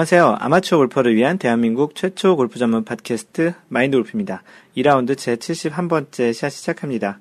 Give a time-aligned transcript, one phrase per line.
[0.00, 0.36] 안녕하세요.
[0.40, 4.42] 아마추어 골퍼를 위한 대한민국 최초 골프 전문 팟캐스트 마인드 골프입니다.
[4.74, 7.20] 2라운드 제 71번째 샷 시작합니다.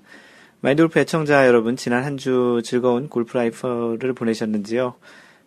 [0.61, 4.93] 마인드 골프 애청자 여러분, 지난 한 주 즐거운 골프 라이프를 보내셨는지요?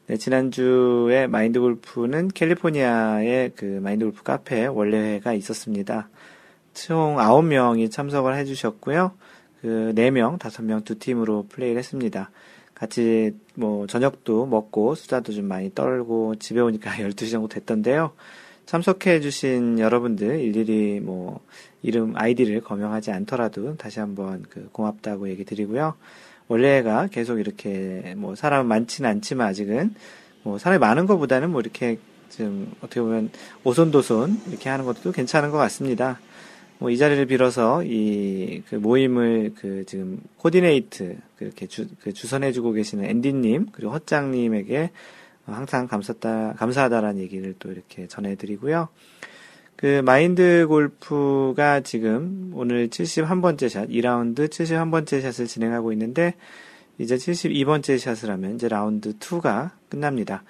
[0.09, 6.11] 네, 지난주에 마인드 골프는 캘리포니아의 그 마인드 골프 카페 월례회가 있었습니다.
[6.75, 9.13] 총 9명이 참석을 해주셨고요.
[9.63, 12.31] 그 4명, 5명 두 팀으로 플레이를 했습니다.
[12.83, 18.11] 같이 뭐 저녁도 먹고 수다도 좀 많이 떨고 집에 오니까 12시 정도 됐던데요.
[18.67, 21.41] 참석해 주신 여러분들 일일이 뭐
[21.83, 25.95] 이름 아이디를 거명하지 않더라도 다시 한번 그 고맙다고 얘기 드리고요.
[26.49, 29.95] 원래가 계속 이렇게 뭐 사람 많지는 않지만 아직은
[30.43, 31.99] 뭐 사람이 많은 것보다는 뭐 이렇게
[32.31, 33.31] 좀 어떻게 보면
[33.63, 36.19] 오손도손 이렇게 하는 것도 괜찮은 것 같습니다.
[36.83, 43.05] 뭐 이 자리를 빌어서 이 그 모임을 그 지금 코디네이트 그렇게 주, 그 주선해주고 계시는
[43.05, 44.91] 앤디님 그리고 허짱님에게
[45.47, 48.89] 항상 감사다 감사하다라는 얘기를 또 이렇게 전해드리고요.
[49.77, 56.35] 그 마인드 골프가 지금 오늘 71번째 샷, 2라운드 71번째 샷을 진행하고 있는데
[56.99, 60.45] 이제 72번째 샷을 하면 이제 라운드 2가 끝납니다.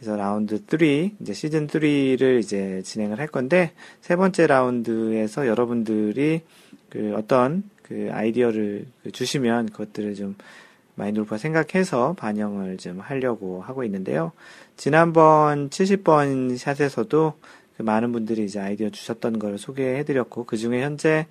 [0.00, 0.80] 그래서 라운드 3,
[1.20, 6.40] 이제 시즌 3를 이제 진행을 할 건데, 세 번째 라운드에서 여러분들이
[6.88, 10.36] 그 어떤 그 아이디어를 그 주시면 그것들을 좀
[10.96, 14.32] 골프가 생각해서 반영을 좀 하려고 하고 있는데요.
[14.76, 17.34] 지난번 70번 샷에서도
[17.76, 21.26] 그 많은 분들이 이제 아이디어 주셨던 걸 소개해드렸고, 그 중에 현재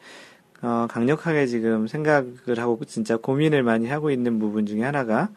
[0.62, 5.30] 어, 강력하게 지금 생각을 하고 진짜 고민을 많이 하고 있는 부분 중에 하나가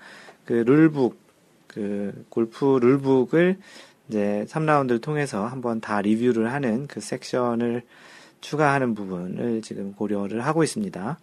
[0.44, 1.22] 그 룰북
[1.72, 3.59] 그 골프 룰북을
[4.09, 7.83] 이제 3라운드를 통해서 한번 다 리뷰를 하는 그 섹션을
[8.41, 11.19] 추가하는 부분을 지금 고려를 하고 있습니다.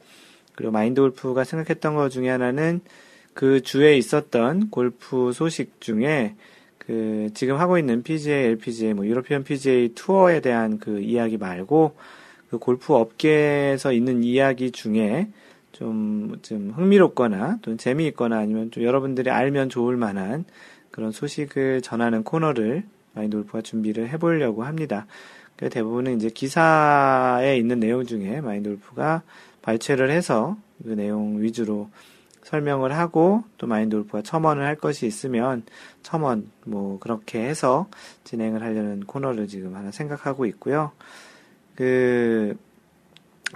[0.55, 2.81] 그리고 마인드 골프가 생각했던 것 중에 하나는
[3.33, 6.35] 그 주에 있었던 골프 소식 중에
[6.77, 11.95] 그 지금 하고 있는 PGA, LPGA, 뭐 유로피언 PGA 투어에 대한 그 이야기 말고
[12.49, 15.27] 그 골프 업계에서 있는 이야기 중에
[15.79, 20.43] 좀, 좀 흥미롭거나 또 재미있거나 아니면 좀 여러분들이 알면 좋을 만한
[20.91, 25.07] 그런 소식을 전하는 코너를 마인드 골프가 준비를 해보려고 합니다.
[25.55, 29.21] 그 대부분은 이제 기사에 있는 내용 중에 마인드 골프가
[29.61, 31.89] 발췌를 해서 그 내용 위주로
[32.43, 35.63] 설명을 하고 또 마인드 골프가 첨언을 할 것이 있으면
[36.03, 37.87] 첨언 뭐 그렇게 해서
[38.25, 40.91] 진행을 하려는 코너를 지금 하나 생각하고 있고요.
[41.75, 42.57] 그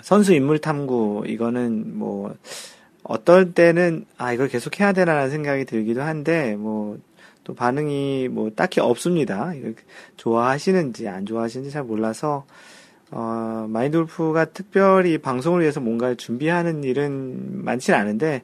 [0.01, 2.35] 선수 인물 탐구 이거는 뭐
[3.03, 6.97] 어떨 때는 아 이걸 계속 해야 되나라는 생각이 들기도 한데 뭐
[7.43, 9.51] 또 반응이 뭐 딱히 없습니다.
[10.17, 12.45] 좋아하시는지 안 좋아하시는지 잘 몰라서
[13.11, 18.43] 어 마인드 골프가 특별히 방송을 위해서 뭔가를 준비하는 일은 많지는 않은데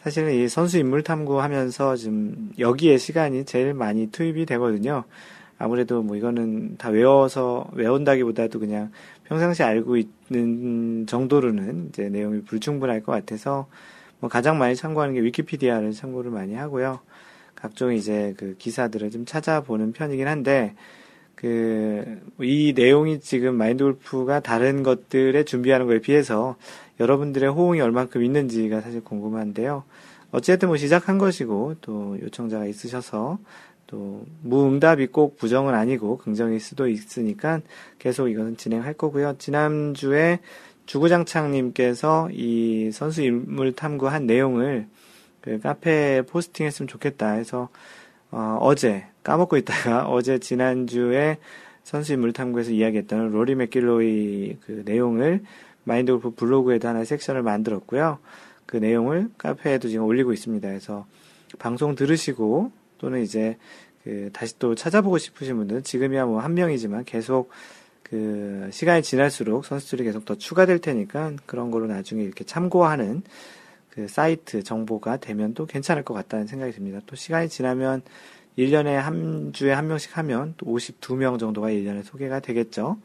[0.00, 5.04] 사실은 이 선수 인물 탐구하면서 좀 여기에 시간이 제일 많이 투입이 되거든요.
[5.58, 8.92] 아무래도 뭐 이거는 다 외워서 외운다기보다도 그냥
[9.28, 13.66] 평상시 알고 있는 정도로는 이제 내용이 불충분할 것 같아서
[14.20, 17.00] 뭐 가장 많이 참고하는 게 위키피디아를 참고를 많이 하고요.
[17.54, 20.74] 각종 이제 그 기사들을 좀 찾아보는 편이긴 한데
[21.34, 26.56] 그 이 내용이 지금 마인드 골프가 다른 것들에 준비하는 거에 비해서
[27.00, 29.84] 여러분들의 호응이 얼만큼 있는지가 사실 궁금한데요.
[30.32, 33.38] 어쨌든 뭐 시작한 것이고 또 요청자가 있으셔서
[33.86, 37.60] 또 무응답이 꼭 부정은 아니고 긍정일 수도 있으니까
[37.98, 39.36] 계속 이거는 진행할 거고요.
[39.38, 40.40] 지난주에
[40.86, 44.86] 주구장창님께서 이 선수 인물 탐구한 내용을
[45.40, 47.68] 그 카페에 포스팅했으면 좋겠다 해서
[48.30, 51.38] 어, 어제 까먹고 있다가 어제 지난주에
[51.84, 55.42] 선수 인물 탐구에서 이야기했던 로리 맥길로이 그 내용을
[55.84, 58.18] 마인드 골프 블로그에도 하나 섹션을 만들었고요.
[58.66, 60.66] 그 내용을 카페에도 지금 올리고 있습니다.
[60.66, 61.06] 그래서
[61.60, 63.56] 방송 들으시고 또는 이제
[64.06, 67.50] 그 다시 또 찾아보고 싶으신 분들은 지금이야 뭐 한 명이지만 계속
[68.04, 73.22] 그 시간이 지날수록 선수들이 계속 더 추가될 테니까 그런 걸로 나중에 이렇게 참고하는
[73.90, 77.00] 그 사이트 정보가 되면 또 괜찮을 것 같다는 생각이 듭니다.
[77.06, 78.02] 또 시간이 지나면
[78.56, 82.98] 1년에 한 주에 한 명씩 하면 또 52명 정도가 1년에 소개가 되겠죠.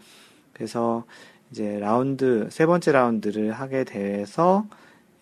[0.54, 1.06] 그래서
[1.50, 4.68] 이제 라운드, 세 번째 라운드를 하게 돼서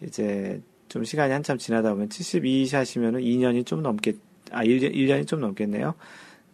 [0.02, 4.16] 이제 좀 시간이 한참 지나다 보면 72샷이면은 2년이 좀 넘게
[4.51, 5.96] 아, 1년, 1년이 좀 넘겠네요.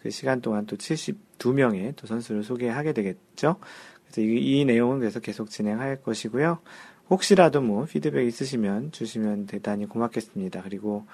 [0.02, 3.58] 그 시간 동안 또 72명의 또 선수를 소개하게 되겠죠.
[4.04, 6.60] 그래서 이, 이 내용은 그래서 계속 진행할 것이고요.
[7.10, 10.62] 혹시라도 뭐 피드백 있으시면 주시면 대단히 고맙겠습니다.
[10.64, 11.06] 그리고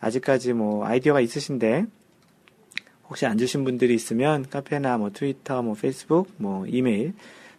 [0.00, 1.86] 아직까지 뭐 아이디어가 있으신데
[3.08, 7.12] 혹시 안 주신 분들이 있으면 카페나 뭐 트위터, 뭐 페이스북, 뭐 이메일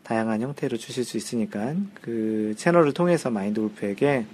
[0.03, 4.25] 다양한 형태로 주실 수 있으니까 그 채널을 통해서 마인드 골프에게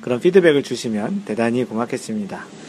[0.00, 2.59] 그런 피드백을 주시면 대단히 고맙겠습니다.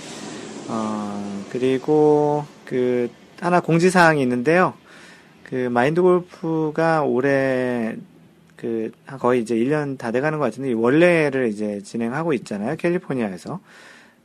[0.72, 3.10] 어, 그리고 그
[3.42, 4.74] 하나 공지사항이 있는데요.
[5.44, 7.98] 그 마인드 골프가 올해
[8.56, 12.76] 그 거의 이제 1년 다 돼가는 것 같은데 원래를 이제 진행하고 있잖아요.
[12.78, 13.60] 캘리포니아에서.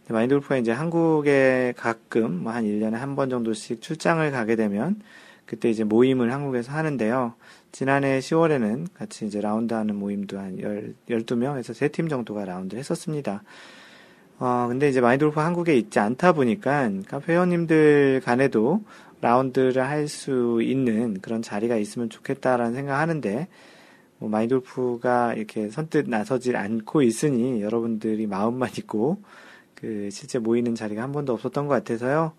[0.09, 5.01] 마인드 골프가 이제 한국에 가끔 뭐 한 1년에 한 번 정도씩 출장을 가게 되면
[5.47, 7.35] 그때 이제 모임을 한국에서 하는데요.
[7.73, 13.43] 지난해 10월에는 같이 이제 라운드 하는 모임도 한 10, 12명에서 3팀 정도가 라운드 했었습니다.
[14.39, 18.83] 어, 근데 이제 마인드 골프 한국에 있지 않다 보니까 카페 회원님들 간에도
[19.23, 23.49] 라운드를 할 수 있는 그런 자리가 있으면 좋겠다라는 생각 하는데,
[24.19, 29.23] 뭐 마인드 골프가 이렇게 선뜻 나서질 않고 있으니 여러분들이 마음만 있고,
[29.75, 32.33] 그 실제 모이는 자리가 한 번도 없었던 것 같아서요.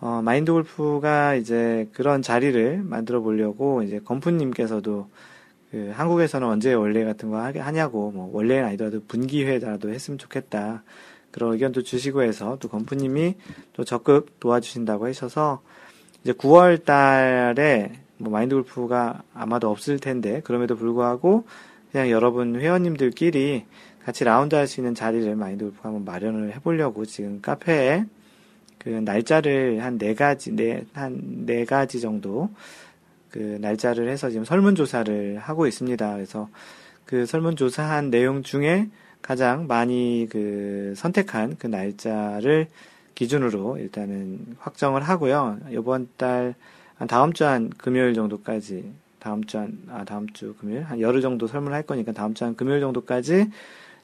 [0.00, 5.08] 어, 마인드 골프가 이제 그런 자리를 만들어 보려고 이제 건프님께서도
[5.70, 10.82] 그 한국에서는 언제 원래 같은 거 하냐고 뭐 원래는 아니더라도 분기회라도 했으면 좋겠다
[11.38, 13.36] 그런 의견도 주시고 해서 또 건프님이
[13.72, 15.62] 또 적극 도와주신다고 하셔서
[16.24, 21.44] 이제 9월 달에 뭐 마인드 골프가 아마도 없을 텐데 그럼에도 불구하고
[21.92, 23.64] 그냥 여러분 회원님들끼리
[24.04, 28.04] 같이 라운드 할 수 있는 자리를 마인드 골프가 한번 마련을 해보려고 지금 카페에
[28.78, 32.50] 그 날짜를 한 네 가지, 네, 한 네 가지 정도
[33.30, 36.14] 그 날짜를 해서 지금 설문조사를 하고 있습니다.
[36.14, 36.48] 그래서
[37.04, 38.88] 그 설문조사한 내용 중에
[39.22, 42.68] 가장 많이 그 선택한 그 날짜를
[43.14, 45.58] 기준으로 일단은 확정을 하고요.
[45.70, 46.54] 이번 달,
[46.96, 50.82] 한 다음 주 한 금요일 정도까지, 다음 주 한, 아, 다음 주 금요일?
[50.84, 53.50] 한 열흘 정도 설문을 할 거니까 다음 주 한 금요일 정도까지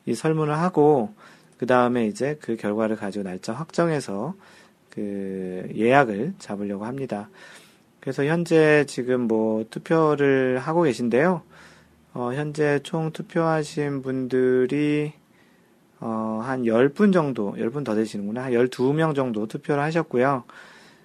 [0.07, 1.15] 이 설문을 하고,
[1.59, 4.35] 그 다음에 이제 그 결과를 가지고 날짜 확정해서
[4.91, 7.29] 그 예약을 잡으려고 합니다.
[8.01, 11.43] 그래서 현재 지금 뭐 투표를 하고 계신데요.
[12.15, 15.13] 어, 현재 총 투표하신 분들이
[16.01, 18.45] 어, 한 10분 정도, 10분 더 되시는구나.
[18.45, 20.45] 한 12명 정도 투표를 하셨고요.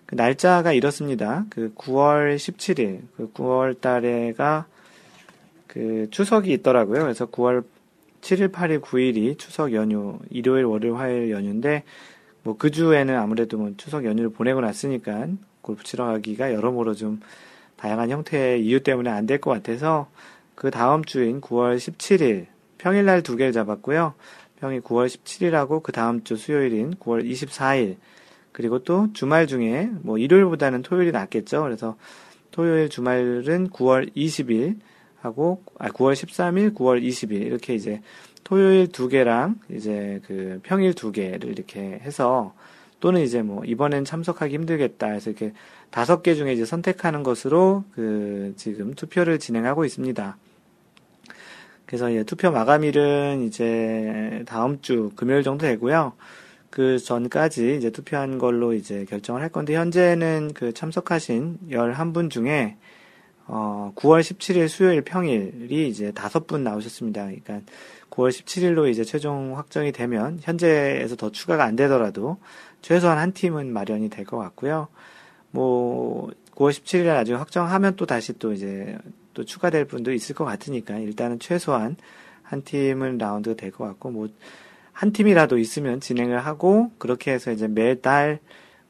[0.05, 1.45] 그 날짜가 이렇습니다.
[1.49, 4.65] 그 9월 17일, 그 9월 달에가
[5.67, 7.03] 그 추석이 있더라고요.
[7.03, 7.63] 그래서 9월
[8.21, 11.83] 7일, 8일, 9일이 추석 연휴, 일요일, 월요일, 화요일 연휴인데
[12.43, 15.27] 뭐 그 주에는 아무래도 뭐 추석 연휴를 보내고 났으니까
[15.61, 17.21] 골프 치러 가기가 여러모로 좀
[17.77, 20.09] 다양한 형태의 이유 때문에 안 될 것 같아서
[20.59, 22.47] 그 다음 주인 9월 17일
[22.79, 24.13] 평일날 두 개를 잡았고요.
[24.59, 27.95] 평일 9월 17일하고 그 다음 주 수요일인 9월 24일
[28.51, 31.63] 그리고 또 주말 중에 뭐 일요일보다는 토요일이 낫겠죠.
[31.63, 31.95] 그래서
[32.51, 34.79] 토요일 주말은 9월 20일
[35.21, 38.01] 하고 아 9월 13일, 9월 20일 이렇게 이제
[38.43, 42.53] 토요일 두 개랑 이제 그 평일 두 개를 이렇게 해서
[42.99, 45.53] 또는 이제 뭐 이번엔 참석하기 힘들겠다 해서 이렇게
[45.89, 50.35] 다섯 개 중에 이제 선택하는 것으로 그 지금 투표를 진행하고 있습니다.
[51.89, 56.13] 그래서 예, 투표 마감일은 이제 다음 주 금요일 정도 되고요.
[56.69, 62.77] 그 전까지 이제 투표한 걸로 이제 결정을 할 건데 현재는 그 참석하신 11분 중에
[63.47, 67.23] 어 9월 17일 수요일 평일이 이제 다섯 분 나오셨습니다.
[67.23, 67.61] 그러니까
[68.11, 72.37] 9월 17일로 이제 최종 확정이 되면 현재에서 더 추가가 안 되더라도
[72.83, 74.89] 최소한 한 팀은 마련이 될 것 같고요.
[75.49, 78.95] 뭐 9월 17일에 나중에 확정하면 또 다시 또 이제
[79.39, 81.95] 또 추가될 분도 있을 것 같으니까 일단은 최소한
[82.43, 84.27] 한 팀은 라운드가 될것 같고 뭐
[84.99, 88.39] 한 팀이라도 있으면 진행을 하고 그렇게 해서 이제 매달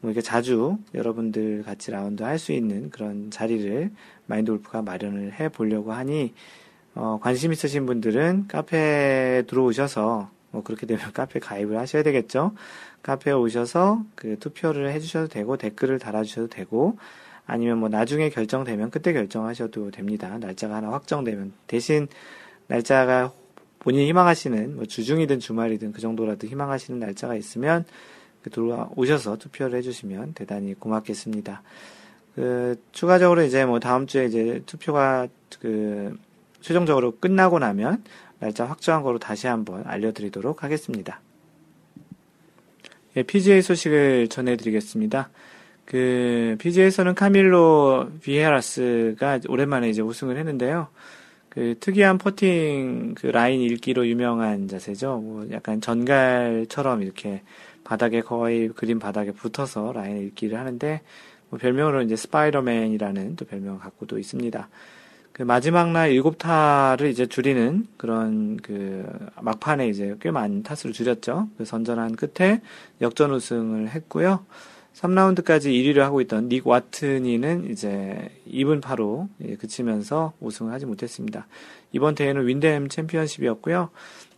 [0.02, 3.92] 뭐 이렇게 자주 여러분들 같이 라운드 할 수 있는 그런 자리를
[4.26, 6.34] 마인드 골프가 마련을 해 보려고 하니
[6.96, 12.56] 어, 관심 있으신 분들은 카페에 들어오셔서 뭐 그렇게 되면 카페 가입을 하셔야 되겠죠.
[13.04, 16.98] 카페에 오셔서 그 투표를 해주셔도 되고 댓글을 달아주셔도 되고
[17.50, 20.38] 아니면 뭐 나중에 결정되면 그때 결정하셔도 됩니다.
[20.40, 22.08] 날짜가 하나 확정되면 대신
[22.68, 23.32] 날짜가
[23.80, 27.86] 본인이 희망하시는 뭐 주중이든 주말이든 그 정도라도 희망하시는 날짜가 있으면
[28.44, 31.62] 그 들어오셔서 투표를 해주시면 대단히 고맙겠습니다.
[32.36, 35.28] 그 추가적으로 이제 뭐 다음 주에 이제 투표가
[35.60, 36.18] 그
[36.62, 38.04] 최종적으로 끝나고 나면
[38.40, 41.20] 날짜 확정한 거로 다시 한번 알려드리도록 하겠습니다.
[43.18, 45.30] 예, PGA 소식을 전해드리겠습니다.
[45.90, 50.88] 그 PGA에서는 카밀로 비에라스가 오랜만에 이제 우승을 했는데요.
[51.50, 55.18] 그 특이한 퍼팅 그 라인 읽기로 유명한 자세죠.
[55.18, 57.42] 뭐 약간 전갈처럼 이렇게
[57.84, 61.02] 바닥에 거의 그린 바닥에 붙어서 라인 읽기를 하는데
[61.50, 64.70] 뭐 별명으로 이제 스파이더맨이라는 또 별명을 갖고도 있습니다.
[65.32, 69.08] 그 마지막 날 일곱 타를 이제 줄이는 그런 그
[69.42, 71.50] 막판에 이제 꽤 많은 타수를 줄였죠.
[71.58, 72.62] 그 선전한 끝에
[73.02, 74.46] 역전 우승을 했고요.
[75.00, 81.48] 3라운드까지 1위를 하고 있던 닉 와트니는 이제 이븐 파로 예, 그치면서 우승을 하지 못했습니다.
[81.94, 83.90] 이번 대회는 윈댐 챔피언십이었고요.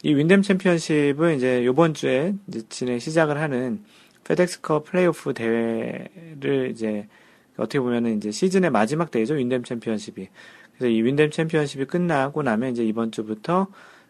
[0.04, 3.84] 이 윈댐 챔피언십은 이제 요번 주에 이제 진행 시작을 하는
[4.24, 7.08] 페덱스컵 플레이오프 대회를 이제
[7.58, 9.34] 어떻게 보면은 이제 시즌의 마지막 대회죠.
[9.34, 10.28] 윈댐 챔피언십이.
[10.78, 13.68] 그래서 이 윈댐 챔피언십이 끝나고 나면 이제 이번 주부터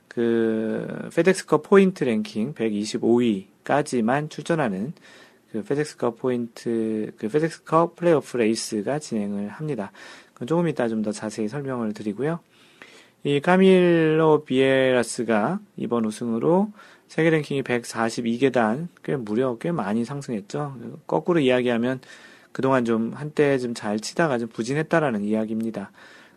[0.08, 4.94] 그 페덱스컵 포인트 랭킹 125위까지만 출전하는
[5.52, 9.92] 그 페덱스컵 포인트 그 페덱스컵 플레이오프 레이스가 진행을 합니다.
[10.34, 12.40] 그건 조금 이따 좀 더 자세히 설명을 드리고요.
[13.24, 16.72] 이 카밀로 비에라스가 이번 우승으로
[17.08, 20.78] 세계 랭킹이 142계단 꽤 무려 꽤 많이 상승했죠.
[21.08, 22.00] 거꾸로 이야기하면
[22.52, 25.92] 그동안 좀 한때 좀 잘 치다가 좀 부진했다라는 이야기입니다.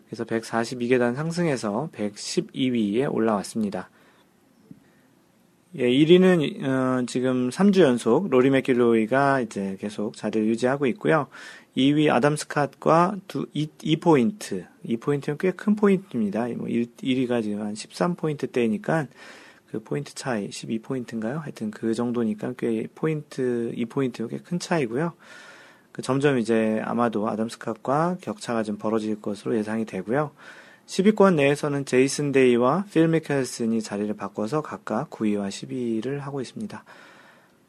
[0.07, 3.89] 그래서 142계단 상승해서 112위에 올라왔습니다.
[5.77, 11.27] 예, 1위는 어, 지금 3주 연속 로리 맥길로이가 이제 계속 자리를 유지하고 있고요.
[11.75, 14.65] 2위 아담 스캇과 두, 2, 2포인트.
[14.85, 16.47] 2포인트는 꽤 큰 포인트입니다.
[16.55, 19.07] 뭐 1, 1위가 지금 한 13포인트대니까
[19.69, 21.41] 그 포인트 차이 12포인트인가요?
[21.41, 25.11] 하여튼 그 정도니까 꽤 포인트 2포인트 꽤 큰 차이고요.
[25.91, 30.31] 그 점점 이제 아마도 아담 스캇과 격차가 좀 벌어질 것으로 예상이 되고요.
[30.87, 36.83] 10위권 내에서는 제이슨 데이와 필 미켈슨이 자리를 바꿔서 각각 9위와 10위를 하고 있습니다.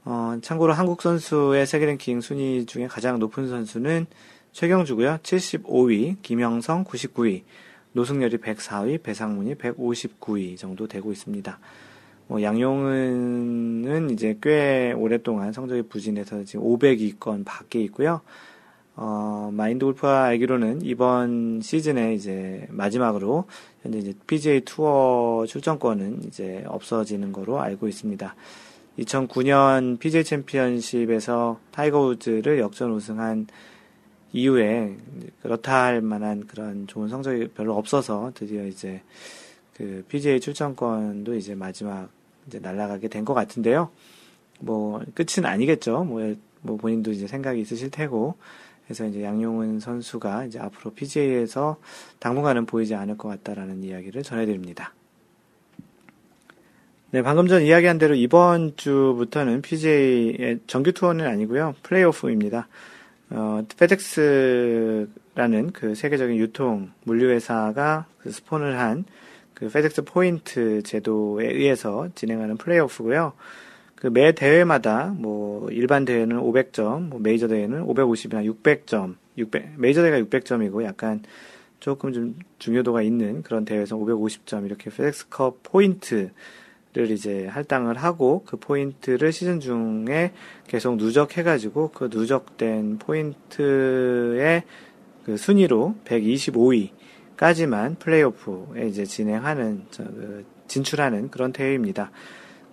[0.05, 4.07] 어, 참고로 한국 선수의 세계 랭킹 순위 중에 가장 높은 선수는
[4.53, 5.19] 최경주고요.
[5.23, 7.43] 75위, 김형성 99위,
[7.93, 11.59] 노승열이 104위, 배상문이 159위 정도 되고 있습니다.
[12.29, 18.21] 뭐 양용은은 이제 꽤 오랫동안 성적이 부진해서 지금 500위권 밖에 있고요.
[18.97, 23.45] 어, 마인드 골프가 알기로는 이번 시즌에 이제 마지막으로
[23.83, 28.35] 현재 이제 PGA 투어 출전권은 이제 없어지는 거로 알고 있습니다.
[28.99, 33.47] 2009년 PGA 챔피언십에서 타이거 우즈를 역전 우승한
[34.33, 34.97] 이후에
[35.43, 39.03] 그렇다 할 만한 그런 좋은 성적이 별로 없어서 드디어 이제
[39.75, 42.09] 그 PGA 출전권도 이제 마지막
[42.47, 43.91] 이제 날아가게 된 것 같은데요.
[44.61, 46.05] 뭐 끝은 아니겠죠.
[46.05, 48.37] 뭐, 뭐 본인도 이제 생각이 있으실 테고
[48.87, 51.77] 그래서 이제 양용은 선수가 이제 앞으로 PGA에서
[52.21, 54.95] 당분간은 보이지 않을 것 같다라는 이야기를 전해드립니다.
[57.11, 61.75] 네, 방금 전 이야기한 대로 이번 주부터는 PGA의 정규 투어는 아니고요.
[61.83, 62.69] 플레이오프입니다.
[63.31, 73.33] 어, 페덱스라는 그 세계적인 유통 물류회사가 그 스폰을 한그 페덱스 포인트 제도에 의해서 진행하는 플레이오프고요.
[73.97, 80.25] 그 매 대회마다 뭐 일반 대회는 500점, 뭐 메이저 대회는 550이나 600점, 600 메이저 대회가
[80.25, 81.23] 600점이고 약간
[81.81, 86.31] 조금 좀 중요도가 있는 그런 대회에서 550점 이렇게 페덱스컵 포인트를
[87.11, 90.33] 이제 할당을 하고 그 포인트를 시즌 중에
[90.67, 94.63] 계속 누적해가지고 그 누적된 포인트의
[95.25, 102.11] 그 순위로 125위까지만 플레이오프에 이제 진행하는 저, 그 진출하는 그런 대회입니다.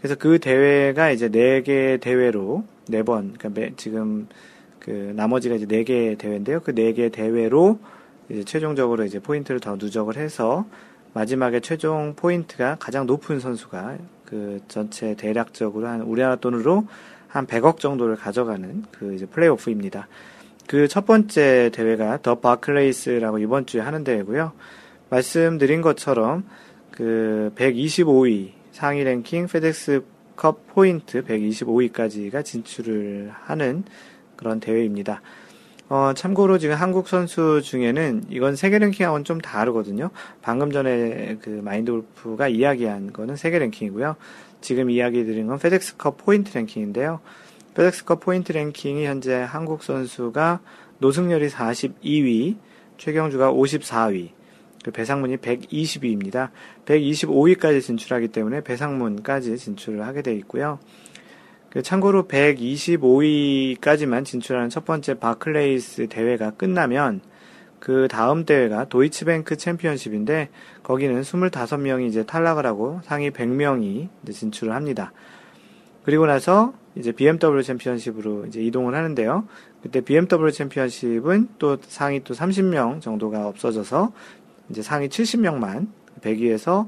[0.03, 4.27] 그래서 그 대회가 이제 네 개 대회로 네 번, 그러니까 지금
[4.79, 6.59] 그 나머지가 이제 네 개 대회인데요.
[6.59, 7.79] 그 네 개 대회로
[8.27, 10.65] 이제 최종적으로 이제 포인트를 더 누적을 해서
[11.13, 16.85] 마지막에 최종 포인트가 가장 높은 선수가 그 전체 대략적으로 한 우리나라 돈으로
[17.29, 20.09] 한 100억 정도를 가져가는 그 이제 플레이오프입니다.
[20.67, 24.51] 그 첫 번째 대회가 더 바클레이스라고 이번 주에 하는 대회고요.
[25.09, 26.43] 말씀드린 것처럼
[26.91, 33.83] 그 125위 상위 랭킹 페덱스컵 포인트 125위까지가 진출을 하는
[34.35, 35.21] 그런 대회입니다.
[35.89, 40.09] 어, 참고로 지금 한국 선수 중에는 이건 세계 랭킹하고는 좀 다르거든요.
[40.41, 44.15] 방금 전에 그 마인드 골프가 이야기한 거는 세계 랭킹이고요.
[44.59, 47.19] 지금 이야기 드린 건 페덱스컵 포인트 랭킹인데요.
[47.75, 50.61] 페덱스컵 포인트 랭킹이 현재 한국 선수가
[50.97, 52.55] 노승열이 42위,
[52.97, 54.42] 최경주가 54위, 그
[54.91, 56.49] 배상문이 120위입니다.
[56.85, 60.79] 125위까지 진출하기 때문에 배상문까지 진출을 하게 되어 있고요.
[61.69, 67.21] 그 참고로 125위까지만 진출하는 첫 번째 바클레이스 대회가 끝나면
[67.79, 70.49] 그 다음 대회가 도이치뱅크 챔피언십인데
[70.83, 75.11] 거기는 25명이 이제 탈락을 하고 상위 100명이 진출을 합니다.
[76.03, 79.47] 그리고 나서 이제 BMW 챔피언십으로 이제 이동을 하는데요.
[79.81, 84.13] 그때 BMW 챔피언십은 또 상위 또 30명 정도가 없어져서
[84.69, 85.87] 이제 상위 70명만
[86.21, 86.87] 100위에서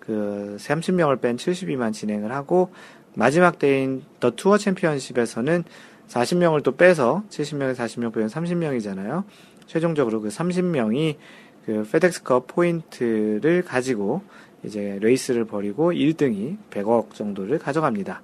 [0.00, 2.70] 그 30명을 뺀 70위만 진행을 하고
[3.14, 5.64] 마지막 대인 더 투어 챔피언십에서는
[6.08, 9.24] 40명을 또 빼서 70명에 40명 빼면 30명이잖아요.
[9.66, 11.16] 최종적으로 그 30명이
[11.64, 14.22] 그 페덱스컵 포인트를 가지고
[14.64, 18.22] 이제 레이스를 벌이고 1등이 100억 정도를 가져갑니다.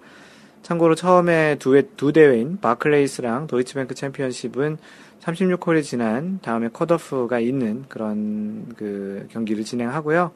[0.63, 4.79] 참고로 처음에 두, 두 대회인 바클레이스랑 도이치뱅크 챔피언십은
[5.33, 10.33] 36홀이 지난 다음에 컷오프가 있는 그런 그 경기를 진행하고요.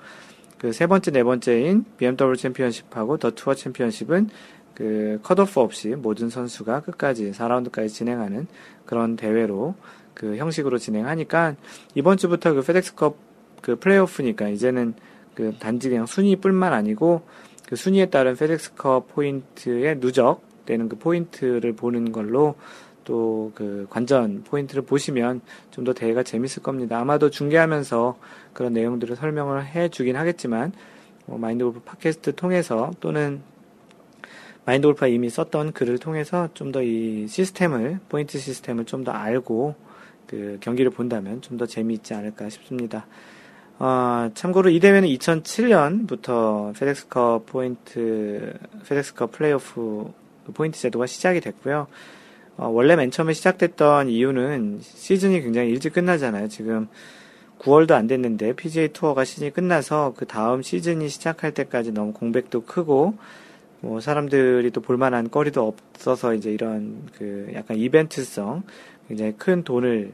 [0.65, 4.31] 그 세 번째, 네 번째인 BMW 챔피언십하고 더 투어 챔피언십은
[4.75, 8.47] 그 컷오프 없이 모든 선수가 끝까지 4라운드까지 진행하는
[8.87, 9.75] 그런 대회로
[10.15, 11.57] 그 형식으로 진행하니까
[11.95, 13.17] 이번 주부터 그 페덱스컵
[13.61, 14.95] 그 플레이오프니까 이제는
[15.35, 17.23] 그 단지 그냥 순위뿐만 아니고
[17.69, 22.55] 그 순위에 따른 페덱스컵 포인트의 누적되는 그 포인트를 보는 걸로
[23.05, 26.99] 또 그 관전 포인트를 보시면 좀 더 대회가 재밌을 겁니다.
[26.99, 28.17] 아마도 중계하면서
[28.53, 30.73] 그런 내용들을 설명을 해 주긴 하겠지만
[31.27, 33.43] 뭐 마인드 골프 팟캐스트 통해서 또는
[34.65, 39.75] 마인드 골프가 이미 썼던 글을 통해서 좀 더 이 시스템을 포인트 시스템을 좀 더 알고
[40.27, 43.07] 그 경기를 본다면 좀 더 재미있지 않을까 싶습니다.
[43.79, 48.55] 어, 참고로 이 대회는 2007년부터 페덱스컵 포인트,
[48.89, 50.13] 페덱스컵 플레이오프
[50.55, 51.87] 포인트 제도가 시작이 됐고요.
[52.57, 56.49] 어, 원래 맨 처음에 시작됐던 이유는 시즌이 굉장히 일찍 끝나잖아요.
[56.49, 56.89] 지금
[57.59, 63.15] 9월도 안 됐는데 PGA 투어가 시즌이 끝나서 그 다음 시즌이 시작할 때까지 너무 공백도 크고
[63.81, 68.63] 뭐 사람들이 또 볼만한 거리도 없어서 이제 이런 그 약간 이벤트성
[69.09, 70.13] 굉장히 큰 돈을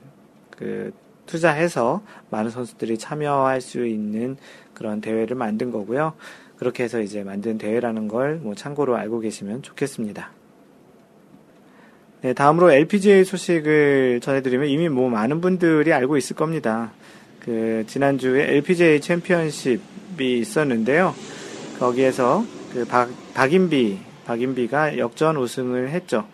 [0.51, 0.93] 그
[1.27, 4.37] 투자해서 많은 선수들이 참여할 수 있는
[4.75, 6.15] 그런 대회를 만든 거고요.
[6.57, 10.40] 그렇게 해서 이제 만든 대회라는 걸 뭐 참고로 알고 계시면 좋겠습니다.
[12.23, 16.93] 네, 다음으로 LPGA 소식을 전해드리면 이미 뭐 많은 분들이 알고 있을 겁니다.
[17.41, 21.15] 그 지난주에 LPGA 챔피언십이 있었는데요.
[21.79, 26.27] 거기에서 그 박, 박인비, 박인비가 역전 우승을 했죠.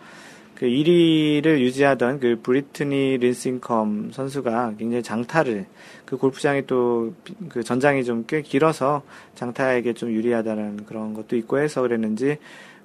[0.55, 5.67] 그 1위를 유지하던 그 브리트니 린싱컴 선수가 굉장히 장타를
[6.05, 7.13] 그 골프장이 또
[7.47, 9.03] 그 전장이 좀 꽤 길어서
[9.35, 12.39] 장타에게 좀 유리하다는 그런 것도 있고 해서 그랬는지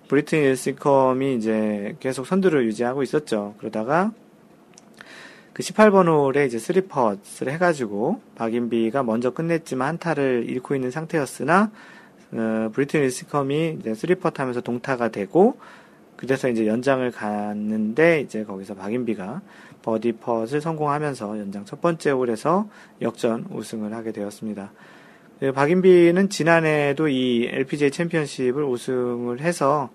[0.09, 3.55] 브리트니 린싱컴이 이제 계속 선두를 유지하고 있었죠.
[3.59, 4.13] 그러다가
[5.53, 11.71] 그 18번 홀에 이제 3펏을 해가지고 박인비가 먼저 끝냈지만 한타를 잃고 있는 상태였으나
[12.33, 15.59] 어, 브리트니 린시컴이 이제 3퍼트 하면서 동타가 되고
[16.17, 19.43] 그래서 이제 연장을 갔는데 이제 거기서 박인비가
[19.83, 22.69] 버디 펏을 성공하면서 연장 첫 번째 홀에서
[23.01, 24.71] 역전 우승을 하게 되었습니다.
[25.43, 29.91] 그 박인비는 지난해에도 이 LPGA 챔피언십을 우승을 해서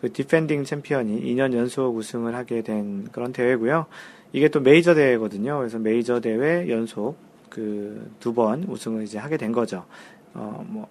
[0.00, 3.84] 그 디펜딩 챔피언이 2년 연속 우승을 하게 된 그런 대회고요.
[4.32, 5.58] 이게 또 메이저 대회거든요.
[5.58, 7.18] 그래서 메이저 대회 연속
[7.50, 9.84] 그 두 번 우승을 이제 하게 된 거죠.
[10.32, 10.88] 어, 뭐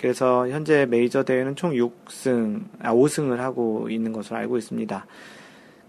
[0.00, 5.06] 그래서 현재 메이저 대회는 총 6승, 아, 5승을 하고 있는 것으로 알고 있습니다.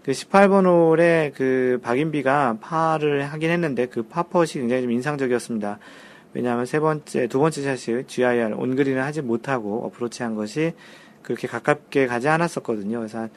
[0.04, 5.80] 그 18번 홀에 그 박인비가 파를 하긴 했는데 그 파퍼시 굉장히 좀 인상적이었습니다.
[6.36, 10.74] 왜냐하면 세 번째, 두 번째 샷이 GIR 온그린을 하지 못하고 어프로치 한 것이
[11.22, 12.98] 그렇게 가깝게 가지 않았었거든요.
[12.98, 13.30] 그래서 한,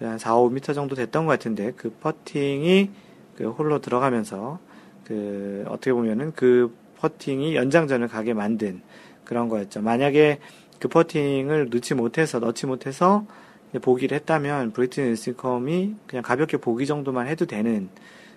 [0.00, 2.90] 한 4, 5m 정도 됐던 것 같은데 그 퍼팅이
[3.36, 4.58] 그 홀로 들어가면서
[5.04, 8.80] 그 어떻게 보면은 그 퍼팅이 연장전을 가게 만든
[9.24, 9.82] 그런 거였죠.
[9.82, 10.38] 만약에
[10.78, 13.26] 그 퍼팅을 넣지 못해서 넣지 못해서
[13.82, 17.90] 보기를 했다면 브리튼 윈스컴이 그냥 가볍게 보기 정도만 해도 되는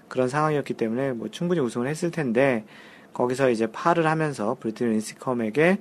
[0.10, 2.66] 그런 상황이었기 때문에 뭐 충분히 우승을 했을 텐데
[3.14, 5.78] 거기서 이제 파를 하면서 브리튼 윈스컴에게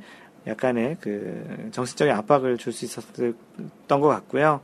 [0.47, 3.35] 약간의 그 정신적인 압박을 줄 수 있었던
[3.88, 4.61] 것 같고요.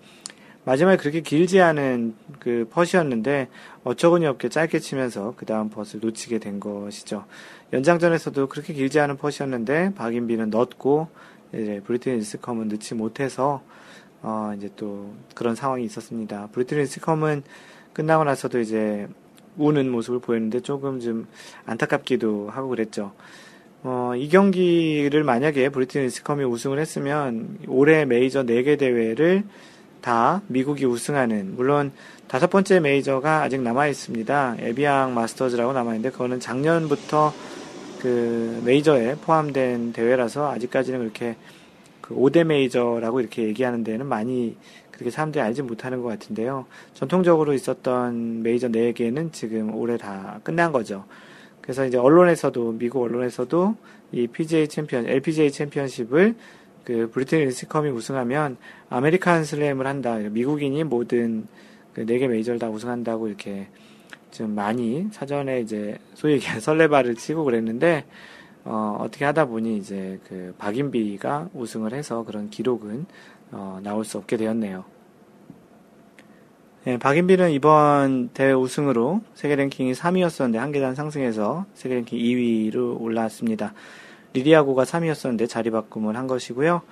[0.65, 3.49] 마지막에 그렇게 길지 않은 그 펏이었는데
[3.85, 7.25] 어처구니 없게 짧게 치면서 그 다음 펏을 놓치게 된 것이죠.
[7.73, 11.09] 연장전에서도 그렇게 길지 않은 펏이었는데 박인비는 넣었고
[11.55, 13.63] 이제 브리트니 린시컴은 넣지 못해서
[14.21, 16.49] 어 이제 또 그런 상황이 있었습니다.
[16.53, 17.45] 브리트니 린시컴은
[17.95, 19.09] 끝나고 나서도 이제
[19.59, 21.27] 우는 모습을 보였는데 조금 좀
[21.67, 23.13] 안타깝기도 하고 그랬죠.
[23.83, 29.45] 어, 이 경기를 만약에 브리트니 린시컴이 우승을 했으면 올해 메이저 4개 대회를
[30.01, 31.93] 다 미국이 우승하는 물론
[32.27, 34.57] 다섯 번째 메이저가 아직 남아 있습니다.
[34.59, 37.33] 에비앙 마스터즈라고 남아 있는데 그거는 작년부터
[38.01, 41.37] 그 메이저에 포함된 대회라서 아직까지는 그렇게
[42.01, 44.57] 그 5대 메이저라고 이렇게 얘기하는 데는 많이
[44.99, 46.67] 그렇게 사람들이 알지 못하는 것 같은데요.
[46.93, 51.05] 전통적으로 있었던 메이저 4개는 지금 올해 다 끝난 거죠.
[51.61, 53.77] 그래서 이제 언론에서도, 미국 언론에서도
[54.11, 56.35] 이 PGA 챔피언, LPGA 챔피언십을
[56.83, 58.57] 그 브리트니 린시컴이 우승하면
[58.91, 60.17] American Slam을 한다.
[60.17, 61.47] 미국인이 모든
[61.93, 63.69] 그 4개 메이저를 다 우승한다고 이렇게
[64.33, 68.05] 좀 많이 사전에 이제 소위 얘기한 설레발을 치고 그랬는데
[68.65, 73.07] 어, 어떻게 하다 보니 이제 그 박인비가 우승을 해서 그런 기록은
[73.53, 74.85] 어, 나올 수 없게 되었네요.
[76.85, 83.75] 네, 박인비는 이번 대회 우승으로 세계 랭킹이 3위였었는데 한 계단 상승해서 세계 랭킹 2위로 올라왔습니다.
[84.33, 86.83] 리디아고가 3위였었는데 자리 바꿈을 한 것이고요.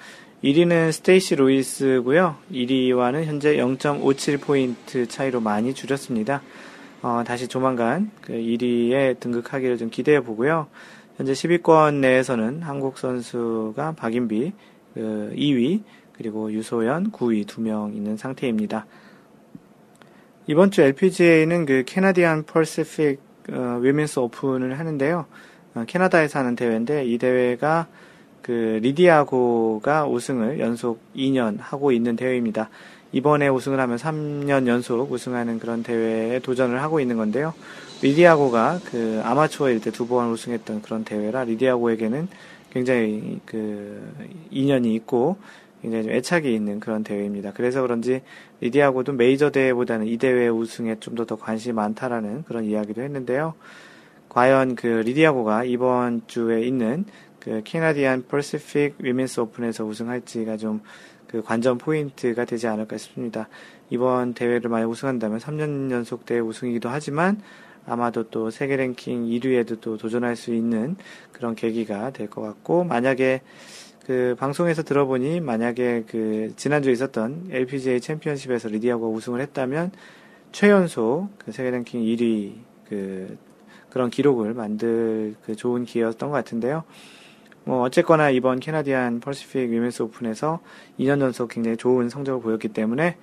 [0.45, 2.37] 1위는 스테이시 루이스고요.
[2.53, 6.43] 1위와는 현재 0.57포인트 차이로 많이 줄였습니다.
[7.03, 10.67] 어, 다시 조만간 그 1위에 등극하기를 좀 기대해 보고요.
[11.17, 14.53] 현재 10위권 내에서는 한국 선수가 박인비
[14.95, 15.83] 그 2위,
[16.17, 18.87] 그리고 유소연, 구위 두명 있는 상태입니다.
[20.47, 23.21] 이번 주 LPGA는 그 캐나디안 펄시픽
[23.53, 25.27] 어, 위민스 오픈을 하는데요.
[25.75, 27.87] 어, 캐나다에서 하는 대회인데 이 대회가
[28.43, 32.71] 그 리디아고가 우승을 연속 2년 하고 있는 대회입니다.
[33.13, 37.55] 이번에 우승을 하면 3년 연속 우승하는 그런 대회에 도전을 하고 있는 건데요.
[38.03, 42.29] 리디아고가 그 아마추어일 때 두 번 우승했던 그런 대회라 리디아고에게는
[42.73, 44.13] 굉장히 그
[44.51, 45.39] 인연이 있고
[45.83, 47.53] 굉장히 좀 애착이 있는 그런 대회입니다.
[47.53, 48.23] 그래서 그런지
[48.61, 53.55] 리디아고도 메이저 대회보다는 이 대회 우승에 좀 더 더 관심이 많다라는 그런 이야기도 했는데요.
[54.29, 57.05] 과연 그 리디아고가 이번 주에 있는
[57.41, 60.81] 그 Canadian Pacific Women's Open에서 우승할지가 좀
[61.27, 63.49] 그 관전 포인트가 되지 않을까 싶습니다.
[63.91, 67.41] 이번 대회를 만약 우승한다면 3년 연속 대회 우승이기도 하지만
[67.85, 70.97] 아마도 또 세계 랭킹 1위에도 또 도전할 수 있는
[71.33, 73.43] 그런 계기가 될 것 같고 만약에
[74.07, 79.91] 그 방송에서 들어보니 만약에 그 지난주에 있었던 LPGA 챔피언십에서 리디아고가 우승을 했다면
[80.53, 82.53] 최연소 그 세계 랭킹 1위
[82.89, 83.37] 그
[83.91, 86.85] 그런 기록을 만들 그 좋은 기회였던 것 같은데요.
[87.65, 90.61] 뭐 어쨌거나 이번 Canadian Pacific Women's Open에서
[91.01, 93.17] 2년 연속 굉장히 좋은 성적을 보였기 때문에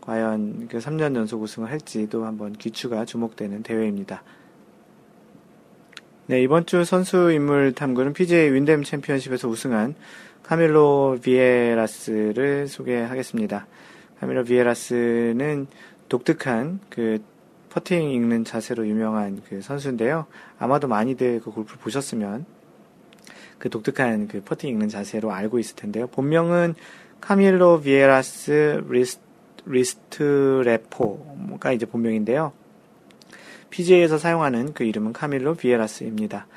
[0.00, 4.22] 과연 그 3년 연속 우승을 할지도 한번 귀추가 주목되는 대회입니다.
[6.28, 9.96] 네, 이번 주 선수 인물 탐구는 PGA 윈댐 챔피언십에서 우승한
[10.50, 13.68] 카밀로 비예가스를 소개하겠습니다.
[14.18, 15.68] 카밀로 비예가스는
[16.08, 17.22] 독특한 그
[17.68, 20.26] 퍼팅 읽는 자세로 유명한 그 선수인데요.
[20.58, 22.46] 아마도 많이들 그 골프 보셨으면
[23.60, 26.08] 그 독특한 그 퍼팅 읽는 자세로 알고 있을 텐데요.
[26.08, 26.74] 본명은
[27.20, 29.20] 카밀로 비예가스 리스트,
[29.66, 32.52] 리스트레포가 이제 본명인데요.
[33.70, 36.48] PGA에서 사용하는 그 이름은 카밀로 비에라스입니다.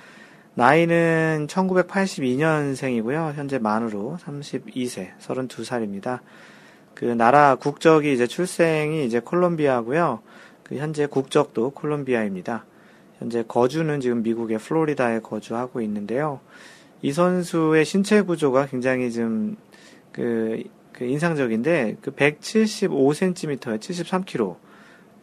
[0.55, 3.33] 나이는 1982년생이고요.
[3.33, 6.19] 현재 만으로 32세, 32살입니다.
[6.93, 10.21] 그 나라 국적이 이제 출생이 이제 콜롬비아고요.
[10.63, 12.65] 그 현재 국적도 콜롬비아입니다.
[13.17, 16.39] 현재 거주는 지금 미국의 플로리다에 거주하고 있는데요.
[17.01, 19.57] 이 선수의 신체 구조가 굉장히 좀,
[20.11, 20.63] 그,
[20.93, 24.55] 그 인상적인데, 그 175cm에 73kg.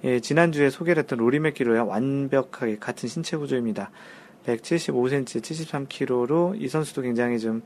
[0.04, 3.90] 예, 지난주에 소개를 했던 로리 맥기로야 완벽하게 같은 신체 구조입니다.
[4.56, 7.62] 175cm, 73kg로 이 선수도 굉장히 좀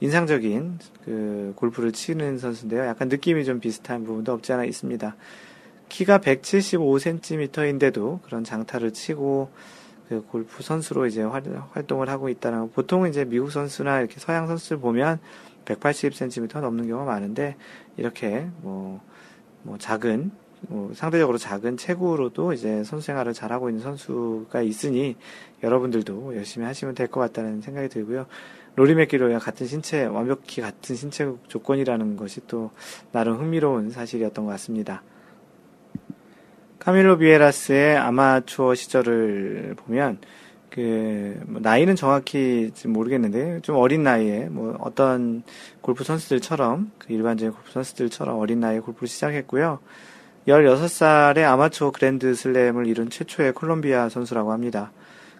[0.00, 2.84] 인상적인 그 골프를 치는 선수인데요.
[2.84, 5.16] 약간 느낌이 좀 비슷한 부분도 없지 않아 있습니다.
[5.88, 9.50] 키가 175cm인데도 그런 장타를 치고
[10.08, 15.18] 그 골프 선수로 이제 활동을 하고 있다는 보통 이제 미국 선수나 이렇게 서양 선수를 보면
[15.64, 17.56] 180cm 넘는 경우가 많은데
[17.96, 19.00] 이렇게 뭐,
[19.62, 20.30] 뭐 작은
[20.68, 25.16] 뭐 상대적으로 작은 체구로도 이제 선수 생활을 잘하고 있는 선수가 있으니
[25.62, 28.26] 여러분들도 열심히 하시면 될 것 같다는 생각이 들고요.
[28.76, 32.70] 로리 맥기로와 같은 신체, 완벽히 같은 신체 조건이라는 것이 또
[33.12, 35.02] 나름 흥미로운 사실이었던 것 같습니다.
[36.80, 40.18] 카밀로 비에라스의 아마추어 시절을 보면
[40.70, 45.42] 그 뭐 나이는 정확히 모르겠는데 좀 어린 나이에 뭐 어떤
[45.80, 49.78] 골프 선수들처럼 그 일반적인 골프 선수들처럼 어린 나이에 골프를 시작했고요.
[50.46, 54.92] 16살에 아마추어 그랜드 슬램을 이룬 최초의 콜롬비아 선수라고 합니다.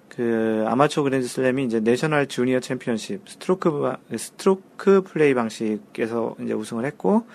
[0.09, 7.27] 그 아마추어 그랜드 슬램이 이제 National 주니어 챔피언십 스트로크 스트로크 플레이 방식에서 이제 우승을 했고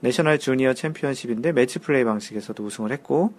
[0.00, 3.32] National 주니어 챔피언십인데 매치 플레이 방식에서도 우승을 했고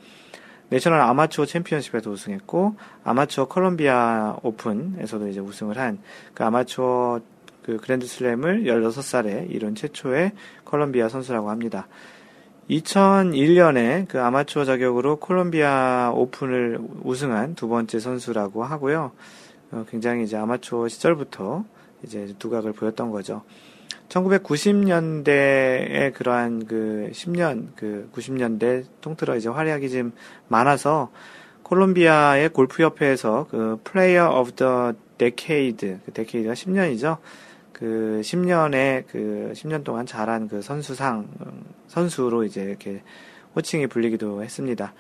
[0.69, 5.99] National 아마추어 챔피언십에도 우승했고 아마추어 컬럼비아 오픈에서도 이제 우승을 한
[6.33, 7.21] 그 아마추어
[7.63, 10.31] 그 그랜드 슬램을 16살에 이룬 최초의
[10.63, 11.87] 컬럼비아 선수라고 합니다.
[12.69, 19.11] 2001년에 그 아마추어 자격으로 콜롬비아 오픈을 우승한 두 번째 선수라고 하고요.
[19.71, 21.65] 어, 굉장히 이제 아마추어 시절부터
[22.03, 23.41] 이제 두각을 보였던 거죠.
[24.09, 30.13] 1990년대에 그러한 그 10년, 그 90년대 통틀어 이제 활약이 좀
[30.47, 31.11] 많아서
[31.63, 37.17] 콜롬비아의 골프협회에서 그 Player of the Decade, 그 Decade가 10년이죠.
[37.77, 41.27] 그 10년에 그 10년 동안 잘한 그 선수상,
[41.87, 43.03] 선수로 이제 이렇게
[43.55, 44.93] 호칭이 불리기도 했습니다.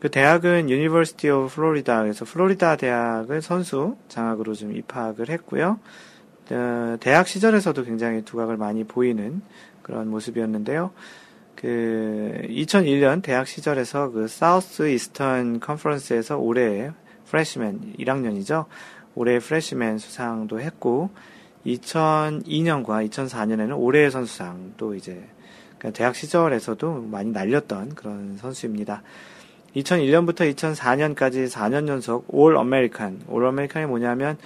[0.00, 5.78] 그 대학은 University of Florida에서 플로리다 대학을 선수 장학으로 좀 입학을 했고요.
[6.50, 9.42] 어, 대학 시절에서도 굉장히 두각을 많이 보이는
[9.82, 10.92] 그런 모습이었는데요.
[11.54, 16.92] 그 2001년 대학 시절에서 그 Southeastern Conference에서 올해
[17.26, 18.66] Freshman 1학년이죠.
[19.14, 21.10] 올해 Freshman 수상도 했고
[21.66, 25.22] 2002년과 2004년에는 올해의 선수상도 이제
[25.78, 29.02] 그러니까 대학 시절에서도 많이 날렸던 그런 선수입니다.
[29.74, 34.38] 2001년부터 2004년까지 4년 연속 All American, All American이 뭐냐면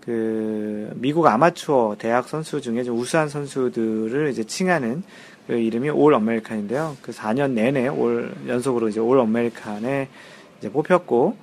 [0.00, 5.02] 그그 미국 아마추어 대학 선수 중에 좀 우수한 선수들을 이제 칭하는
[5.46, 6.96] 그 이름이 All American인데요.
[7.02, 10.08] 그 4년 내내 올 연속으로 이제 All American에
[10.58, 11.36] 이제 뽑혔고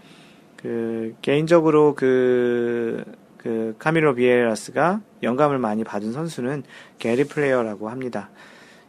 [0.58, 3.04] 그 개인적으로 그,
[3.46, 6.64] 그 카밀로 비예가스가 영감을 많이 받은 선수는
[6.98, 8.32] 게리 플레이어라고 합니다.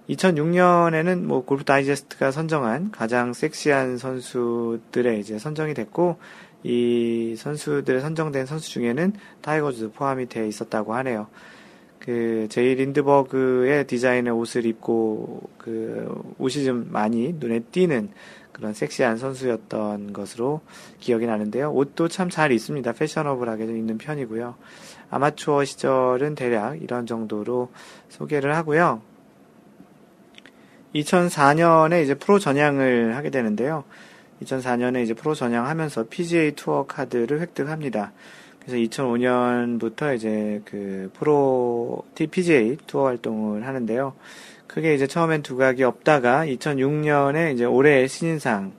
[0.09, 6.17] 2006년에는 뭐 골프 다이제스트가 선정한 가장 섹시한 선수들의 이제 선정이 됐고
[6.63, 11.27] 이 선수들 선정된 선수 중에는 타이거 우즈도 포함이 되어 있었다고 하네요.
[11.99, 18.09] 그 제이 린드버그의 디자인의 옷을 입고 그 옷이 좀 많이 눈에 띄는
[18.57, 20.63] 그런 섹시한 선수였던 것으로
[20.99, 21.71] 기억이 나는데요.
[21.73, 22.93] 옷도 참잘 입습니다.
[22.93, 24.55] 패셔너블하게 좀 입는 편이고요.
[25.11, 27.71] 아마추어 시절은 대략 이런 정도로
[28.09, 29.03] 소개를 하고요.
[30.95, 33.85] 2004년에 이제 프로 전향을 하게 되는데요.
[34.43, 38.13] 2004년에 이제 프로 전향하면서 PGA 투어 카드를 획득합니다.
[38.61, 44.15] 그래서 2005년부터 이제 그 프로 PGA 투어 활동을 하는데요.
[44.67, 48.73] 크게 이제 처음엔 두각이 없다가 2006년에 이제 올해의 신인상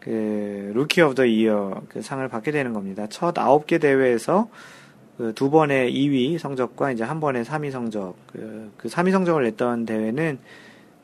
[0.00, 3.06] 그 Rookie of the Year 그 상을 받게 되는 겁니다.
[3.08, 4.48] 첫 9개 대회에서
[5.18, 9.84] 그 두 번의 2위 성적과 이제 한 번의 3위 성적 그, 그 3위 성적을 냈던
[9.84, 10.38] 대회는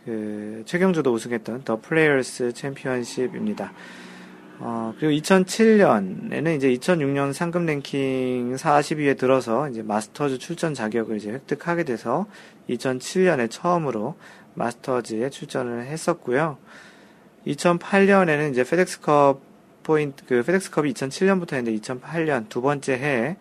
[0.05, 3.72] 그 최경주도 우승했던 The Players Championship입니다.
[4.61, 11.85] 어, 그리고 2007년에는 이제 2006년 상금 랭킹 40위에 들어서 이제 마스터즈 출전 자격을 이제 획득하게
[11.85, 12.27] 돼서
[12.71, 14.14] 2007년에 처음으로
[14.55, 16.59] 마스터즈에 출전을 했었고요.
[17.47, 19.40] 2008년에는 이제 페덱스컵
[19.83, 23.37] 포인트, 그 페덱스컵이 2007년부터 했는데 2008년 두 번째 해에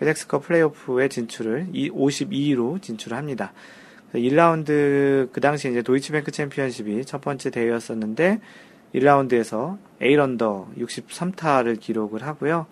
[0.00, 3.52] 페덱스컵 플레이오프에 진출을 52위로 진출을 합니다.
[4.12, 8.40] 1라운드 그 당시 이제 도이치뱅크 챔피언십이 첫 번째 대회였었는데
[8.94, 12.66] 1라운드에서 에이런더 63타를 기록을 하고요.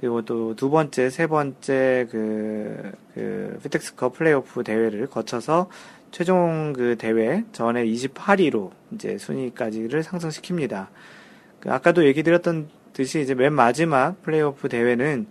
[0.00, 5.68] 그리고 또 두 번째, 세 번째 그, 그, 피텍스컵 플레이오프 대회를 거쳐서
[6.10, 10.88] 최종 그 대회 전에 28위로 이제 순위까지를 상승시킵니다.
[11.60, 15.26] 그 아까도 얘기 드렸던 듯이 이제 맨 마지막 플레이오프 대회는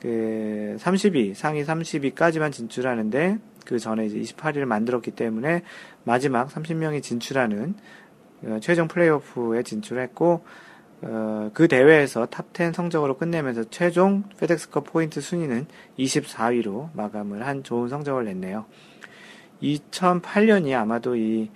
[0.00, 5.62] 그 30위, 상위 30위까지만 진출하는데 그 전에 이제 28위를 만들었기 때문에
[6.04, 8.05] 마지막 30명이 진출하는 어,
[8.60, 10.44] 최종 플레이오프에 진출했고
[11.02, 15.66] 어, 그 대회에서 탑10 성적으로 끝내면서 최종 페덱스컵 포인트 순위는
[15.98, 18.64] 24위로 마감을 한 좋은 성적을 냈네요.
[19.62, 21.50] 2008년이 아마도 이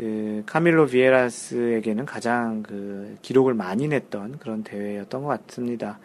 [0.00, 5.98] 그 카밀로 비에라스에게는 가장 그 기록을 많이 냈던 그런 대회였던 것 같습니다.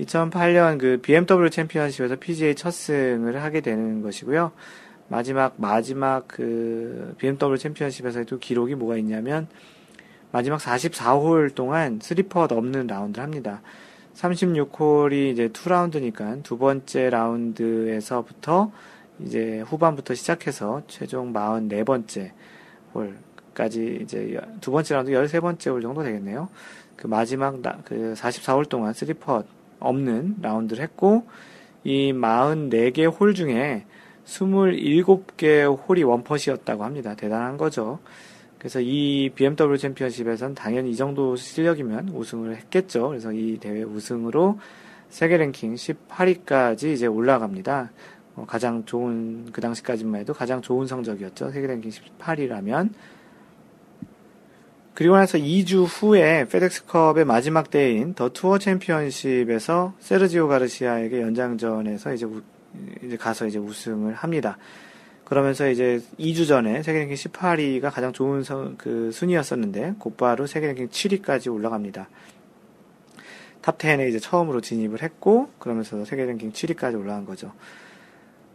[0.00, 4.50] 2008년 그 BMW 챔피언십에서 PGA 첫 승을 하게 되는 것이고요.
[5.10, 9.48] 마지막 마지막 그 BMW 챔피언십에서도 기록이 뭐가 있냐면
[10.30, 13.60] 마지막 44홀 동안 3퍼트 없는 라운드를 합니다.
[14.14, 18.70] 36홀이 이제 2라운드니까 두 번째 라운드에서부터
[19.18, 22.30] 이제 후반부터 시작해서 최종 44번째
[22.94, 26.48] 홀까지 이제 두 번째 라운드 13번째 홀 정도 되겠네요.
[26.94, 29.44] 그 마지막 나, 그 44홀 동안 3퍼트
[29.80, 31.26] 없는 라운드를 했고
[31.82, 33.86] 이 44개 홀 중에
[34.30, 37.14] 27개 홀이 원퍼시였다고 합니다.
[37.14, 37.98] 대단한 거죠.
[38.58, 43.08] 그래서 이 BMW 챔피언십에선 당연히 이 정도 실력이면 우승을 했겠죠.
[43.08, 44.58] 그래서 이 대회 우승으로
[45.08, 47.90] 세계 랭킹 18위까지 이제 올라갑니다.
[48.36, 51.50] 어, 가장 좋은, 그 당시까지만 해도 가장 좋은 성적이었죠.
[51.50, 52.90] 세계 랭킹 18위라면.
[54.94, 62.42] 그리고 나서 2주 후에 페덱스컵의 마지막 대회인 더 투어 챔피언십에서 세르지오 가르시아에게 연장전에서 이제, 우,
[63.04, 64.58] 이제 가서 이제 우승을 합니다.
[65.24, 70.88] 그러면서 이제 2주 전에 세계 랭킹 18위가 가장 좋은 서, 그 순위였었는데 곧바로 세계 랭킹
[70.88, 72.08] 7위까지 올라갑니다.
[73.60, 77.52] 탑 10에 이제 처음으로 진입을 했고 그러면서 세계 랭킹 7위까지 올라간 거죠.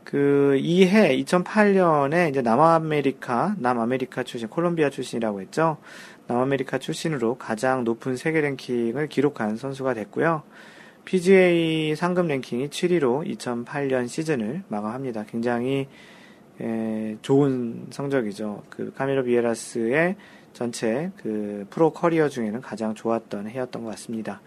[0.04, 5.78] 그 이해 2008년에 이제 남아메리카 남아메리카 출신 콜롬비아 출신이라고 했죠.
[6.28, 10.44] 남아메리카 출신으로 가장 높은 세계 랭킹을 기록한 선수가 됐고요.
[11.06, 15.26] PGA 상금 랭킹이 7위로 2008년 시즌을 마감합니다.
[15.26, 15.88] 굉장히
[16.60, 18.64] 에, 좋은 성적이죠.
[18.70, 20.16] 그 카밀로 비에라스의
[20.54, 24.42] 전체 그 프로 커리어 중에는 가장 좋았던 해였던 것 같습니다.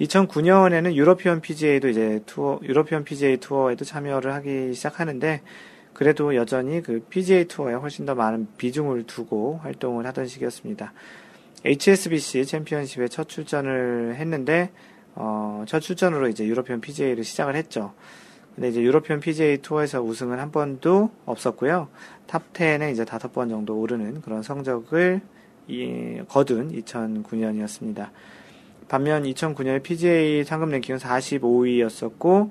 [0.00, 5.42] 2009년에는 유러피언 PGA도 이제 투어, 유러피언 PGA 투어에도 참여를 하기 시작하는데,
[5.92, 10.92] 그래도 여전히 그 PGA 투어에 훨씬 더 많은 비중을 두고 활동을 하던 시기였습니다.
[11.64, 14.70] HSBC 챔피언십에 첫 출전을 했는데,
[15.20, 17.92] 어, 첫 출전으로 이제 유러피언 PGA를 시작을 했죠.
[18.54, 21.88] 근데 이제 유로피언 PGA 투어에서 우승은 한 번도 없었고요.
[22.26, 25.20] 탑 10에 이제 다섯 번 정도 오르는 그런 성적을
[25.66, 28.10] 이, 거둔 2009년이었습니다.
[28.88, 32.50] 반면 2009년에 PGA 상금 랭킹은 45위였었고,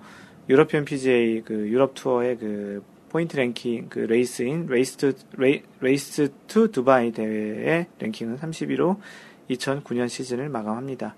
[0.50, 6.70] 유러피언 PGA 그 유럽 투어의 그 포인트 랭킹 그 레이스인 레이스 투 레이, 레이스 투
[6.72, 8.98] 두바이 대회의 랭킹은 31위로
[9.50, 11.16] 2009년 시즌을 마감합니다.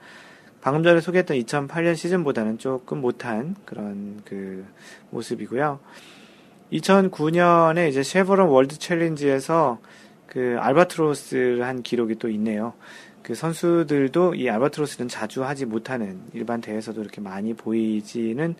[0.61, 4.65] 방금 전에 소개했던 2008년 시즌보다는 조금 못한 그런 그
[5.09, 5.79] 모습이고요.
[6.73, 9.79] 2009년에 이제 쉐버런 월드 챌린지에서
[10.27, 12.73] 그 알바트로스를 한 기록이 또 있네요.
[13.23, 18.55] 그 선수들도 이 알바트로스는 자주 하지 못하는 일반 대회에서도 이렇게 많이 보이지는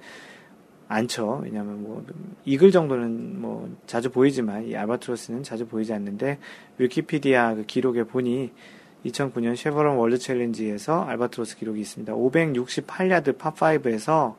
[0.88, 1.42] 않죠.
[1.44, 2.06] 왜냐하면 뭐
[2.46, 6.40] 이글 정도는 뭐 자주 보이지만 이 알바트로스는 자주 보이지 않는데
[6.78, 8.52] 위키피디아 그 기록에 보니
[9.06, 12.14] 2009년 쉐버런 월드 챌린지에서 알바트로스 기록이 있습니다.
[12.14, 14.36] 568야드 파5에서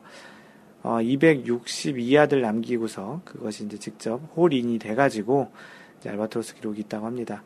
[0.83, 5.51] 어, 262야드를 남기고서 그것이 이제 직접 홀인이 돼가지고
[6.05, 7.43] 알바트로스 기록이 있다고 합니다.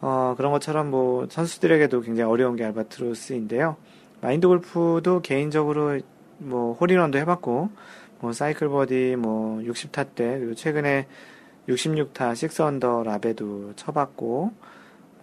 [0.00, 3.76] 어, 그런 것처럼 뭐 선수들에게도 굉장히 어려운 게 알바트로스인데요.
[4.20, 6.00] 마인드 골프도 개인적으로
[6.38, 7.70] 뭐 홀인원도 해봤고
[8.20, 11.06] 뭐 사이클 버디 뭐 60타대 그리고 최근에
[11.68, 14.52] 66타 6언더 라베도 쳐봤고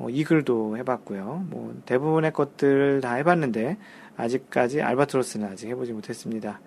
[0.01, 1.45] 뭐 이글도 해봤고요.
[1.49, 3.77] 뭐 대부분의 것들을 다 해봤는데
[4.17, 6.59] 아직까지 알바트로스는 아직 해보지 못했습니다.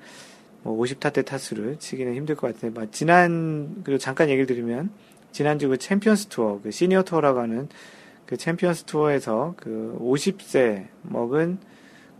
[0.62, 4.90] 뭐 50타대 타수를 치기는 힘들 것 같은데 뭐 지난 그리고 잠깐 얘기를 드리면
[5.32, 7.68] 지난주 그 챔피언스 투어 그 시니어 투어라고 하는
[8.24, 11.58] 그 챔피언스 투어에서 그 50세 먹은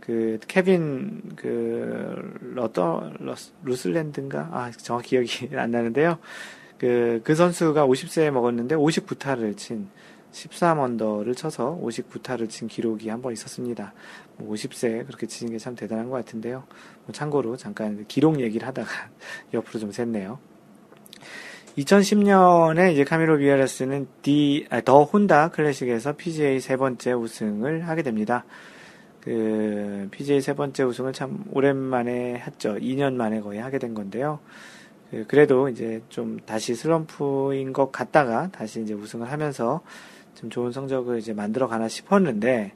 [0.01, 3.13] 그 케빈 그 러더
[3.63, 6.19] 루슬랜드인가 아 정확히 기억이 안 나는데요.
[6.77, 9.87] 그그 그 선수가 50세에 먹었는데 59타를 친
[10.35, 13.93] 13언더를 쳐서 59타를 친 기록이 한 번 있었습니다.
[14.37, 16.65] 뭐 50세 그렇게 치는 게 참 대단한 것 같은데요.
[17.05, 18.89] 뭐 참고로 잠깐 기록 얘기를 하다가
[19.53, 20.37] 옆으로 좀 샜네요.
[21.77, 28.45] 2010년에 이제 카미로 비에레스는 디, 아, 더 혼다 클래식에서 PGA 세 번째 우승을 하게 됩니다.
[29.19, 32.75] 그, PGA 세 번째 우승을 참 오랜만에 했죠.
[32.75, 34.39] 2년 만에 거의 하게 된 건데요.
[35.11, 39.81] 그, 그래도 이제 좀 다시 슬럼프인 것 같다가 다시 이제 우승을 하면서
[40.35, 42.73] 좀 좋은 성적을 이제 만들어 가나 싶었는데,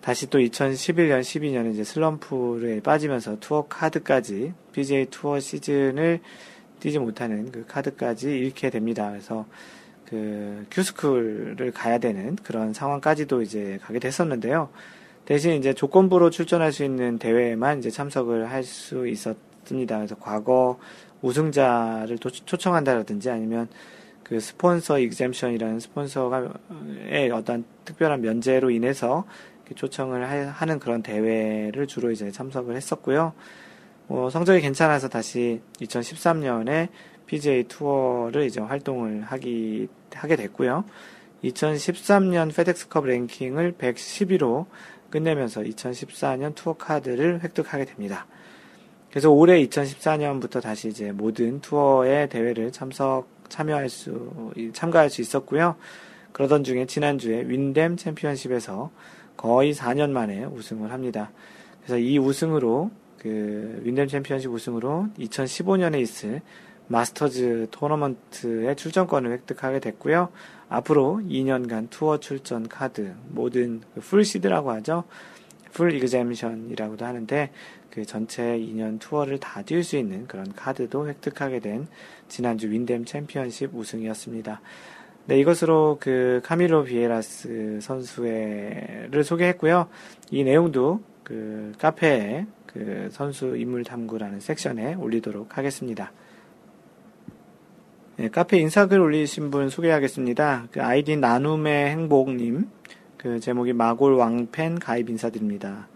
[0.00, 6.20] 다시 또 2011년, 12년에 이제 슬럼프를 빠지면서 투어 카드까지, PGA 투어 시즌을
[6.80, 9.10] 뛰지 못하는 그 카드까지 잃게 됩니다.
[9.10, 9.46] 그래서
[10.04, 14.68] 그 큐스쿨을 가야 되는 그런 상황까지도 이제 가게 됐었는데요.
[15.24, 19.96] 대신 이제 조건부로 출전할 수 있는 대회에만 이제 참석을 할 수 있었습니다.
[19.96, 20.78] 그래서 과거
[21.22, 23.68] 우승자를 초청한다라든지 아니면
[24.26, 29.24] 그 스폰서 익잼션이라는 스폰서가의 어떤 특별한 면제로 인해서
[29.72, 33.34] 초청을 하는 그런 대회를 주로 이제 참석을 했었고요.
[34.08, 36.88] 뭐 성적이 괜찮아서 다시 2013년에
[37.26, 40.84] PGA 투어를 이제 활동을 하기 하게 됐고요.
[41.44, 44.66] 2013년 페덱스컵 랭킹을 111로
[45.08, 48.26] 끝내면서 2014년 투어 카드를 획득하게 됩니다.
[49.10, 55.76] 그래서 올해 2014년부터 다시 이제 모든 투어의 대회를 참석 참여할 수 참가할 수 있었고요.
[56.32, 58.90] 그러던 중에 지난주에 윈댐 챔피언십에서
[59.36, 61.30] 거의 4년 만에 우승을 합니다.
[61.78, 66.42] 그래서 이 우승으로 그 윈댐 챔피언십 우승으로 2015년에 있을
[66.88, 70.28] 마스터즈 토너먼트의 출전권을 획득하게 됐고요.
[70.68, 75.04] 앞으로 2년간 투어 출전 카드, 모든 그 full seed라고 하죠.
[75.72, 77.50] full exemption이라고도 하는데
[77.96, 81.86] 그 전체 2년 투어를 다 뛸 수 있는 그런 카드도 획득하게 된
[82.28, 84.60] 지난주 윈댐 챔피언십 우승이었습니다.
[85.24, 89.88] 네, 이것으로 그 카밀로 비에라스 선수를 소개했고요.
[90.30, 96.12] 이 내용도 그 카페에 그 선수 인물 탐구라는 섹션에 올리도록 하겠습니다.
[98.18, 100.68] 네, 카페 인사글 올리신 분 소개하겠습니다.
[100.70, 102.68] 그 아이디 나눔의 행복님,
[103.16, 105.88] 그 제목이 마골 왕팬 가입 인사드립니다.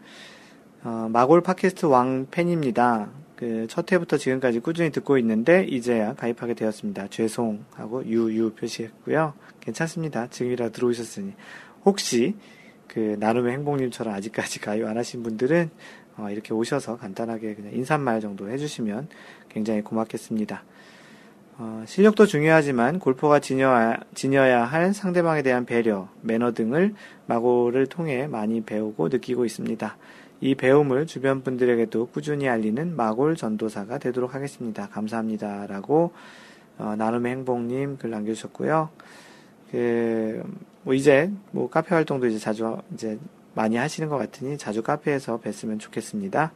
[0.83, 3.11] 어, 마골 팟캐스트 왕 팬입니다.
[3.37, 7.09] 그 첫 회부터 지금까지 꾸준히 듣고 있는데 이제야 가입하게 되었습니다.
[7.09, 9.33] 죄송하고 유유 표시했고요.
[9.61, 10.27] 괜찮습니다.
[10.29, 11.33] 지금이라 들어오셨으니
[11.85, 12.35] 혹시
[12.87, 15.71] 그 나눔의 행복님처럼 아직까지 가입 안 하신 분들은
[16.19, 19.09] 어, 이렇게 오셔서 간단하게 그냥 인사말 정도 해주시면
[19.49, 20.63] 굉장히 고맙겠습니다.
[21.59, 26.95] 어, 실력도 중요하지만 골퍼가 지녀야, 지녀야 할 상대방에 대한 배려, 매너 등을
[27.27, 29.97] 마고를 통해 많이 배우고 느끼고 있습니다.
[30.41, 34.89] 이 배움을 주변 분들에게도 꾸준히 알리는 마골 전도사가 되도록 하겠습니다.
[34.89, 35.67] 감사합니다.
[35.67, 36.13] 라고,
[36.79, 38.89] 어, 나눔의 행복님 글 남겨주셨고요.
[39.71, 40.43] 그,
[40.83, 43.19] 뭐 이제, 뭐 카페 활동도 이제 자주, 이제
[43.55, 46.53] 많이 하시는 것 같으니 자주 카페에서 뵀으면 좋겠습니다.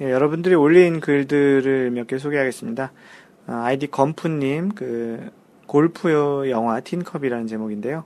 [0.00, 2.92] 예, 여러분들이 올린 글들을 몇 개 소개하겠습니다.
[3.46, 5.30] 아, 아이디 건프님, 그,
[5.66, 8.04] 골프 영화 틴컵이라는 제목인데요.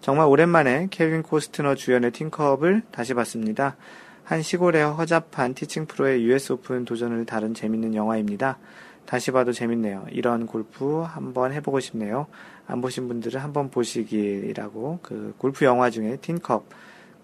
[0.00, 3.76] 정말 오랜만에 케빈 코스트너 주연의 틴컵을 다시 봤습니다.
[4.24, 8.58] 한 시골의 허잡한 티칭 프로의 US 오픈 도전을 다룬 재밌는 영화입니다.
[9.04, 10.06] 다시 봐도 재밌네요.
[10.10, 12.28] 이런 골프 한번 해보고 싶네요.
[12.66, 16.64] 안 보신 분들은 한번 보시기라고 그 골프 영화 중에 틴컵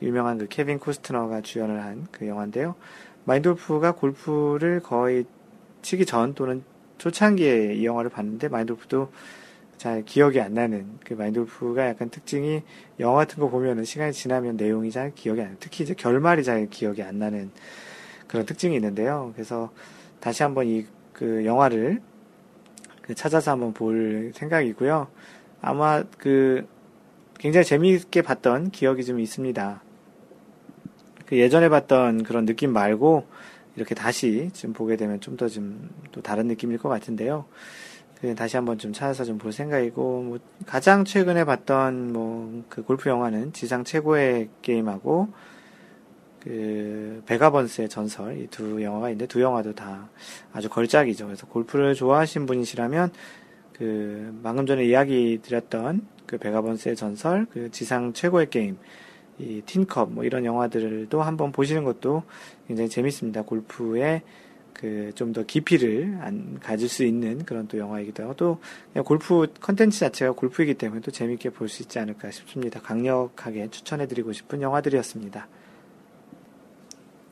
[0.02, 2.74] 유명한 그 케빈 코스트너가 주연을 한 그 영화인데요.
[3.24, 5.24] 마인돌프가 골프를 거의
[5.82, 6.62] 치기 전 또는
[6.98, 9.10] 초창기에 이 영화를 봤는데 마인돌프도
[9.78, 12.62] 잘 기억이 안 나는 그 마인돌프가 약간 특징이
[13.00, 15.56] 영화 같은 거 보면은 시간이 지나면 내용이 잘 기억이 안.
[15.60, 17.50] 특히 이제 결말이 잘 기억이 안 나는
[18.26, 19.32] 그런 특징이 있는데요.
[19.34, 19.70] 그래서
[20.20, 22.02] 다시 한번 이 그 영화를
[23.00, 25.08] 그 찾아서 한번 볼 생각이고요.
[25.62, 26.68] 아마 그
[27.38, 29.82] 굉장히 재미있게 봤던 기억이 좀 있습니다.
[31.24, 33.26] 그 예전에 봤던 그런 느낌 말고
[33.76, 37.46] 이렇게 다시 좀 보게 되면 좀 더 좀 또 다른 느낌일 것 같은데요.
[38.20, 43.08] 그 다시 한번 좀 찾아서 좀 볼 생각이고 뭐 가장 최근에 봤던 뭐 그 골프
[43.10, 45.28] 영화는 지상 최고의 게임하고
[46.40, 50.08] 그 베가번스의 전설 이 두 영화가 있는데 두 영화도 다
[50.52, 51.26] 아주 걸작이죠.
[51.26, 53.10] 그래서 골프를 좋아하신 분이시라면
[53.72, 58.78] 그 방금 전에 이야기 드렸던 그 베가번스의 전설 그 지상 최고의 게임
[59.38, 62.22] 이 틴컵 뭐 이런 영화들도 한번 보시는 것도
[62.68, 63.42] 굉장히 재밌습니다.
[63.42, 64.22] 골프의
[64.76, 68.58] 그 좀 더 깊이를 안 가질 수 있는 그런 또 영화이기도 하고 또
[69.04, 72.80] 골프 컨텐츠 자체가 골프이기 때문에 또 재밌게 볼 수 있지 않을까 싶습니다.
[72.80, 75.48] 강력하게 추천해드리고 싶은 영화들이었습니다.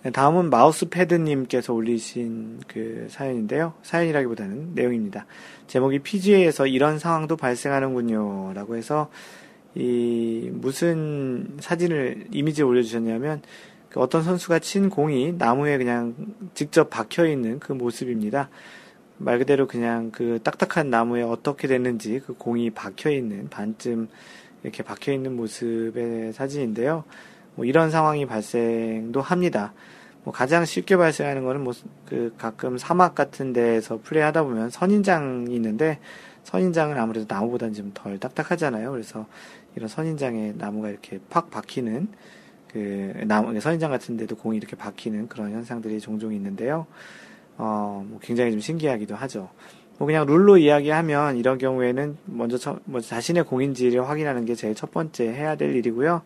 [0.02, 3.74] 네, 다음은 마우스패드님께서 올리신 그 사연인데요.
[3.82, 5.26] 사연이라기보다는 내용입니다.
[5.66, 8.52] 제목이 PGA에서 이런 상황도 발생하는군요.
[8.54, 9.10] 라고 해서
[9.74, 13.48] 이 무슨 사진을 이미지에 올려주셨냐면 그
[14.00, 16.14] 어떤 선수가 친 공이 나무에 그냥
[16.54, 18.48] 직접 박혀 있는 그 모습입니다.
[19.18, 24.08] 말 그대로 그냥 그 딱딱한 나무에 어떻게 됐는지 그 공이 박혀 있는 반쯤
[24.62, 27.04] 이렇게 박혀 있는 모습의 사진인데요.
[27.54, 29.72] 뭐 이런 상황이 발생도 합니다.
[30.24, 31.72] 뭐 가장 쉽게 발생하는 거는 뭐
[32.06, 35.98] 그 가끔 사막 같은 데에서 플레이하다 보면 선인장이 있는데
[36.44, 38.90] 선인장은 아무래도 나무보다는 좀 덜 딱딱하잖아요.
[38.90, 39.26] 그래서
[39.76, 42.08] 이런 선인장에 나무가 이렇게 팍 박히는
[42.74, 46.86] 그 나무 선인장 같은 데도 공이 이렇게 박히는 그런 현상들이 종종 있는데요.
[47.56, 49.48] 어, 뭐 굉장히 좀 신기하기도 하죠.
[49.96, 54.90] 뭐 그냥 룰로 이야기하면 이런 경우에는 먼저 처, 뭐 자신의 공인지를 확인하는 게 제일 첫
[54.90, 56.22] 번째 해야 될 일이고요.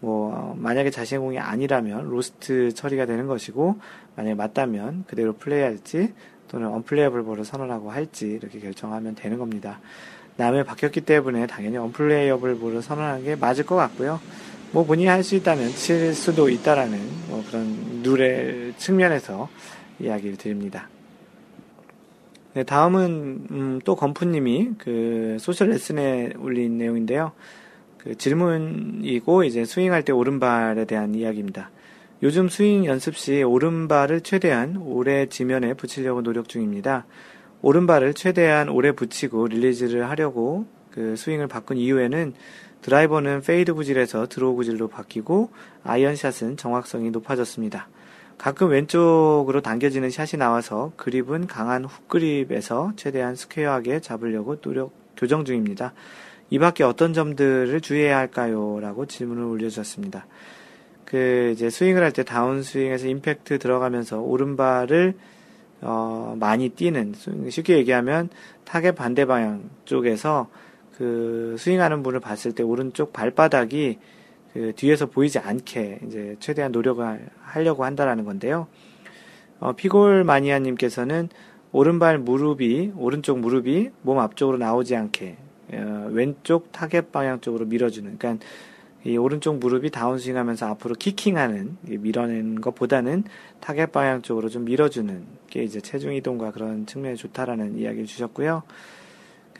[0.00, 3.76] 뭐 만약에 자신의 공이 아니라면 로스트 처리가 되는 것이고
[4.16, 6.12] 만약에 맞다면 그대로 플레이할지
[6.48, 9.80] 또는 언플레이어블 볼을 선언하고 할지 이렇게 결정하면 되는 겁니다.
[10.36, 14.20] 나무에 박혔기 때문에 당연히 언플레이어블 볼을 선언하는 게 맞을 것 같고요.
[14.72, 16.98] 뭐 본인이 할 수 있다면 칠 수도 있다라는
[17.28, 19.48] 뭐 그런 룰의 측면에서
[19.98, 20.88] 이야기를 드립니다.
[22.54, 27.32] 네, 다음은 음, 또 건프님이 그 소셜 레슨에 올린 내용인데요.
[27.98, 31.70] 그 질문이고 이제 스윙할 때 오른발에 대한 이야기입니다.
[32.22, 37.06] 요즘 스윙 연습 시 오른발을 최대한 오래 지면에 붙이려고 노력 중입니다.
[37.62, 42.34] 오른발을 최대한 오래 붙이고 release를 하려고 그 스윙을 바꾼 이후에는
[42.82, 45.50] 드라이버는 fade 구질에서 draw 구질로 바뀌고
[45.84, 47.88] 아이언샷은 정확성이 높아졌습니다.
[48.38, 55.92] 가끔 왼쪽으로 당겨지는 샷이 나와서 그립은 강한 훅 그립에서 최대한 스퀘어하게 잡으려고 노력 교정 중입니다.
[56.48, 58.78] 이 밖에 어떤 점들을 주의해야 할까요?
[58.80, 60.26] 라고 질문을 올려주셨습니다.
[61.04, 65.14] 그, 이제 스윙을 할 때 다운 스윙에서 임팩트 들어가면서 오른발을,
[65.82, 67.14] 어, 많이 뛰는,
[67.50, 68.30] 쉽게 얘기하면
[68.64, 70.48] 타겟 반대 방향 쪽에서
[71.00, 73.98] 그 스윙하는 분을 봤을 때 오른쪽 발바닥이
[74.52, 78.66] 그 뒤에서 보이지 않게 이제 최대한 노력을 하려고 한다라는 건데요.
[79.60, 81.30] 어, 피골 마니아님께서는
[81.72, 85.38] 오른발 무릎이, 오른쪽 무릎이 몸 앞쪽으로 나오지 않게
[85.72, 88.44] 어, 왼쪽 타겟 방향 쪽으로 밀어주는, 그러니까
[89.02, 93.24] 이 오른쪽 무릎이 다운스윙 하면서 앞으로 kicking하는, 밀어내는 것보다는
[93.60, 98.64] 타겟 방향 쪽으로 좀 밀어주는 게 이제 체중 이동과 그런 측면이 좋다라는 이야기를 주셨고요.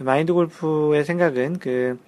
[0.00, 1.98] 그 마인드 골프의 생각은 그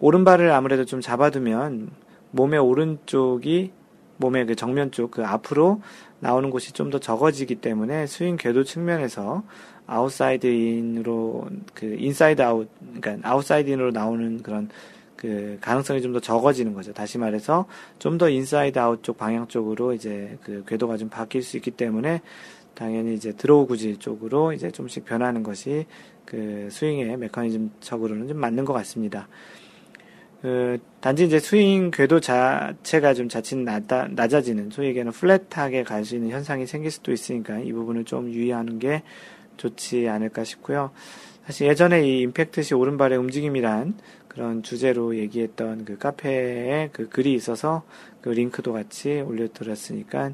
[0.00, 1.90] 오른발을 아무래도 좀 잡아두면
[2.30, 3.72] 몸의 오른쪽이
[4.16, 5.82] 몸의 그 정면 쪽 그 앞으로
[6.18, 9.42] 나오는 것이 좀 더 적어지기 때문에 스윙 궤도 측면에서
[9.86, 14.70] outside in으로 그 inside out 그러니까 outside in으로 나오는 그런
[15.16, 16.94] 그 가능성이 좀 더 적어지는 거죠.
[16.94, 17.66] 다시 말해서
[17.98, 22.22] 좀 더 inside out 쪽 방향 쪽으로 이제 그 궤도가 좀 바뀔 수 있기 때문에
[22.74, 25.84] 당연히 이제 draw 구질 쪽으로 이제 좀씩 변하는 것이
[26.24, 29.28] 그 스윙의 메커니즘 적으로는 좀 맞는 것 같습니다.
[30.42, 36.16] 그 단지 이제 스윙 궤도 자체가 좀 자칫 낮아, 낮아지는 소위 얘기하는 flat하게 갈 수
[36.16, 39.02] 있는 현상이 생길 수도 있으니까 이 부분을 좀 유의하는 게
[39.56, 40.90] 좋지 않을까 싶고요.
[41.46, 43.94] 사실 예전에 이 임팩트시 오른발의 움직임이란
[44.26, 47.82] 그런 주제로 얘기했던 그 카페에 그 글이 있어서
[48.20, 50.32] 그 링크도 같이 올려드렸으니까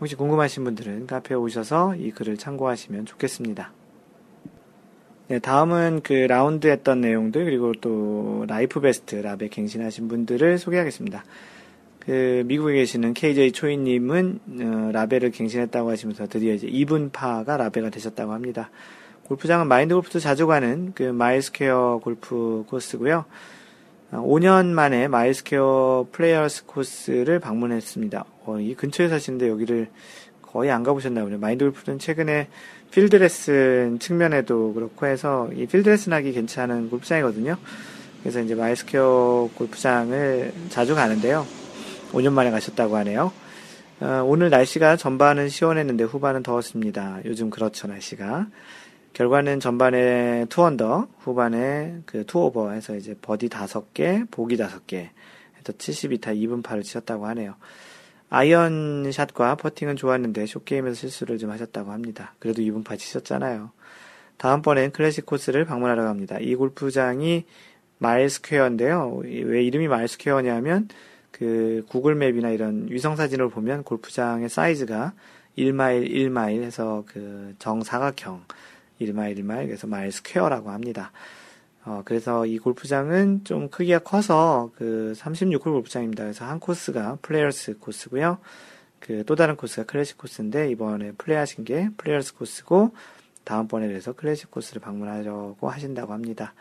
[0.00, 3.77] 혹시 궁금하신 분들은 카페에 오셔서 이 글을 참고하시면 좋겠습니다.
[5.28, 11.22] 네, 다음은 그 라운드 했던 내용들, 그리고 또 life best 라베 갱신하신 분들을 소개하겠습니다.
[11.98, 18.70] 그 미국에 계시는 KJ 초이님은 어, 라베를 갱신했다고 하시면서 드디어 이제 이븐파가 라베가 되셨다고 합니다.
[19.24, 23.26] 골프장은 마인드 골프도 자주 가는 그 마일스퀘어 골프 코스고요.
[24.12, 28.24] 5년 아, 만에 마일스퀘어 플레이어스 코스를 방문했습니다.
[28.46, 29.90] 어, 이 근처에 사시는데 여기를
[30.52, 31.38] 거의 안 가보셨나 보네요.
[31.38, 32.48] 마인드 골프는 최근에
[32.90, 37.56] 필드 레슨 측면에도 그렇고 해서 이 필드 레슨 하기 괜찮은 골프장이거든요.
[38.22, 41.46] 그래서 이제 마일스퀘어 골프장을 자주 가는데요.
[42.12, 43.32] 5년 만에 가셨다고 하네요.
[44.00, 47.18] 어, 오늘 날씨가 전반은 시원했는데 후반은 더웠습니다.
[47.24, 48.46] 요즘 그렇죠, 날씨가.
[49.12, 54.86] 결과는 전반에 two under, 후반에 그 two over 해서 이제 버디 다섯 개, 보기 다섯
[54.86, 55.10] 개
[55.56, 57.56] 해서 72타 이븐파를 치셨다고 하네요.
[58.30, 62.34] 아이언샷과 퍼팅은 좋았는데 short game에서 실수를 좀 하셨다고 합니다.
[62.38, 63.70] 그래도 이븐파 치셨잖아요.
[64.36, 66.38] 다음번엔 클래식 코스를 방문하러 갑니다.
[66.38, 67.44] 이 골프장이
[67.98, 69.20] 마일스퀘어인데요.
[69.24, 70.88] 왜 이름이 마일스퀘어냐면
[71.30, 75.14] 그 구글 맵이나 이런 위성 사진을 보면 골프장의 사이즈가
[75.56, 78.44] 1마일 1마일 해서 그 정사각형
[79.00, 81.12] 1마일 1마일 그래서 마일 스퀘어라고 합니다.
[81.88, 86.22] 어, 그래서 이 골프장은 좀 크기가 커서 그 36홀 골프장입니다.
[86.24, 88.38] 그래서 한 코스가 플레이어스 코스고요.
[89.00, 92.90] 그 또 다른 코스가 클래식 코스인데 이번에 플레이하신 게 플레이어스 코스고
[93.44, 96.52] 다음번에 그래서 클래식 코스를 방문하려고 하신다고 합니다.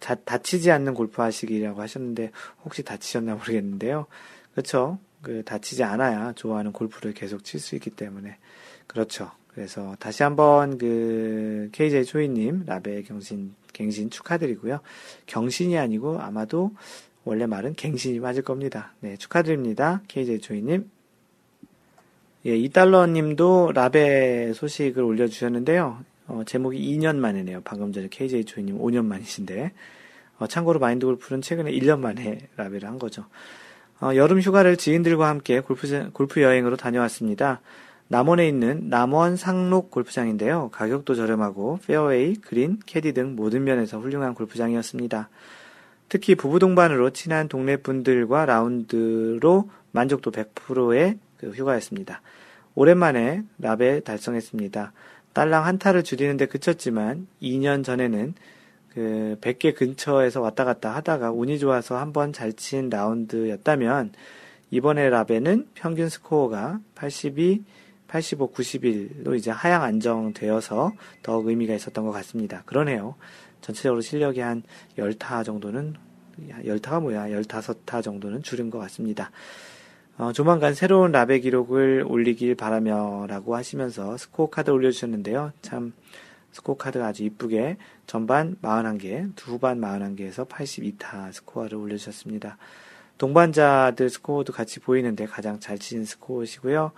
[0.00, 2.30] 자, 다치지 않는 골프 하시기라고 하셨는데
[2.64, 4.06] 혹시 다치셨나 모르겠는데요.
[4.52, 4.98] 그렇죠.
[5.20, 8.38] 그 다치지 않아야 좋아하는 골프를 계속 칠 수 있기 때문에
[8.86, 9.30] 그렇죠.
[9.48, 14.80] 그래서 다시 한번 그 KJ 초이님 라베 경신 갱신 축하드리고요.
[15.24, 16.72] 경신이 아니고 아마도
[17.24, 18.92] 원래 말은 갱신이 맞을 겁니다.
[19.00, 20.02] 네, 축하드립니다.
[20.08, 20.90] KJ 초이님.
[22.46, 26.04] 예, 이달러 님도 라베 소식을 올려주셨는데요.
[26.26, 27.62] 어, 제목이 2년 만이네요.
[27.64, 29.72] 방금 전에 KJ 초이님 5년 만이신데.
[30.38, 33.24] 어, 참고로 마인드 골프는 최근에 1년 만에 라베를 한 거죠.
[34.00, 37.60] 어, 여름 휴가를 지인들과 함께 골프, 골프 여행으로 다녀왔습니다.
[38.10, 40.70] 남원에 있는 남원 상록 골프장인데요.
[40.72, 45.28] 가격도 저렴하고 페어웨이, 그린, 캐디 등 모든 면에서 훌륭한 골프장이었습니다.
[46.08, 52.20] 특히 부부 동반으로 친한 동네 분들과 라운드로 만족도 100%의 그 휴가였습니다.
[52.74, 54.92] 오랜만에 라베 달성했습니다.
[55.32, 58.34] 딸랑 한타를 줄이는데 그쳤지만 2년 전에는
[58.92, 64.10] 그 100개 근처에서 왔다 갔다 하다가 운이 좋아서 한번 잘 친 라운드였다면
[64.72, 67.62] 이번에 라베는 평균 스코어가 82,
[68.10, 70.92] 85, 91로 이제 하향 안정되어서
[71.22, 72.62] 더욱 의미가 있었던 것 같습니다.
[72.66, 73.14] 그러네요.
[73.60, 74.64] 전체적으로 실력이 한
[74.98, 75.94] 10타 정도는
[76.64, 77.28] 10타가 뭐야?
[77.28, 79.30] 15타 정도는 줄은 것 같습니다.
[80.18, 85.52] 어, 조만간 새로운 라베 기록을 올리길 바라며 라고 하시면서 스코어 카드 올려주셨는데요.
[85.62, 85.92] 참
[86.50, 87.76] 스코어 카드가 아주 이쁘게
[88.08, 92.58] 전반 41개, 후반 41개에서 82타 스코어를 올려주셨습니다.
[93.18, 96.90] 동반자들 스코어도 같이 보이는데 가장 잘 치신 스코어시고요.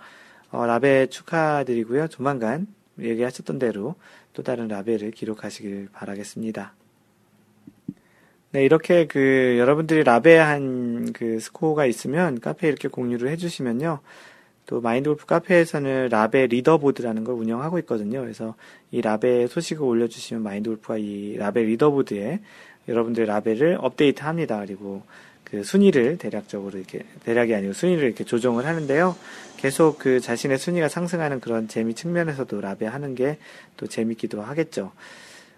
[0.53, 2.07] 어, 라벨 축하드리고요.
[2.09, 2.67] 조만간
[2.99, 3.95] 얘기하셨던 대로
[4.33, 6.73] 또 다른 라벨을 기록하시길 바라겠습니다.
[8.51, 13.99] 네, 이렇게 그 여러분들이 라벨한 그 스코어가 있으면 카페에 이렇게 공유를 해주시면요.
[14.67, 18.21] 또 마인드골프 카페에서는 라베 leaderboard라는 걸 운영하고 있거든요.
[18.21, 18.53] 그래서
[18.91, 22.41] 이 라베 소식을 올려주시면 마인드골프가 이 라베 leaderboard에
[22.87, 24.59] 여러분들 라베를 업데이트 합니다.
[24.63, 25.01] 그리고
[25.53, 29.15] 그 순위를 대략적으로 이렇게 대략이 아니고 순위를 이렇게 조정을 하는데요.
[29.57, 33.37] 계속 그 자신의 순위가 상승하는 그런 재미 측면에서도 라베 하는 게
[33.77, 34.91] 또 재밌기도 하겠죠.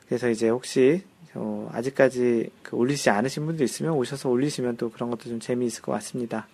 [0.05, 1.01] 그래서 이제 혹시
[1.33, 5.93] 어, 아직까지 그 올리지 않으신 분도 있으면 오셔서 올리시면 또 그런 것도 좀 재미있을 것
[5.93, 6.47] 같습니다.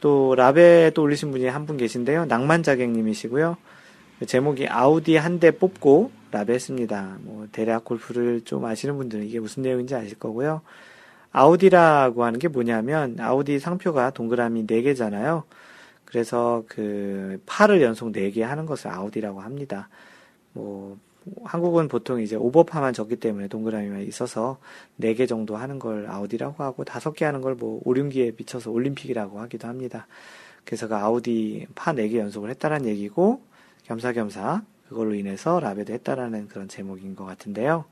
[0.00, 2.24] 또 라베 또 올리신 분이 한 분 계신데요.
[2.24, 3.56] 낭만자객님이시고요.
[4.26, 7.18] 제목이 아우디 한 대 뽑고 라베 했습니다.
[7.20, 10.62] 뭐 대략 골프를 좀 아시는 분들은 이게 무슨 내용인지 아실 거고요.
[11.36, 15.42] 아우디라고 하는 게 뭐냐면 아우디 상표가 동그라미 4개잖아요.
[16.06, 19.90] 그래서 그 팔을 연속 4개 하는 것을 아우디라고 합니다.
[20.54, 20.96] 뭐
[21.44, 24.58] 한국은 보통 이제 오버파만 적기 때문에 동그라미만 있어서
[24.98, 30.06] 4개 정도 하는 걸 아우디라고 하고 5개 하는 걸 뭐 오륜기에 비춰서 올림픽이라고 하기도 합니다.
[30.64, 33.42] 그래서 그 아우디 파 4개 연속을 했다는 얘기고
[33.84, 37.84] 겸사겸사 그걸로 인해서 라베도 했다라는 그런 제목인 것 같은데요.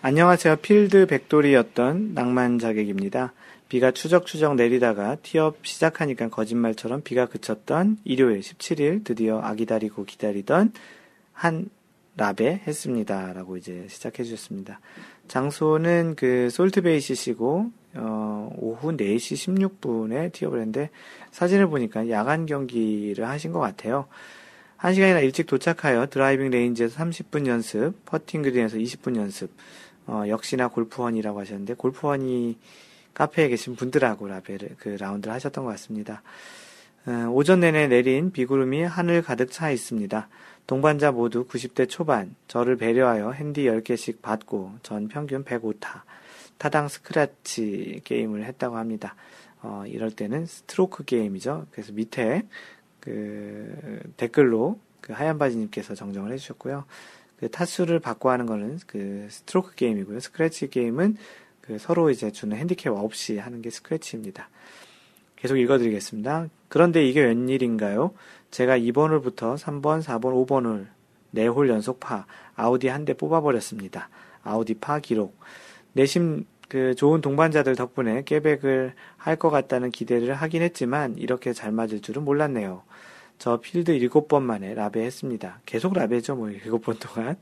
[0.00, 0.56] 안녕하세요.
[0.56, 3.32] 필드 백돌이였던 낭만 자객입니다.
[3.68, 10.72] 비가 추적추적 내리다가 티업 시작하니까 거짓말처럼 비가 그쳤던 일요일 17일 드디어 아 기다리고 기다리던
[11.32, 11.68] 한
[12.16, 13.32] 라베 했습니다.
[13.32, 14.80] 라고 이제 시작해 주셨습니다.
[15.26, 20.90] 장소는 그 솔트베이시시고, 어, 오후 4시 16분에 티업을 했는데,
[21.32, 24.06] 사진을 보니까 야간 경기를 하신 것 같아요.
[24.78, 29.50] 1시간이나 일찍 도착하여 driving range에서 30분 연습, 퍼팅 그린에서 20분 연습,
[30.08, 32.58] 어, 역시나 골프원이라고 하셨는데, 골프원이
[33.14, 36.22] 카페에 계신 분들하고 라베를, 그 라운드를 하셨던 것 같습니다.
[37.06, 40.28] 어, 오전 내내 내린 비구름이 하늘 가득 차 있습니다.
[40.66, 46.02] 동반자 모두 90대 초반, 저를 배려하여 핸디 10개씩 받고 전 평균 105타,
[46.58, 49.14] 타당 스크래치 게임을 했다고 합니다.
[49.62, 51.66] 어, 이럴 때는 스트로크 게임이죠.
[51.70, 52.42] 그래서 밑에
[53.00, 56.84] 그 댓글로 그 하얀 바지님께서 정정을 해주셨고요.
[57.38, 60.20] 그 타수를 바꿔 하는 거는 그 스트로크 게임이고요.
[60.20, 61.16] 스크래치 게임은
[61.60, 64.48] 그 서로 이제 주는 핸디캡 없이 하는 게 scratch입니다.
[65.36, 66.48] 계속 읽어드리겠습니다.
[66.68, 68.12] 그런데 이게 웬일인가요?
[68.50, 70.86] 제가 2번홀부터 3번, 4번, 5번을
[71.34, 72.26] 4홀 연속 파,
[72.56, 74.08] 아우디 한 대 뽑아버렸습니다.
[74.42, 75.38] 아우디 파 기록.
[75.92, 82.00] 내심 그 좋은 동반자들 덕분에 깨백을 할 것 같다는 기대를 하긴 했지만 이렇게 잘 맞을
[82.00, 82.82] 줄은 몰랐네요.
[83.38, 85.60] 저 필드 7번 만에 라베 했습니다.
[85.66, 87.36] 계속 라베죠, 뭐 7번 동안.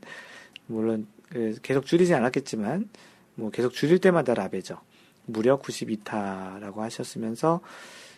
[0.67, 2.89] 물론 그 계속 줄이지 않았겠지만
[3.35, 4.77] 뭐 계속 줄일 때마다 라베죠.
[5.25, 7.61] 무려 92타라고 하셨으면서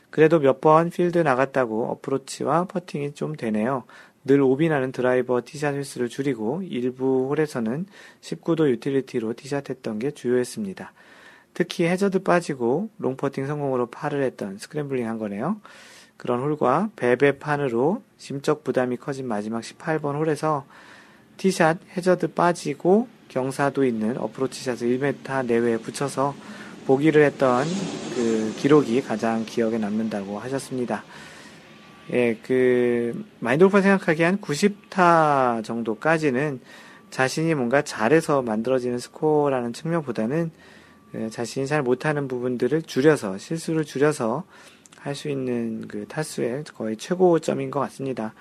[0.09, 3.83] 그래도 몇 번 필드 나갔다고 어프로치와 퍼팅이 좀 되네요.
[4.25, 7.85] 늘 오비나는 드라이버 티샷 횟수를 줄이고 일부 홀에서는
[8.21, 10.91] 19도 유틸리티로 티샷 했던 게 주효했습니다.
[11.53, 15.61] 특히 해저드 빠지고 롱퍼팅 성공으로 파를 했던 scrambling 한 거네요.
[16.19, 20.65] 그런 홀과 배배판으로 심적 부담이 커진 마지막 18번 홀에서
[21.37, 26.35] 티샷 해저드 빠지고 경사도 있는 어프로치 샷을 1m 내외에 붙여서
[26.85, 27.65] 보기를 했던
[28.15, 31.05] 그 기록이 가장 기억에 남는다고 하셨습니다.
[32.11, 36.59] 예, 그, 마인드골프 생각하기에 한 90타 정도까지는
[37.11, 40.51] 자신이 뭔가 잘해서 만들어지는 스코어라는 측면보다는
[41.13, 44.43] 그 자신이 잘 못하는 부분들을 줄여서, 실수를 줄여서
[44.99, 48.33] 할 수 있는 그 타수의 거의 최고점인 것 같습니다.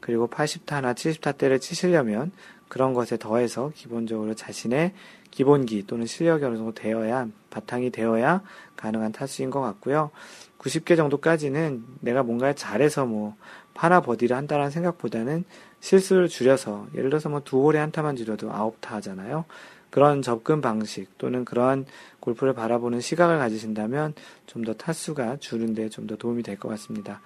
[0.00, 2.32] 그리고 80타나 70타 대를 치시려면
[2.68, 4.92] 그런 것에 더해서 기본적으로 자신의
[5.30, 8.42] 기본기 또는 실력이 어느 정도 되어야 바탕이 되어야
[8.76, 10.10] 가능한 타수인 것 같고요.
[10.58, 13.36] 90개 정도까지는 내가 뭔가 잘해서 뭐
[13.74, 15.44] 파나 버디를 한다는 생각보다는
[15.80, 19.44] 실수를 줄여서 예를 들어서 뭐 두 홀에 한 타만 줄여도 아홉 타 하잖아요.
[19.90, 21.84] 그런 접근 방식 또는 그러한
[22.22, 24.14] 골프를 바라보는 시각을 가지신다면
[24.46, 27.20] 좀 더 타수가 줄는데 좀 더 도움이 될 것 같습니다.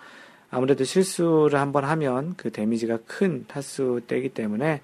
[0.51, 4.81] 아무래도 실수를 한번 하면 그 데미지가 큰 타수 때이기 때문에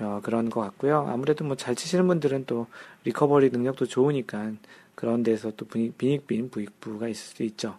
[0.00, 1.06] 어, 그런 것 같고요.
[1.08, 2.66] 아무래도 뭐 잘 치시는 분들은 또
[3.04, 4.52] 리커버리 능력도 좋으니까
[4.94, 7.76] 그런 데서 또 빈익빈 부익부가 있을 수도 있죠.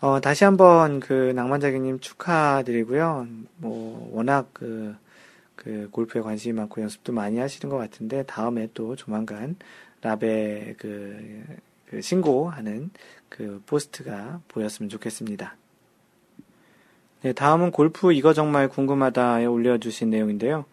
[0.00, 3.26] 어, 다시 한번 그 낭만자기님 축하드리고요.
[3.58, 4.96] 뭐, 워낙 그,
[5.56, 9.56] 그 골프에 관심이 많고 연습도 많이 하시는 것 같은데, 다음에 또 조만간
[10.02, 11.44] 라베 그,
[11.86, 12.90] 그 신고하는
[13.28, 15.56] 그 포스트가 보였으면 좋겠습니다.
[17.22, 20.64] 네, 다음은 골프 이거 정말 궁금하다에 올려주신 내용인데요.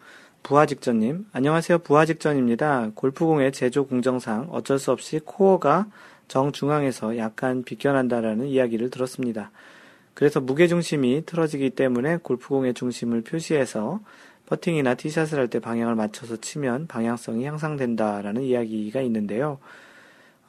[0.43, 1.79] 부하직전님, 안녕하세요.
[1.79, 2.91] 부하직전입니다.
[2.95, 5.87] 골프공의 제조 공정상 어쩔 수 없이 코어가
[6.29, 9.51] 정중앙에서 약간 비껴난다라는 이야기를 들었습니다.
[10.13, 13.99] 그래서 무게중심이 틀어지기 때문에 골프공의 중심을 표시해서
[14.47, 19.59] 퍼팅이나 티샷을 할 때 방향을 맞춰서 치면 방향성이 향상된다라는 이야기가 있는데요.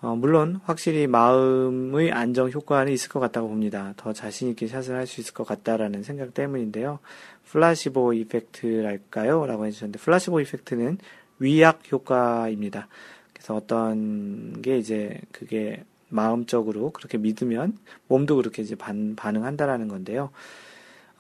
[0.01, 3.95] 어, 물론 확실히 마음의 안정 효과는 있을 것 같다고 봅니다.
[3.97, 7.01] 더 자신 있게 샷을 할 수 있을 것 같다라는 생각 때문인데요.
[7.47, 9.47] 플라시보 이펙트랄까요?
[9.47, 10.99] 라고 해주셨는데 플라시보 이펙트는
[11.41, 12.87] 위약 효과입니다.
[13.33, 17.77] 그래서 어떤 게 이제 그게 마음적으로 그렇게 믿으면
[18.07, 20.31] 몸도 그렇게 이제 반, 반응한다라는 건데요.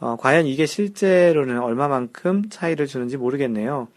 [0.00, 3.88] 어, 과연 이게 실제로는 얼마만큼 차이를 주는지 모르겠네요.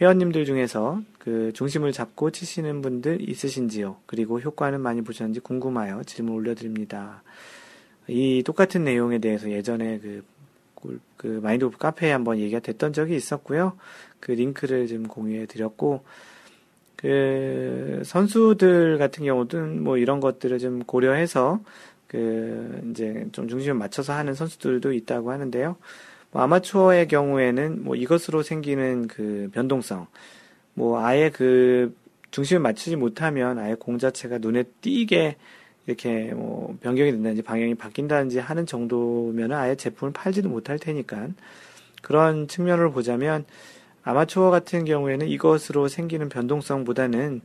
[0.00, 3.96] 회원님들 중에서 그 중심을 잡고 치시는 분들 있으신지요?
[4.06, 7.22] 그리고 효과는 많이 보셨는지 궁금하여 질문 올려드립니다.
[8.06, 13.72] 이 똑같은 내용에 대해서 예전에 그, 그 마인드골프 카페에 한번 얘기가 됐던 적이 있었고요.
[14.20, 16.04] 그 링크를 좀 공유해 드렸고,
[16.96, 21.60] 그 선수들 같은 경우는 뭐 이런 것들을 좀 고려해서
[22.08, 25.76] 그 이제 좀 중심을 맞춰서 하는 선수들도 있다고 하는데요.
[26.32, 30.06] 뭐 아마추어의 경우에는 뭐 이것으로 생기는 그 변동성,
[30.74, 31.94] 뭐 아예 그
[32.30, 35.36] 중심을 맞추지 못하면 아예 공 자체가 눈에 띄게
[35.86, 41.28] 이렇게 뭐 변경이 된다든지 방향이 바뀐다든지 하는 정도면 아예 제품을 팔지도 못할 테니까
[42.02, 43.44] 그런 측면을 보자면
[44.02, 47.40] 아마추어 같은 경우에는 이것으로 생기는 변동성보다는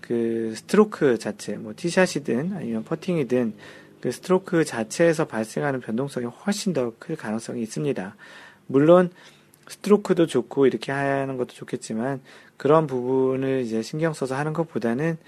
[0.00, 3.54] 그 스트로크 자체, 뭐 티샷이든 아니면 퍼팅이든
[4.00, 8.14] 그 스트로크 자체에서 발생하는 변동성이 훨씬 더 클 가능성이 있습니다.
[8.66, 9.10] 물론
[9.68, 12.20] 스트로크도 좋고 이렇게 하는 것도 좋겠지만
[12.56, 15.18] 그런 부분을 이제 신경 써서 하는 것보다는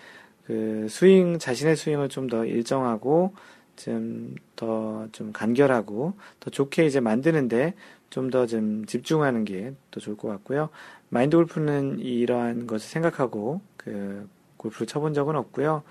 [0.47, 3.35] 그 스윙 자신의 스윙을 좀 더 일정하고
[3.77, 7.75] 좀 더좀 간결하고 더 좋게 이제 만드는데
[8.11, 10.71] 좀 더 좀 집중하는 게 더 좋을 것 같고요.
[11.11, 15.83] 마인드 골프는 이러한 것을 생각하고 그 골프를 쳐본 적은 없고요.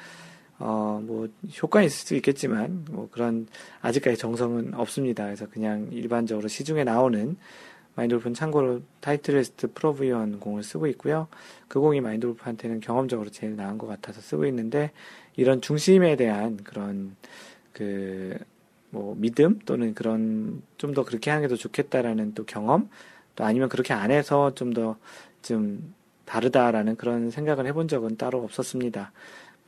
[0.60, 1.28] 어, 뭐,
[1.62, 3.48] 효과 있을 수 있겠지만, 뭐, 그런,
[3.82, 5.26] 아직까지 정성은 없습니다.
[5.26, 7.38] 그래서 그냥 일반적으로 시중에 나오는
[7.96, 11.28] 마인드골프는 참고로 타이틀리스트 Pro V1 공을 쓰고 있고요.
[11.68, 14.92] 그 공이 마인드골프한테는 경험적으로 제일 나은 것 같아서 쓰고 있는데,
[15.38, 17.16] 이런 중심에 대한 그런,
[17.74, 18.38] 그,
[18.92, 22.90] 뭐, 믿음 또는 그런, 좀 더 그렇게 하는 게 더 좋겠다라는 또 경험,
[23.36, 24.98] 또 아니면 그렇게 안 해서 좀 더,
[25.42, 25.94] 좀,
[26.26, 29.12] 다르다라는 그런 생각을 해본 적은 따로 없었습니다.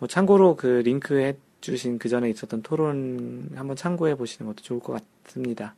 [0.02, 4.80] 뭐 참고로 그 링크 해 주신 그 전에 있었던 토론 한번 참고해 보시는 것도 좋을
[4.80, 5.76] 것 같습니다.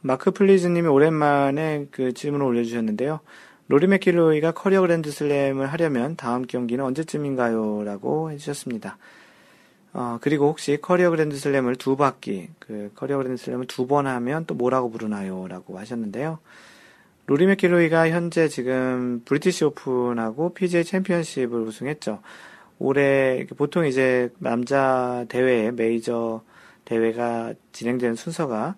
[0.00, 3.20] 마크 플리즈님이 오랜만에 그 질문을 올려주셨는데요.
[3.68, 7.84] 로리 맥킬로이가 커리어 그랜드 슬램을 하려면 다음 경기는 언제쯤인가요?
[7.84, 8.96] 라고 해주셨습니다.
[9.92, 14.46] 어, 그리고 혹시 커리어 그랜드 슬램을 두 바퀴, 그 커리어 그랜드 슬램을 두 번 하면
[14.46, 15.46] 또 뭐라고 부르나요?
[15.46, 16.38] 라고 하셨는데요.
[17.26, 22.20] 로리 맥킬로이가 현재 지금 브리티시 오픈하고 PGA 챔피언십을 우승했죠.
[22.78, 26.42] 올해 보통 이제 남자 대회 메이저
[26.84, 28.76] 대회가 진행되는 순서가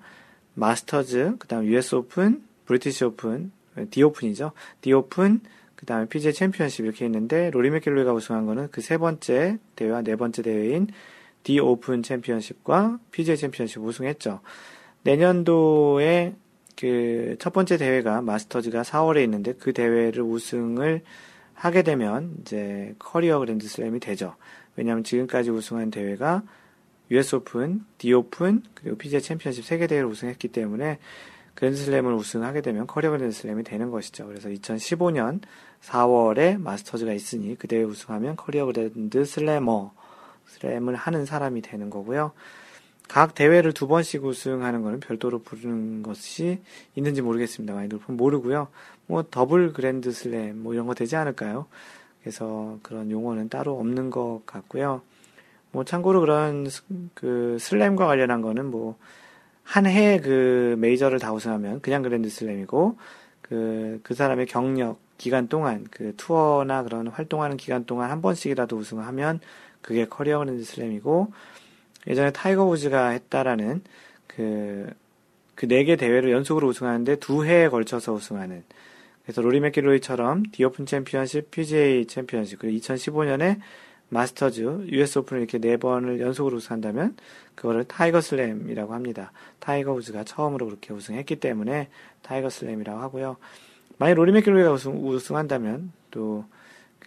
[0.55, 3.53] 마스터즈, 그다음 US 오픈, 브리티시 오픈,
[3.91, 4.53] 디 오픈이죠.
[4.81, 5.41] 디 오픈,
[5.77, 10.43] 그다음에 PGA 챔피언십 이렇게 있는데 로리 맥킬로이가 우승한 거는 그 세 번째 대회와 네 번째
[10.43, 10.89] 대회인
[11.45, 14.41] 디 오픈 챔피언십과 PGA 챔피언십 우승했죠.
[15.03, 16.35] 내년도에
[16.79, 21.03] 그 첫 번째 대회가 마스터즈가 4월에 있는데 그 대회를 우승을
[21.55, 24.37] 하게 되면 이제 커리어 그랜드 슬램이 되죠.
[24.76, 26.43] 왜냐하면 지금까지 우승한 대회가
[27.11, 30.99] US 오픈, 디 오픈, 그리고 PGA 챔피언십 세 개 대회를 우승했기 때문에
[31.55, 34.26] 그랜드 슬램을 우승하게 되면 커리어 그랜드 슬램이 되는 것이죠.
[34.26, 35.41] 그래서 2015년
[35.83, 39.93] 4월에 마스터즈가 있으니 그 대회 우승하면 커리어 그랜드 슬래머
[40.47, 42.33] 슬램을 하는 사람이 되는 거고요.
[43.09, 46.61] 각 대회를 두 번씩 우승하는 것은 별도로 부르는 것이
[46.95, 47.75] 있는지 모르겠습니다.
[47.75, 48.69] 마인드골프는 모르고요.
[49.07, 51.67] 뭐 더블 그랜드 슬램 뭐 이런 거 되지 않을까요?
[52.21, 55.03] 그래서 그런 용어는 따로 없는 것 같고요.
[55.73, 56.69] 뭐 참고로 그런
[57.15, 58.97] 그 슬램과 관련한 거는 뭐
[59.69, 62.97] 한 해 그 메이저를 다 우승하면 그냥 그랜드 슬램이고
[63.43, 69.41] 그그 그 사람의 경력 기간 동안 그 투어나 그런 활동하는 기간 동안 한 번씩이라도 우승하면
[69.83, 71.33] 그게 커리어 그랜드 슬램이고
[72.09, 73.83] 예전에 타이거 우즈가 했다라는
[74.27, 74.91] 그,
[75.55, 78.63] 그 네 개 대회를 연속으로 우승하는데 두 해에 걸쳐서 우승하는.
[79.25, 83.59] 그래서 로리 맥길로이처럼 디오픈 챔피언십, PGA 챔피언십, 그리고 2015년에
[84.09, 87.17] 마스터즈, US 오픈을 이렇게 네 번을 연속으로 우승한다면
[87.55, 89.33] 그거를 타이거 슬램이라고 합니다.
[89.59, 91.89] 타이거 우즈가 처음으로 그렇게 우승했기 때문에
[92.23, 93.37] 타이거 슬램이라고 하고요.
[93.99, 96.45] 만약 로리 맥길로이가 우승, 우승한다면 또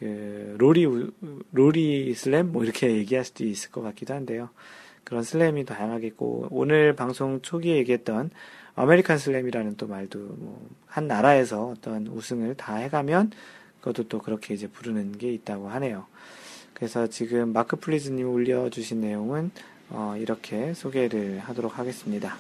[0.01, 0.87] 그 로리
[1.51, 4.49] 로리 슬램 뭐 이렇게 얘기할 수도 있을 것 같기도 한데요.
[5.11, 8.29] 그런 슬램이 다양하게 있고 오늘 방송 초기에 얘기했던
[8.75, 13.31] 아메리칸 슬램이라는 또 말도 뭐 한 나라에서 어떤 우승을 다 해가면
[13.79, 16.05] 그것도 또 그렇게 이제 부르는 게 있다고 하네요.
[16.73, 19.51] 그래서 지금 마크 플리즈님 올려주신 내용은
[19.89, 22.35] 어 이렇게 소개를 하도록 하겠습니다.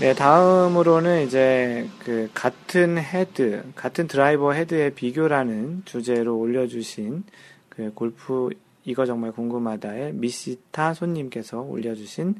[0.00, 7.24] 네, 다음으로는 이제 그 같은 헤드, 같은 드라이버 헤드의 비교라는 주제로 올려주신
[7.70, 8.50] 그 골프
[8.88, 12.36] 이거 정말 궁금하다의 미시타 손님께서 올려주신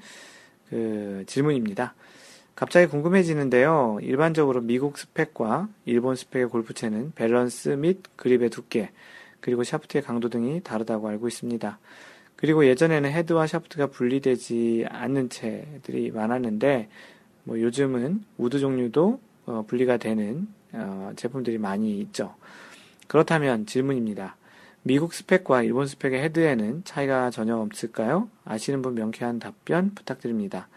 [0.71, 1.95] 그 질문입니다.
[2.55, 3.99] 갑자기 궁금해지는데요.
[4.01, 8.91] 일반적으로 미국 스펙과 일본 스펙의 골프채는 밸런스 및 그립의 두께,
[9.41, 11.79] 그리고 샤프트의 강도 등이 다르다고 알고 있습니다.
[12.37, 16.89] 그리고 예전에는 헤드와 샤프트가 분리되지 않는 채들이 많았는데,
[17.45, 22.35] 뭐 요즘은 우드 종류도 어, 분리가 되는 어, 제품들이 많이 있죠.
[23.07, 24.37] 그렇다면 질문입니다.
[24.83, 28.29] 미국 스펙과 일본 스펙의 헤드에는 차이가 전혀 없을까요?
[28.45, 30.69] 아시는 분 명쾌한 답변 부탁드립니다.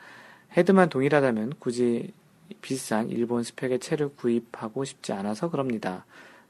[0.57, 2.13] 헤드만 동일하다면 굳이
[2.61, 6.05] 비싼 일본 스펙의 채를 구입하고 싶지 않아서 그럽니다.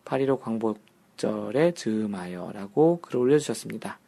[0.05, 3.99] 8.15 광복절에 즈음하여 라고 글을 올려주셨습니다.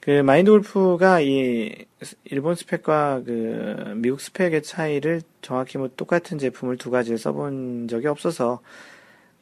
[0.00, 1.86] 그 마인드 골프가 이
[2.24, 8.60] 일본 스펙과 그 미국 스펙의 차이를 정확히 뭐 똑같은 제품을 두 가지를 써본 적이 없어서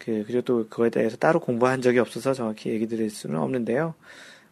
[0.08, 3.94] 그, 그리고 또 그거에 대해서 따로 공부한 적이 없어서 정확히 얘기 드릴 수는 없는데요.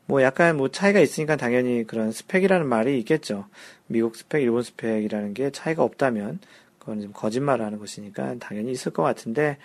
[0.04, 3.46] 뭐 약간 뭐 차이가 있으니까 당연히 그런 스펙이라는 말이 있겠죠.
[3.86, 6.40] 미국 스펙, 일본 스펙이라는 게 차이가 없다면
[6.78, 9.56] 그건 좀 거짓말 하는 것이니까 당연히 있을 것 같은데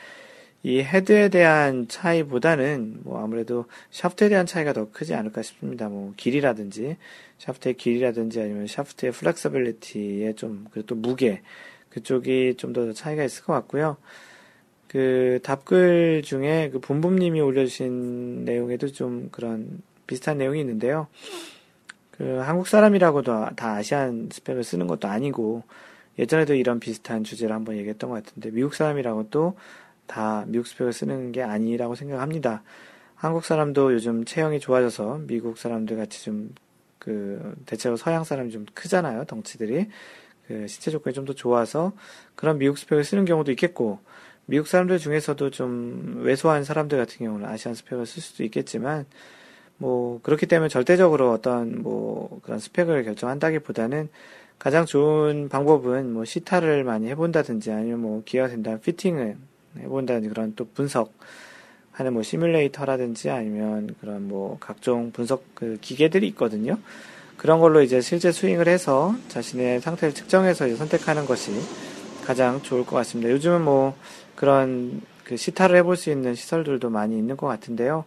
[0.64, 5.90] 이 헤드에 대한 차이보다는 뭐 아무래도 샤프트에 대한 차이가 더 크지 않을까 싶습니다.
[5.90, 6.96] 뭐 길이라든지
[7.40, 11.42] 샤프트의 길이라든지 아니면 샤프트의 flexibility의 좀 그리고 또 무게
[11.90, 13.98] 그쪽이 좀 더 차이가 있을 것 같고요.
[14.92, 21.08] 그 답글 중에 그 본부님이 올려주신 내용에도 좀 그런 비슷한 내용이 있는데요.
[22.12, 25.64] 그 한국 사람이라고도 다 아시안 스펙을 쓰는 것도 아니고
[26.20, 31.42] 예전에도 이런 비슷한 주제를 한번 얘기했던 것 같은데 미국 사람이라고 도다 미국 스펙을 쓰는 게
[31.42, 32.64] 아니라고 생각합니다.
[33.16, 36.54] 한국 사람도 요즘 체형이 좋아져서 미국 사람들 같이 좀
[37.02, 39.88] 그 대체로 서양 사람이 좀 크잖아요 덩치들이
[40.48, 41.94] 그 신체 조건이 좀 더 좋아서
[42.36, 44.00] 그런 미국 스펙을 쓰는 경우도 있겠고
[44.52, 49.06] 미국 사람들 중에서도 좀 왜소한 사람들 같은 경우는 아시안 스펙을 쓸 수도 있겠지만
[49.78, 54.10] 뭐 그렇기 때문에 절대적으로 어떤 뭐 그런 스펙을 결정한다기보다는
[54.60, 59.38] 가장 좋은 방법은 뭐 시타를 많이 해본다든지 아니면 뭐 기회가 된다면 피팅을
[59.80, 61.14] 해본다든지 그런 또 분석
[61.94, 66.78] 하는 뭐 시뮬레이터라든지 아니면 그런 뭐 각종 분석 그 기계들이 있거든요.
[67.38, 71.54] 그런 걸로 이제 실제 스윙을 해서 자신의 상태를 측정해서 선택하는 것이
[72.26, 73.32] 가장 좋을 것 같습니다.
[73.32, 73.96] 요즘은 뭐
[74.36, 78.06] 그런 그 시타를 해볼 수 있는 시설들도 많이 있는 것 같은데요.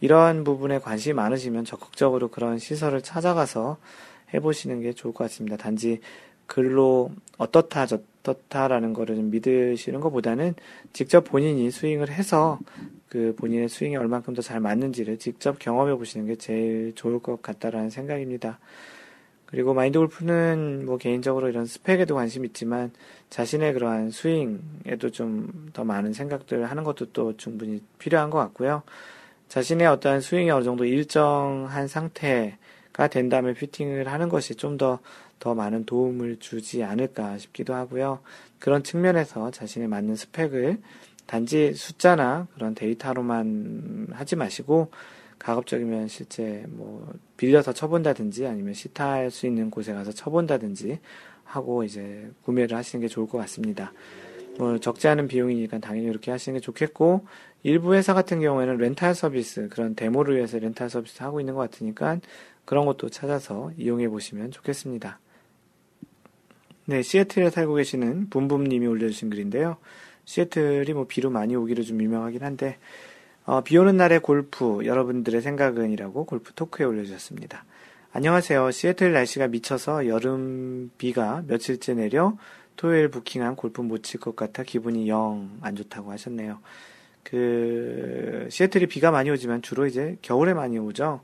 [0.00, 3.76] 이러한 부분에 관심이 많으시면 적극적으로 그런 시설을 찾아가서
[4.34, 5.56] 해보시는 게 좋을 것 같습니다.
[5.56, 6.00] 단지
[6.46, 10.54] 글로 어떻다 저떻다라는 거를 좀 믿으시는 것보다는
[10.92, 12.58] 직접 본인이 스윙을 해서
[13.08, 17.90] 그 본인의 스윙이 얼만큼 더 잘 맞는지를 직접 경험해 보시는 게 제일 좋을 것 같다라는
[17.90, 18.58] 생각입니다.
[19.52, 22.90] 그리고 마인드 골프는 뭐 개인적으로 이런 스펙에도 관심 있지만
[23.30, 28.82] 자신의 그러한 스윙에도 좀 더 많은 생각들을 하는 것도 또 충분히 필요한 것 같고요.
[29.48, 35.84] 자신의 어떠한 스윙이 어느 정도 일정한 상태가 된 다음에 피팅을 하는 것이 좀 더더 많은
[35.84, 38.20] 도움을 주지 않을까 싶기도 하고요.
[38.58, 40.78] 그런 측면에서 자신의 맞는 스펙을
[41.26, 44.90] 단지 숫자나 그런 데이터로만 하지 마시고
[45.42, 51.00] 가급적이면 실제 뭐 빌려서 쳐본다든지 아니면 시타할 수 있는 곳에 가서 쳐본다든지
[51.44, 53.92] 하고 이제 구매를 하시는 게 좋을 것 같습니다.
[54.58, 57.26] 뭐 적지 않은 비용이니까 당연히 이렇게 하시는 게 좋겠고
[57.64, 62.20] 일부 회사 같은 경우에는 렌탈 서비스 그런 데모를 위해서 렌탈 서비스 하고 있는 것 같으니까
[62.64, 65.18] 그런 것도 찾아서 이용해 보시면 좋겠습니다.
[66.86, 69.76] 네, 시애틀에 살고 계시는 붐붐님이 올려주신 글인데요.
[70.24, 72.78] 시애틀이 뭐 비로 많이 오기로 좀 유명하긴 한데
[73.44, 77.64] 어, 비 오는 날의 골프 여러분들의 생각은 이라고 골프 토크에 올려주셨습니다.
[78.12, 78.70] 안녕하세요.
[78.70, 82.36] 시애틀 날씨가 미쳐서 여름 비가 며칠째 내려
[82.76, 86.60] 토요일 부킹한 골프 못 칠 것 같아 기분이 영 안 좋다고 하셨네요.
[87.24, 91.20] 그 시애틀이 비가 많이 오지만 주로 이제 겨울에 많이 오죠.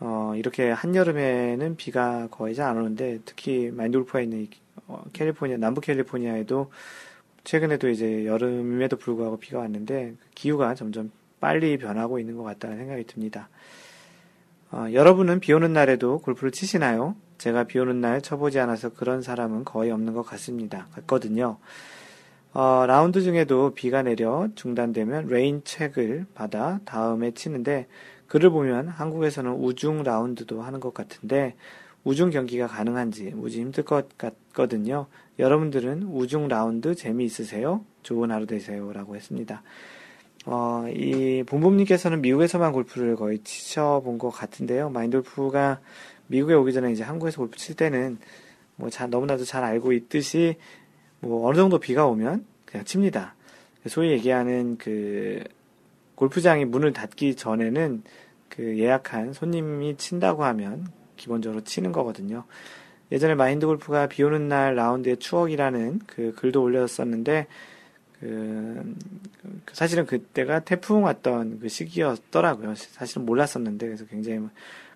[0.00, 4.48] 어, 이렇게 한여름에는 비가 거의 잘 안 오는데 특히 마인돌프가 있는
[4.88, 6.72] 어, 캘리포니아 남부 캘리포니아에도
[7.44, 11.12] 최근에도 이제 여름임에도 불구하고 비가 왔는데 그 기후가 점점
[11.44, 13.50] 빨리 변하고 있는 것 같다는 생각이 듭니다.
[14.72, 17.16] 어, 여러분은 비 오는 날에도 골프를 치시나요?
[17.36, 20.86] 제가 비 오는 날 쳐보지 않아서 그런 사람은 거의 없는 것 같습니다.
[20.92, 21.58] 같거든요.
[22.54, 27.88] 어, 라운드 중에도 비가 내려 중단되면 rain check을 받아 다음에 치는데
[28.28, 31.56] 글을 보면 한국에서는 우중 라운드도 하는 것 같은데
[32.04, 35.08] 우중 경기가 가능한지 무지 힘들 것 같거든요.
[35.38, 37.84] 여러분들은 우중 라운드 재미있으세요?
[38.02, 38.90] 좋은 하루 되세요.
[38.94, 39.62] 라고 했습니다.
[40.46, 44.90] 어, 이 본부님께서는 미국에서만 골프를 거의 치셔본 것 같은데요.
[44.90, 45.80] 마인드 골프가
[46.26, 48.18] 미국에 오기 전에 이제 한국에서 골프 칠 때는
[48.76, 50.56] 뭐 자, 너무나도 잘 알고 있듯이
[51.20, 53.34] 뭐 어느 정도 비가 오면 그냥 칩니다.
[53.86, 55.42] 소위 얘기하는 그
[56.14, 58.02] 골프장이 문을 닫기 전에는
[58.48, 60.86] 그 예약한 손님이 친다고 하면
[61.16, 62.44] 기본적으로 치는 거거든요.
[63.12, 67.46] 예전에 마인드 골프가 비 오는 날 라운드의 추억이라는 그 글도 올렸었는데
[68.24, 68.94] 그,
[69.66, 72.74] 그 사실은 그때가 태풍 왔던 그 시기였더라고요.
[72.74, 74.48] 사실은 몰랐었는데 그래서 굉장히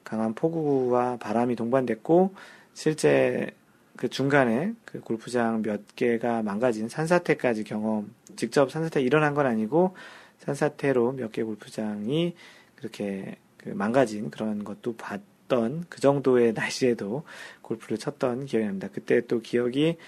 [0.03, 2.35] 강한 폭우와 바람이 동반됐고
[2.73, 3.51] 실제
[3.99, 9.95] 그 중간에 그 골프장 몇 개가 망가진 산사태까지 경험, 직접 산사태 일어난 건 아니고
[10.39, 12.35] 산사태로 몇 개 골프장이
[12.77, 17.25] 그렇게 그 망가진 그런 것도 봤던 그 정도의 날씨에도
[17.61, 18.89] 골프를 쳤던 기억이 납니다.
[18.91, 19.99] 그때 또 기억이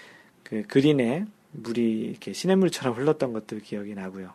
[0.42, 4.32] 그 그린에 물이 이렇게 시냇물처럼 흘렀던 것들 기억이 나고요.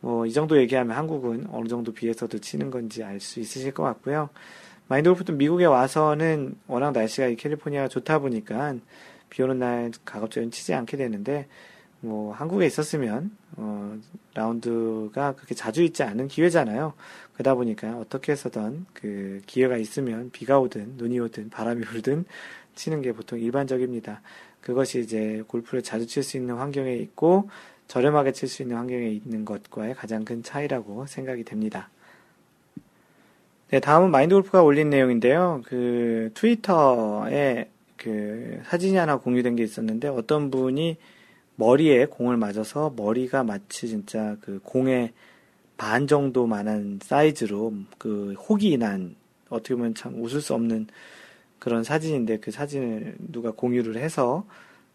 [0.00, 4.28] 뭐 이 정도 얘기하면 한국은 어느 정도 비해서도 치는 건지 알 수 있으실 것 같고요.
[4.88, 8.76] 마인드 골프도 미국에 와서는 워낙 날씨가 캘리포니아가 좋다 보니까
[9.30, 11.48] 비 오는 날 가급적이면 치지 않게 되는데
[12.00, 13.98] 뭐 한국에 있었으면 어
[14.34, 16.92] 라운드가 그렇게 자주 있지 않은 기회잖아요.
[17.34, 22.24] 그러다 보니까 어떻게 해서든 그 기회가 있으면 비가 오든 눈이 오든 바람이 불든
[22.76, 24.20] 치는 게 보통 일반적입니다.
[24.66, 27.48] 그것이 이제 골프를 자주 칠 수 있는 환경에 있고
[27.86, 31.88] 저렴하게 칠 수 있는 환경에 있는 것과의 가장 큰 차이라고 생각이 됩니다.
[33.70, 35.62] 네, 다음은 마인드 골프가 올린 내용인데요.
[35.66, 40.96] 그 트위터에 그 사진이 하나 공유된 게 있었는데 어떤 분이
[41.54, 45.12] 머리에 공을 맞아서 머리가 마치 진짜 그 공의
[45.76, 49.14] 반 정도만한 사이즈로 그 혹이 난
[49.48, 50.88] 어떻게 보면 참 웃을 수 없는
[51.66, 54.46] 그런 사진인데 그 사진을 누가 공유를 해서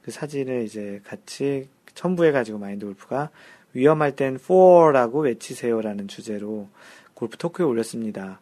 [0.02, 3.30] 그 사진을 이제 같이 첨부해가지고 마인드 골프가
[3.74, 6.70] 위험할 땐 for라고 외치세요라는 주제로
[7.14, 8.40] 골프 토크에 올렸습니다.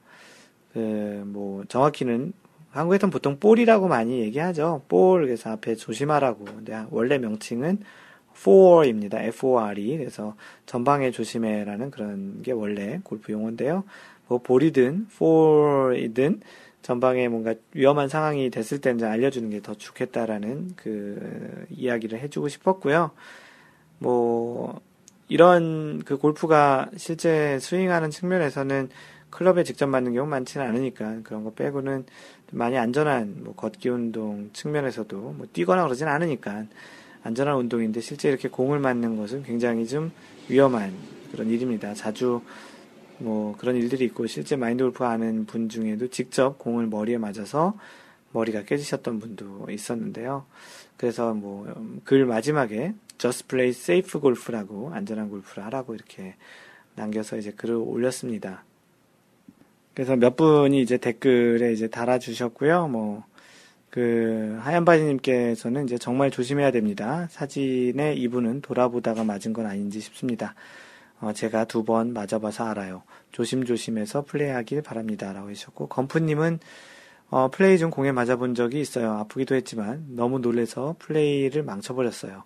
[0.74, 2.34] 그, 뭐, 정확히는
[2.70, 4.84] 한국에서는 보통 볼이라고 많이 얘기하죠.
[4.88, 6.46] 볼, 그래서 앞에 조심하라고.
[6.46, 7.80] 근데 원래 명칭은
[8.38, 9.24] for입니다.
[9.24, 9.98] F-O-R이.
[9.98, 10.36] 그래서
[10.68, 13.86] 전방에 조심해라는 그런 게 원래 골프 용어인데요.
[14.28, 16.42] 뭐, 볼이든, for이든,
[16.82, 23.12] 전방에 뭔가 위험한 상황이 됐을 때는 알려주는 게 더 좋겠다라는 그 이야기를 해주고 싶었고요.
[24.00, 24.80] 뭐,
[25.28, 28.90] 이런 그 골프가 실제 스윙하는 측면에서는
[29.30, 32.06] 클럽에 직접 맞는 경우 많지는 않으니까 그런 거 빼고는
[32.52, 36.66] 많이 안전한 뭐 걷기 운동 측면에서도 뭐 뛰거나 그러진 않으니까
[37.22, 40.12] 안전한 운동인데 실제 이렇게 공을 맞는 것은 굉장히 좀
[40.48, 40.94] 위험한
[41.32, 41.94] 그런 일입니다.
[41.94, 42.42] 자주
[43.20, 47.78] 뭐 그런 일들이 있고 실제 마인드 골프 하는 분 중에도 직접 공을 머리에 맞아서
[48.32, 50.46] 머리가 깨지셨던 분도 있었는데요.
[50.98, 51.66] 그래서 뭐
[52.04, 56.36] 글 마지막에 Just Play Safe Golf라고 안전한 골프를 하라고 이렇게
[56.96, 58.64] 남겨서 이제 글을 올렸습니다.
[59.94, 62.88] 그래서 몇 분이 이제 댓글에 이제 달아주셨고요.
[62.88, 63.26] 뭐,
[63.90, 67.28] 그, 하얀 바지님께서는 이제 정말 조심해야 됩니다.
[67.32, 70.56] 사진에 이분은 돌아보다가 맞은 건 아닌지 싶습니다.
[71.22, 73.04] 어, 제가 두 번 맞아봐서 알아요.
[73.32, 75.34] 조심조심해서 플레이하길 바랍니다.
[75.34, 76.60] 라고 해주셨고, 건프님은
[77.32, 79.12] 어, 플레이 중 공에 맞아본 적이 있어요.
[79.14, 82.44] 아프기도 했지만 너무 놀래서 플레이를 망쳐버렸어요.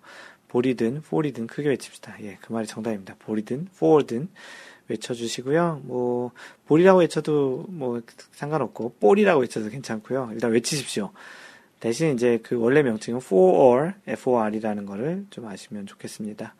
[0.50, 2.18] 볼이든 fore이든 크게 외칩시다.
[2.24, 3.16] 예, 그 말이 정답입니다.
[3.20, 4.28] 볼이든 fore든
[4.90, 5.82] 외쳐주시고요.
[5.86, 6.32] 뭐
[6.68, 8.02] 볼이라고 외쳐도 뭐
[8.34, 10.30] 상관없고 볼이라고 외쳐도 괜찮고요.
[10.34, 11.12] 일단 외치십시오.
[11.80, 16.56] 대신 이제 그 원래 명칭은 fore, fore이라는 거를 좀 아시면 좋겠습니다.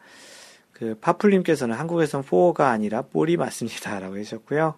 [0.74, 4.76] 그 파플님께서는 한국에선 for가 아니라 볼이 맞습니다라고 해주셨고요.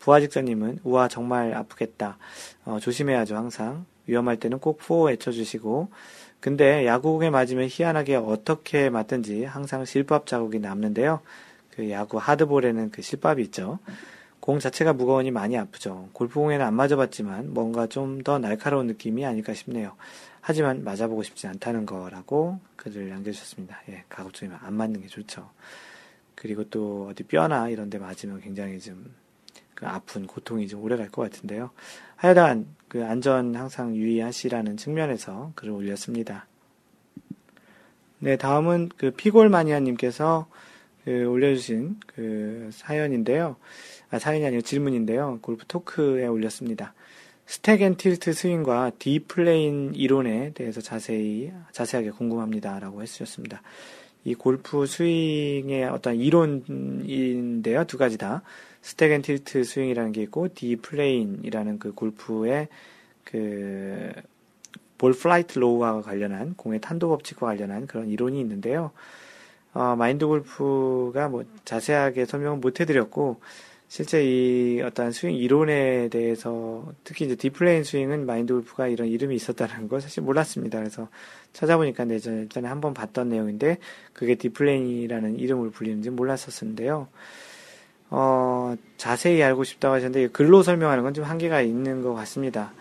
[0.00, 2.18] 부하직자님은 우와 정말 아프겠다.
[2.64, 3.86] 어, 조심해야죠 항상.
[4.06, 5.88] 위험할 때는 꼭 for 외쳐주시고
[6.40, 11.20] 근데 야구공에 맞으면 희한하게 어떻게 맞든지 항상 실밥 자국이 남는데요.
[11.70, 13.78] 그 야구 하드볼에는 그 실밥이 있죠.
[14.40, 16.10] 공 자체가 무거우니 많이 아프죠.
[16.12, 19.92] 골프공에는 안 맞아봤지만 뭔가 좀 더 날카로운 느낌이 아닐까 싶네요.
[20.46, 23.80] 하지만 맞아보고 싶지 않다는 거라고 글을 남겨주셨습니다.
[23.88, 25.50] 예, 가급적이면 안 맞는 게 좋죠.
[26.34, 29.24] 그리고 또 어디 뼈나 이런 데 맞으면 굉장히 좀
[29.74, 31.70] 그 아픈 고통이 좀 오래 갈 것 같은데요.
[32.16, 36.46] 하여간 그 안전 항상 유의하시라는 측면에서 글을 올렸습니다.
[38.20, 40.46] 네, 다음은 그 피골마니아님께서
[41.04, 43.56] 그 올려주신 그 사연인데요.
[44.10, 45.40] 아, 사연이 아니고 질문인데요.
[45.42, 46.94] 골프 토크에 올렸습니다.
[47.46, 52.78] stack and tilt 스윙과 D-plane 이론에 대해서 자세히, 자세하게 궁금합니다.
[52.78, 53.62] 라고 해주셨습니다.
[54.24, 57.84] 이 골프 스윙의 어떤 이론인데요.
[57.84, 58.42] 두 가지 다.
[58.80, 62.68] stack and tilt 스윙이라는 게 있고, D-plane이라는 그 골프의
[63.24, 64.12] 그,
[64.96, 68.92] ball flight law와 관련한, 공의 탄도 법칙과 관련한 그런 이론이 있는데요.
[69.74, 73.40] 어, 마인드 골프가 뭐 자세하게 설명을 못 해드렸고,
[73.94, 79.86] 실제 이 어떤 스윙 이론에 대해서, 특히 이제 D-plane 스윙은 마인드 골프가 이런 이름이 있었다는
[79.86, 80.80] 걸 사실 몰랐습니다.
[80.80, 81.06] 그래서
[81.52, 83.78] 찾아보니까 예전에, 한번 봤던 내용인데,
[84.12, 87.06] 그게 D-plane이라는 이름으로 불리는지 몰랐었는데요.
[88.10, 92.72] 어, 자세히 알고 싶다고 하셨는데, 글로 설명하는 건 좀 한계가 있는 것 같습니다.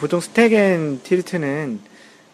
[0.00, 1.80] 보통 stack and tilt는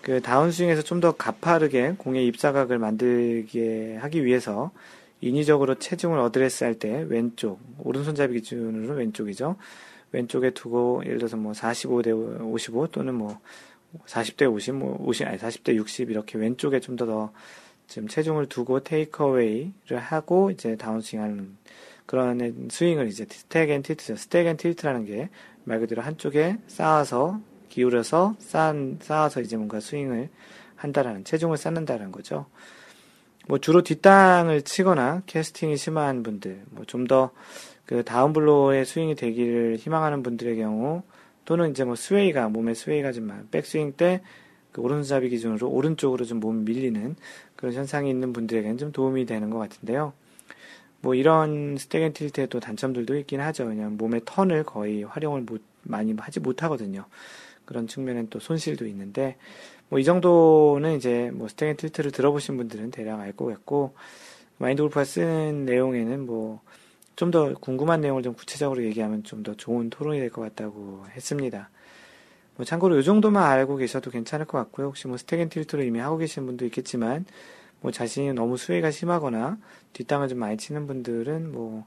[0.02, 4.70] 그 다운스윙에서 좀 더 가파르게 공의 입사각을 만들게 하기 위해서
[5.20, 9.56] 인위적으로 체중을 어드레스 할 때 왼쪽, 오른손잡이 기준으로 왼쪽이죠.
[10.12, 13.40] 왼쪽에 두고 예를 들어서 뭐 45대 55 또는 뭐
[14.06, 17.32] 40대 50, 뭐 50, 아니 40대 60 이렇게 왼쪽에 좀 더 더
[17.88, 21.56] 지금 체중을 두고 takeaway를 하고 이제 다운스윙 하는
[22.04, 24.16] 그런 스윙을 이제 stack and tilt죠.
[24.16, 25.28] stack and tilt라는 게
[25.68, 27.40] 말 그대로 한쪽에 쌓아서
[27.70, 30.28] 기울여서 쌓은, 쌓아서 이제 뭔가 스윙을
[30.76, 32.46] 한다라는, 체중을 쌓는다는 거죠.
[33.46, 37.30] 뭐 주로 뒷땅을 치거나 캐스팅이 심한 분들, 뭐 좀 더
[37.86, 41.02] 그 다운 블로의 스윙이 되기를 희망하는 분들의 경우,
[41.44, 44.22] 또는 이제 뭐 스웨이가, 몸의 스웨이가 좀 백스윙 때
[44.76, 47.16] 그 오른손잡이 기준으로 오른쪽으로 좀 몸이 밀리는
[47.56, 50.12] 그런 현상이 있는 분들에게는 좀 도움이 되는 것 같은데요.
[51.00, 53.64] 뭐 이런 stack and tilt의 또 단점들도 있긴 하죠.
[53.64, 57.06] 그냥 몸의 턴을 거의 활용을 못, 많이 하지 못하거든요.
[57.64, 59.38] 그런 측면엔 또 손실도 있는데
[59.88, 63.94] 뭐 이 정도는 이제 뭐 스테인 틸트를 들어보신 분들은 대략 알 거겠고
[64.58, 66.60] 마인드 골프가 쓴 내용에는 뭐
[67.16, 71.70] 좀 더 궁금한 내용을 좀 구체적으로 얘기하면 좀 더 좋은 토론이 될 것 같다고 했습니다.
[72.56, 74.88] 뭐 참고로 이 정도만 알고 계셔도 괜찮을 것 같고요.
[74.88, 77.24] 혹시 뭐 스테겐 틸트를 이미 하고 계신 분도 있겠지만
[77.80, 79.58] 뭐 자신이 너무 수위가 심하거나
[79.94, 81.86] 뒷땅을 좀 많이 치는 분들은 뭐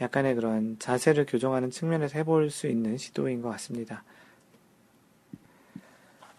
[0.00, 4.02] 약간의 그런 자세를 교정하는 측면에서 해볼 수 있는 시도인 것 같습니다.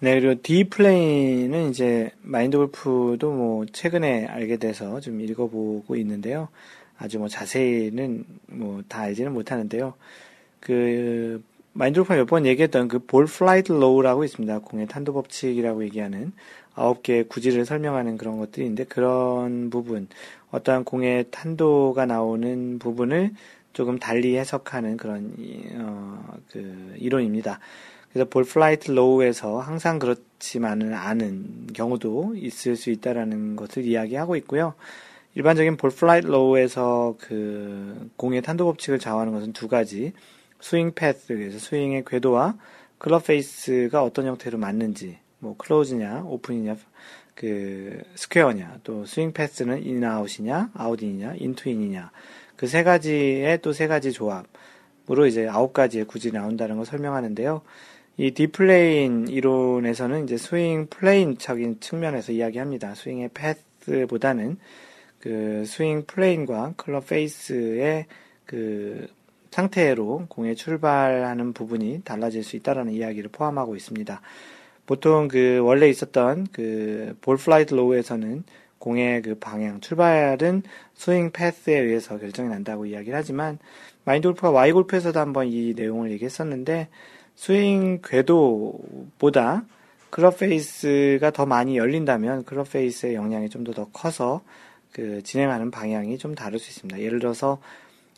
[0.02, 6.50] 네, 그리고 D-plane은 이제 마인드 골프도 뭐 최근에 알게 돼서 좀 읽어보고 있는데요.
[6.98, 9.94] 아주 뭐 자세히는 뭐 다 알지는 못하는데요.
[10.60, 11.44] 그
[11.74, 14.60] 마인드 골프가 몇 번 얘기했던 그 ball flight law라고 있습니다.
[14.60, 16.34] 공의 탄도 법칙이라고 얘기하는
[16.76, 20.08] 아홉 개의 구질을 설명하는 그런 것들인데 그런 부분
[20.52, 23.32] 어떠한 공의 탄도가 나오는 부분을
[23.74, 25.36] 조금 달리 해석하는 그런
[25.76, 27.60] 어, 그 이론입니다.
[28.14, 34.74] 그래서 ball flight law에서 항상 그렇지만은 않은 경우도 있을 수 있다라는 것을 이야기하고 있고요.
[35.36, 40.14] 일반적인 ball flight law에서 그 공의 탄도 법칙을 좌우하는 것은 두 가지.
[40.60, 42.56] swing path, 그래서 스윙의 궤도와
[42.98, 46.76] club face가 어떤 형태로 맞는지, 뭐 close냐, 오픈이냐,
[47.34, 52.12] 그 square냐, 또 swing path는 in-out이냐, 아웃인이냐, in to in이냐,
[52.56, 57.62] 그 세 가지의 또 세 가지 조합으로 이제 아홉 가지의 구질이 나온다는 걸 설명하는데요.
[58.22, 62.94] 이 D-plane 이론에서는 이제 swing plane적인 측면에서 이야기합니다.
[62.94, 64.58] 스윙의 path보다는
[65.18, 68.06] 그 swing plane과 club face의
[68.46, 69.08] 그
[69.50, 74.22] 상태로 공에 출발하는 부분이 달라질 수 있다라는 이야기를 포함하고 있습니다.
[74.86, 78.44] 보통 그 원래 있었던 그 ball flight law에서는
[78.78, 80.62] 공의 그 방향, 출발은
[80.94, 83.58] swing path에 의해서 결정이 난다고 이야기를 하지만
[84.06, 86.88] 마인드 골프가 와이 골프에서도 한번 이 내용을 얘기했었는데
[87.36, 89.64] 스윙 궤도보다
[90.10, 94.42] club face가 더 많이 열린다면 club face의 영향이 좀 더 더 커서
[94.92, 97.00] 그 진행하는 방향이 좀 다를 수 있습니다.
[97.00, 97.60] 예를 들어서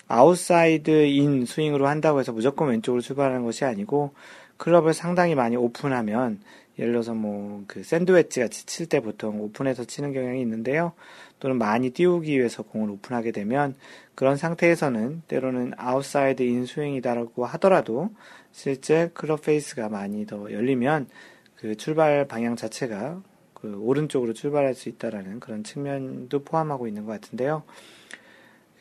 [0.07, 4.13] outside in 스윙으로 한다고 해서 무조건 왼쪽으로 출발하는 것이 아니고
[4.57, 6.39] 클럽을 상당히 많이 오픈하면
[6.79, 10.93] 예를 들어서 뭐 그 샌드웨지 같이 칠 때 보통 오픈해서 치는 경향이 있는데요.
[11.39, 13.75] 또는 많이 띄우기 위해서 공을 오픈하게 되면
[14.15, 18.11] 그런 상태에서는 때로는 outside in 스윙이다라고 하더라도
[18.51, 21.07] 실제 club face가 많이 더 열리면
[21.55, 23.21] 그 출발 방향 자체가
[23.53, 27.63] 그 오른쪽으로 출발할 수 있다라는 그런 측면도 포함하고 있는 것 같은데요.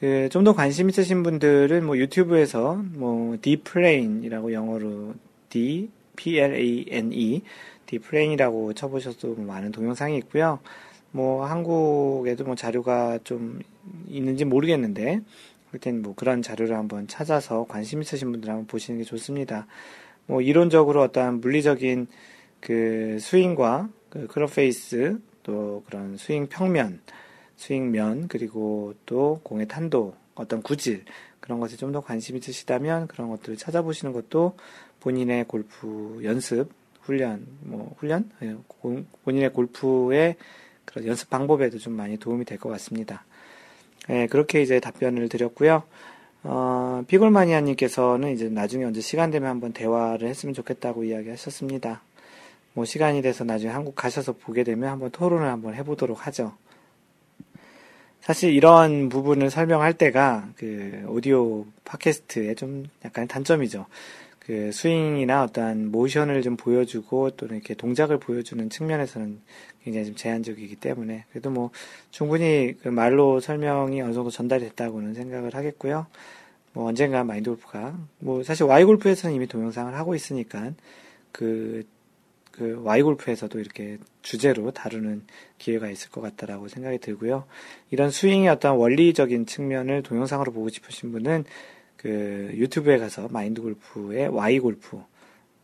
[0.00, 5.14] 그 좀 더 관심 있으신 분들은 뭐 유튜브에서 뭐 D-plane이라고 영어로
[5.48, 7.42] D P L A N E
[7.86, 10.58] D-plane이라고 쳐보셔도 뭐 많은 동영상이 있고요.
[11.12, 13.60] 뭐 한국에도 뭐 자료가 좀
[14.08, 15.20] 있는지 모르겠는데
[15.72, 19.66] 일단 뭐 그런 자료를 한번 찾아서 관심 있으신 분들 한번 보시는 게 좋습니다.
[20.26, 22.06] 뭐 이론적으로 어떠한 물리적인
[22.60, 27.00] 그 스윙과 그 club face 또 그런 스윙 평면,
[27.56, 31.04] 스윙면 그리고 또 공의 탄도 어떤 구질
[31.40, 34.56] 그런 것에 좀 더 관심 있으시다면 그런 것들을 찾아보시는 것도
[35.00, 38.56] 본인의 골프 연습 훈련 뭐 훈련 예,
[39.24, 40.36] 본인의 골프의
[40.92, 43.24] 그런 연습 방법에도 좀 많이 도움이 될 것 같습니다.
[44.10, 45.82] 예, 그렇게 이제 답변을 드렸고요.
[46.44, 52.02] 어, 피골마니아님께서는 이제 나중에 언제 시간 되면 한번 대화를 했으면 좋겠다고 이야기 하셨습니다.
[52.74, 56.52] 뭐 시간이 돼서 나중에 한국 가셔서 보게 되면 한번 토론을 한번 해보도록 하죠.
[58.20, 63.86] 사실 이런 부분을 설명할 때가 그 오디오 팟캐스트의 좀 약간 단점이죠.
[64.44, 69.40] 그 스윙이나 어떠한 모션을 좀 보여주고 또 이렇게 동작을 보여주는 측면에서는
[69.84, 71.70] 굉장히 좀 제한적이기 때문에 그래도 뭐
[72.10, 76.06] 충분히 그 말로 설명이 어느 정도 전달이 됐다고는 생각을 하겠고요.
[76.72, 80.72] 뭐 언젠가 마인드 골프가 뭐 사실 와이 골프에서는 이미 동영상을 하고 있으니까
[81.30, 81.84] 그,
[82.50, 85.22] 그 와이 골프에서도 이렇게 주제로 다루는
[85.58, 87.44] 기회가 있을 것 같다라고 생각이 들고요.
[87.90, 91.44] 이런 스윙의 어떤 원리적인 측면을 동영상으로 보고 싶으신 분은
[92.02, 95.00] 그 유튜브에 가서 마인드 골프의 와이 골프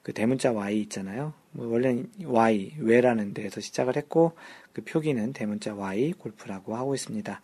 [0.08, 1.34] 그 대문자 Y 있잖아요.
[1.50, 4.32] 뭐 원래는 Y, 왜라는 데에서 시작을 했고,
[4.72, 7.42] 그 표기는 대문자 Y 골프라고 하고 있습니다.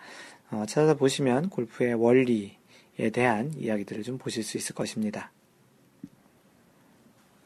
[0.51, 5.31] 어, 찾아보시면 골프의 원리에 대한 이야기들을 좀 보실 수 있을 것입니다.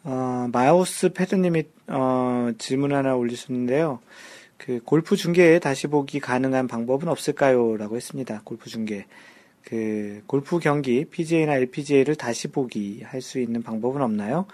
[0.04, 3.98] 어, 마우스 패드님이 어, 질문 하나 올리셨는데요.
[4.56, 7.76] 그 골프 중계에 다시 보기 가능한 방법은 없을까요?
[7.76, 8.42] 라고 했습니다.
[8.44, 9.06] 골프 중계.
[9.64, 14.46] 그 골프 경기 PGA나 LPGA를 다시 보기 할 수 있는 방법은 없나요?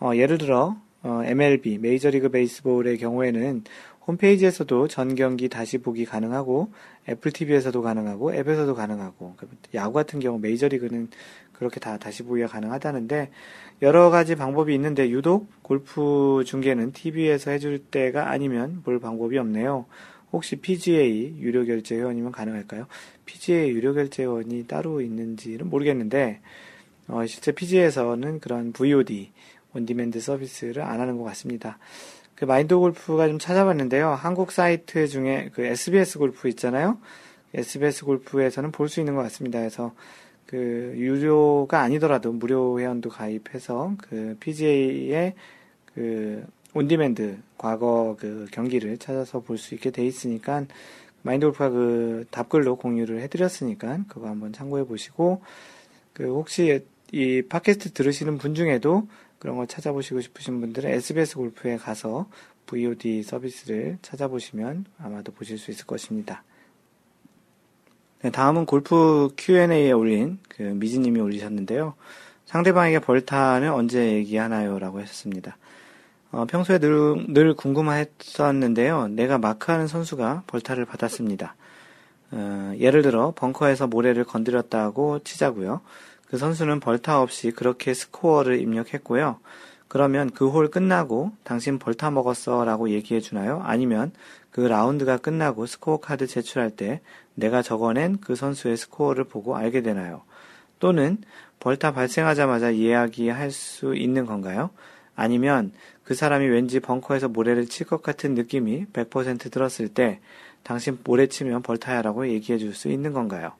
[0.00, 3.64] 어, 예를 들어 어, MLB 메이저리그 베이스볼의 경우에는
[4.06, 6.72] 홈페이지에서도 전 경기 다시 보기 가능하고
[7.08, 9.36] 애플 TV에서도 가능하고 앱에서도 가능하고
[9.74, 11.08] 야구 같은 경우 메이저리그는
[11.52, 13.30] 그렇게 다 다시 보기가 가능하다는데
[13.82, 19.86] 여러 가지 방법이 있는데 유독 골프 중계는 TV에서 해줄 때가 아니면 볼 방법이 없네요.
[20.32, 22.86] 혹시 PGA 유료 결제 회원이면 가능할까요?
[23.26, 26.40] PGA 유료 결제 회원이 따로 있는지는 모르겠는데
[27.08, 29.32] 어, 실제 PGA에서는 그런 VOD
[29.74, 31.78] on demand 서비스를 안 하는 것 같습니다.
[32.34, 34.08] 그 마인드 골프가 좀 찾아봤는데요.
[34.08, 36.98] 한국 사이트 중에 그 SBS 골프 있잖아요.
[37.54, 39.58] SBS 골프에서는 볼 수 있는 것 같습니다.
[39.58, 39.94] 그래서
[40.46, 45.34] 그 유료가 아니더라도 무료 회원도 가입해서 그 PGA의
[45.94, 46.44] 그
[46.74, 50.64] on demand 과거 그 경기를 찾아서 볼 수 있게 돼 있으니까
[51.22, 55.42] 마인드 골프가 그 답글로 공유를 해드렸으니까 그거 한번 참고해 보시고
[56.12, 59.06] 그 혹시 이 팟캐스트 들으시는 분 중에도
[59.38, 62.28] 그런 걸 찾아보시고 싶으신 분들은 SBS 골프에 가서
[62.66, 66.42] VOD 서비스를 찾아보시면 아마도 보실 수 있을 것입니다.
[68.22, 71.94] 네, 다음은 골프 Q&A에 올린 그 미지님이 올리셨는데요.
[72.46, 74.78] 상대방에게 벌타는 언제 얘기하나요?
[74.78, 75.56] 라고 하셨습니다.
[76.32, 79.08] 어, 평소에 늘, 늘 궁금했었는데요.
[79.08, 81.54] 내가 마크하는 선수가 벌타를 받았습니다.
[82.30, 85.82] 어, 예를 들어 벙커에서 모래를 건드렸다고 치자고요.
[86.26, 89.38] 그 선수는 벌타 없이 그렇게 스코어를 입력했고요.
[89.88, 93.60] 그러면 그 홀 끝나고 당신 벌타 먹었어 라고 얘기해 주나요?
[93.62, 94.10] 아니면
[94.50, 97.02] 그 라운드가 끝나고 스코어 카드 제출할 때
[97.34, 100.22] 내가 적어낸 그 선수의 스코어를 보고 알게 되나요?
[100.78, 101.18] 또는
[101.60, 104.70] 벌타 발생하자마자 이야기할 수 있는 건가요?
[105.14, 105.72] 아니면
[106.04, 110.20] 그 사람이 왠지 벙커에서 모래를 칠 것 같은 느낌이 100% 들었을 때
[110.62, 113.52] 당신 모래 치면 벌타야라고 얘기해 줄 수 있는 건가요?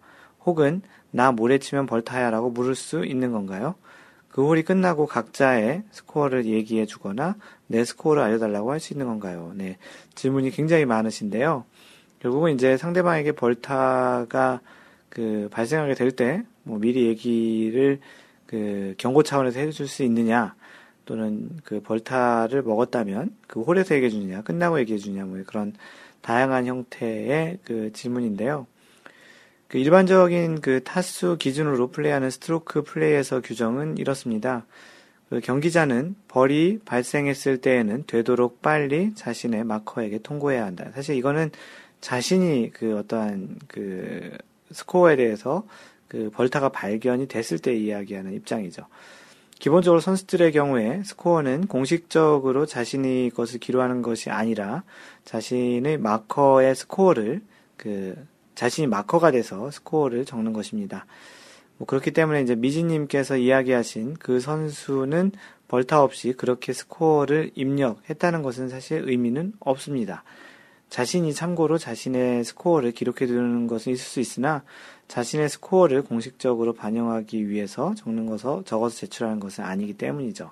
[0.44, 3.74] 혹은 나 모래 치면 벌타야라고 물을 수 있는 건가요?
[4.28, 7.36] 그 홀이 끝나고 각자의 스코어를 얘기해 주거나
[7.66, 9.52] 내 스코어를 알려달라고 할 수 있는 건가요?
[9.56, 9.76] 네.
[10.14, 11.64] 질문이 굉장히 많으신데요.
[12.20, 14.60] 결국은 이제 상대방에게 벌타가
[15.10, 17.98] 그 발생하게 될 때 뭐 미리 얘기를
[18.46, 20.54] 그 경고 차원에서 해줄 수 있느냐
[21.04, 25.72] 또는 그 벌타를 먹었다면 그 홀에서 얘기해 주느냐 끝나고 얘기해 주느냐 뭐 그런
[26.20, 28.66] 다양한 형태의 그 질문인데요.
[29.68, 34.66] 그 일반적인 그 타수 기준으로 플레이하는 스트로크 플레이에서 규정은 이렇습니다.
[35.30, 40.90] 그 경기자는 벌이 발생했을 때에는 되도록 빨리 자신의 마커에게 통고해야 한다.
[40.94, 41.50] 사실 이거는
[42.02, 44.36] 자신이 그 어떠한 그
[44.72, 45.66] 스코어에 대해서
[46.06, 48.82] 그 벌타가 발견이 됐을 때 이야기하는 입장이죠.
[49.62, 54.82] 기본적으로 선수들의 경우에 스코어는 공식적으로 자신이 것을 기록하는 것이 아니라
[55.24, 57.42] 자신의 마커의 스코어를
[57.76, 58.16] 그
[58.56, 61.06] 자신이 마커가 돼서 스코어를 적는 것입니다.
[61.78, 65.30] 뭐 그렇기 때문에 이제 미지님께서 이야기하신 그 선수는
[65.68, 70.24] 벌타 없이 그렇게 스코어를 입력했다는 것은 사실 의미는 없습니다.
[70.92, 74.62] 자신이 참고로 자신의 스코어를 기록해 두는 것은 있을 수 있으나
[75.08, 80.50] 자신의 스코어를 공식적으로 반영하기 위해서 적는 것서 적어서 제출하는 것은 아니기 때문이죠.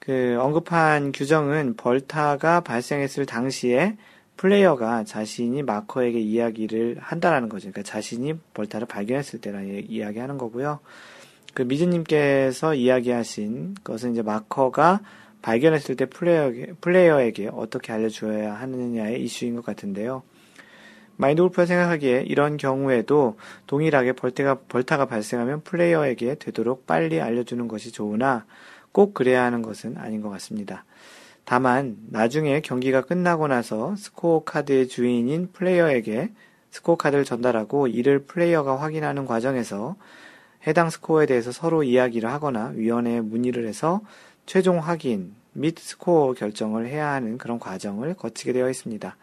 [0.00, 3.96] 그 언급한 규정은 벌타가 발생했을 당시에
[4.38, 7.70] 플레이어가 자신이 마커에게 이야기를 한다라는 거죠.
[7.70, 10.80] 그러니까 자신이 벌타를 발견했을 때라 이야기하는 거고요.
[11.54, 15.00] 그 미즈님께서 이야기하신 것은 이제 마커가
[15.46, 20.24] 발견했을 때 플레이어에게, 플레이어에게 어떻게 알려줘야 하느냐의 이슈인 것 같은데요.
[21.14, 23.36] 마인드 골프가 생각하기에 이런 경우에도
[23.68, 28.44] 동일하게 벌타가, 벌타가 발생하면 플레이어에게 되도록 빨리 알려주는 것이 좋으나
[28.90, 30.84] 꼭 그래야 하는 것은 아닌 것 같습니다.
[31.44, 36.32] 다만 나중에 경기가 끝나고 나서 스코어 카드의 주인인 플레이어에게
[36.72, 39.94] 스코어 카드를 전달하고 이를 플레이어가 확인하는 과정에서
[40.66, 44.00] 해당 스코어에 대해서 서로 이야기를 하거나 위원회에 문의를 해서
[44.46, 49.16] 최종 확인 및 스코어 결정을 해야 하는 그런 과정을 거치게 되어 있습니다.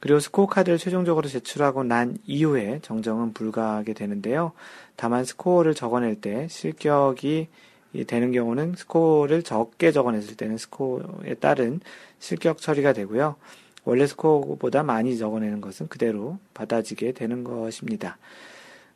[0.00, 4.52] 그리고 스코어 카드를 최종적으로 제출하고 난 이후에 정정은 불가하게 되는데요.
[4.96, 7.48] 다만 스코어를 적어낼 때 실격이
[8.06, 11.80] 되는 경우는 스코어를 적게 적어냈을 때는 스코어에 따른
[12.18, 13.36] 실격 처리가 되고요.
[13.84, 18.16] 원래 스코어보다 많이 적어내는 것은 그대로 받아지게 되는 것입니다.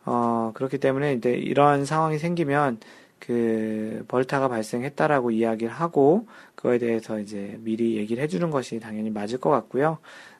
[0.04, 2.78] 어, 그렇기 때문에 이제 이런 상황이 생기면
[3.18, 6.26] 그 벌타가 발생했다라고 이야기를 하고
[6.66, 9.98] 그거에 대해서 이제 미리 얘기를 해주는 것이 당연히 맞을 것 같고요.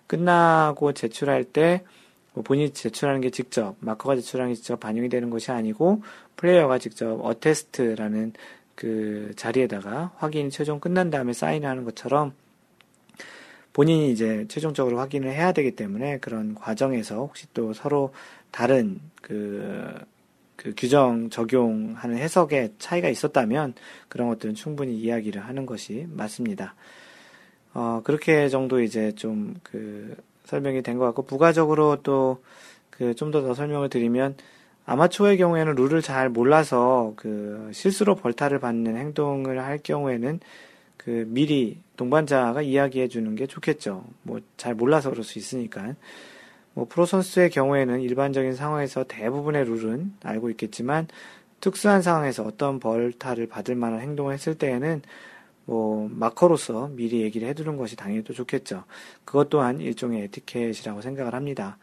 [0.09, 6.03] 끝나고 제출할 때뭐 본인이 제출하는 게 직접 마커가 제출하는 게 직접 반영이 되는 것이 아니고
[6.37, 8.33] 플레이어가 직접 어테스트라는
[8.75, 12.33] 그 자리에다가 확인 최종 끝난 다음에 사인하는 것처럼
[13.73, 18.13] 본인이 이제 최종적으로 확인을 해야 되기 때문에 그런 과정에서 혹시 또 서로
[18.51, 19.95] 다른 그,
[20.57, 23.75] 그 규정 적용하는 해석에 차이가 있었다면
[24.09, 26.75] 그런 것들은 충분히 이야기를 하는 것이 맞습니다.
[27.75, 32.43] 어, 그렇게 정도 이제 좀 그 설명이 된 것 같고, 부가적으로 또
[32.91, 34.37] 그좀더더 설명을 드리면,
[34.87, 40.39] 아마추어의 경우에는 룰을 잘 몰라서 그 실수로 벌타를 받는 행동을 할 경우에는
[40.97, 44.05] 그 미리 동반자가 이야기해 주는 게 좋겠죠.
[44.23, 45.95] 뭐 잘 몰라서 그럴 수 있으니까.
[46.77, 51.09] 뭐 프로 선수의 경우에는 일반적인 상황에서 대부분의 룰은 알고 있겠지만
[51.59, 55.01] 특수한 상황에서 어떤 벌타를 받을 만한 행동을 했을 때에는
[55.65, 58.85] 뭐 마커로서 미리 얘기를 해두는 것이 당연히 또 좋겠죠.
[59.25, 61.79] 그것 또한 일종의 에티켓이라고 생각을 합니다.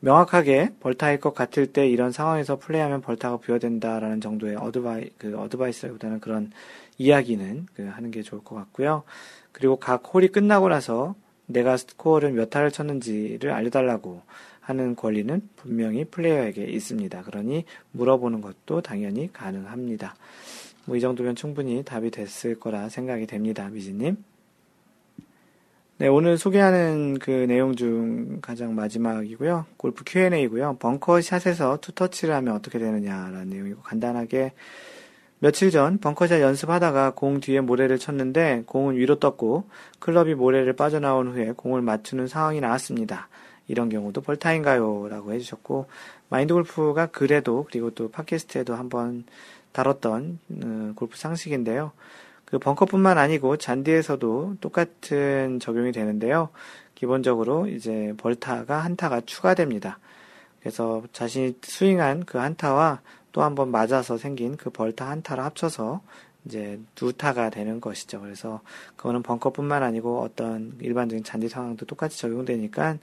[0.00, 6.50] 명확하게 벌타일 것 같을 때 이런 상황에서 플레이하면 벌타가 부여된다라는 정도의 어드바이 그 어드바이스보다는 그런
[6.98, 9.04] 이야기는 그 하는 게 좋을 것 같고요.
[9.52, 11.14] 그리고 각 홀이 끝나고 나서
[11.46, 14.22] 내가 스코어를 몇 타를 쳤는지를 알려달라고
[14.60, 17.22] 하는 권리는 분명히 플레이어에게 있습니다.
[17.22, 20.14] 그러니 물어보는 것도 당연히 가능합니다.
[20.86, 23.68] 뭐 이 정도면 충분히 답이 됐을 거라 생각이 됩니다.
[23.68, 24.16] 미지님.
[25.96, 29.66] 네, 오늘 소개하는 그 내용 중 가장 마지막이고요.
[29.76, 30.76] 골프 Q&A이고요.
[30.78, 34.52] 벙커 샷에서 투터치를 하면 어떻게 되느냐라는 내용이고 간단하게
[35.44, 39.68] 며칠 전 벙커샷 연습하다가 공 뒤에 모래를 쳤는데 공은 위로 떴고
[39.98, 43.28] 클럽이 모래를 빠져나온 후에 공을 맞추는 상황이 나왔습니다.
[43.68, 45.08] 이런 경우도 벌타인가요?
[45.10, 45.84] 라고 해주셨고
[46.30, 49.24] 마인드 골프가 그래도 그리고 또 팟캐스트에도 한번
[49.72, 51.92] 다뤘던 음, 골프 상식인데요.
[52.46, 56.48] 그 벙커뿐만 아니고 잔디에서도 똑같은 적용이 되는데요.
[56.94, 59.98] 기본적으로 이제 벌타가 한타가 추가됩니다.
[60.60, 63.02] 그래서 자신이 스윙한 그 한타와
[63.34, 66.00] 또 한 번 맞아서 생긴 그 벌타 한 타를 합쳐서
[66.46, 68.20] 이제 두 타가 되는 것이죠.
[68.20, 68.60] 그래서
[68.96, 72.98] 그거는 벙커뿐만 아니고 어떤 일반적인 잔디 상황도 똑같이 적용되니까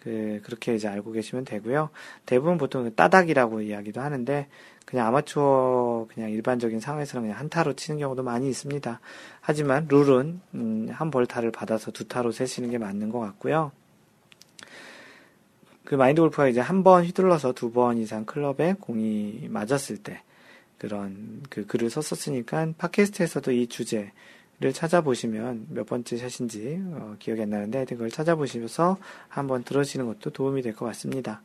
[0.00, 1.90] 그 그렇게 이제 알고 계시면 되고요.
[2.26, 4.48] 대부분 보통 그 따닥이라고 이야기도 하는데
[4.84, 9.00] 그냥 아마추어 그냥 일반적인 상황에서는 그냥 한 타로 치는 경우도 많이 있습니다.
[9.40, 13.72] 하지만 룰은 음, 한 벌타를 받아서 두 타로 세시는 게 맞는 것 같고요.
[15.90, 20.22] 그 마인드 골프가 이제 한 번 휘둘러서 두 번 이상 클럽에 공이 맞았을 때
[20.78, 27.78] 그런 그 글을 썼었으니까 팟캐스트에서도 이 주제를 찾아보시면 몇 번째 샷인지 어, 기억이 안 나는데
[27.78, 28.98] 하여튼 그걸 찾아보시면서
[29.28, 31.42] 한번 들으시는 것도 도움이 될 것 같습니다.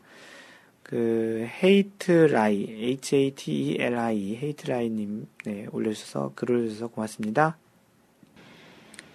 [0.83, 7.57] 그 헤이트라이 H-A-T-E-L-I 헤이트라이 님 네, 올려주셔서 글을 올려주셔서 고맙습니다.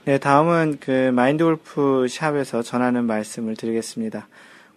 [0.06, 4.26] 네, 다음은 그 마인드 골프 샵에서 전하는 말씀을 드리겠습니다.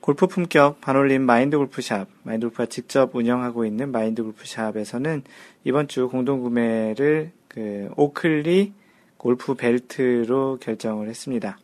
[0.04, 5.24] 골프 품격 반올림 마인드 골프 샵, 마인드 골프가 직접 운영하고 있는 마인드 골프 샵에서는
[5.64, 8.74] 이번 주 공동 구매를 그 오클리
[9.16, 11.58] 골프 벨트로 결정을 했습니다.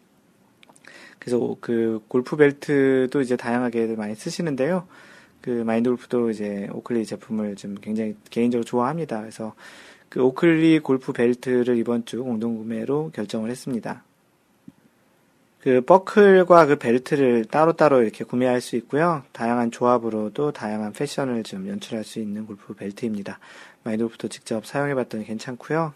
[1.20, 4.88] 그래서 그 골프 벨트도 이제 다양하게 많이 쓰시는데요.
[5.42, 9.20] 그 마인드 골프도 이제 오클리 제품을 좀 굉장히 개인적으로 좋아합니다.
[9.20, 9.54] 그래서
[10.08, 14.06] 그 오클리 골프 벨트를 이번 주 공동 구매로 결정을 했습니다.
[15.62, 19.24] 그 버클과 그 벨트를 따로따로 이렇게 구매할 수 있고요.
[19.34, 23.40] 다양한 조합으로도 다양한 패션을 좀 연출할 수 있는 골프 벨트입니다.
[23.84, 25.94] 마인드 골프도 직접 사용해 봤더니 괜찮고요.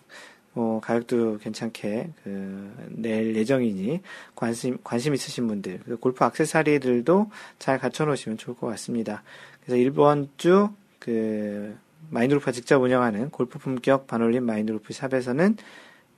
[0.53, 4.02] 뭐 가격도 괜찮게 그 낼 예정이니
[4.35, 9.23] 관심 관심 있으신 분들 그 골프 악세사리들도 잘 갖춰 놓으시면 좋을 것 같습니다.
[9.65, 10.69] 그래서 이번 주
[10.99, 11.76] 그
[12.10, 15.57] 마인드 골프가 직접 운영하는 골프 품격 반올림 마인드 골프 샵에서는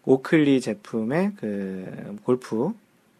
[0.03, 2.71] 오클리 제품의 그 골프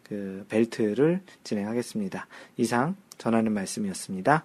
[0.08, 2.26] 그 벨트를 진행하겠습니다.
[2.56, 4.44] 이상 전하는 말씀이었습니다.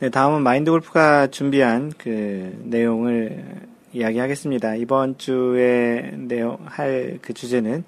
[0.00, 3.44] 네, 다음은 마인드 골프가 준비한 그 내용을
[3.92, 4.74] 이야기하겠습니다.
[4.74, 7.84] 이번 주에 내용 할 그 주제는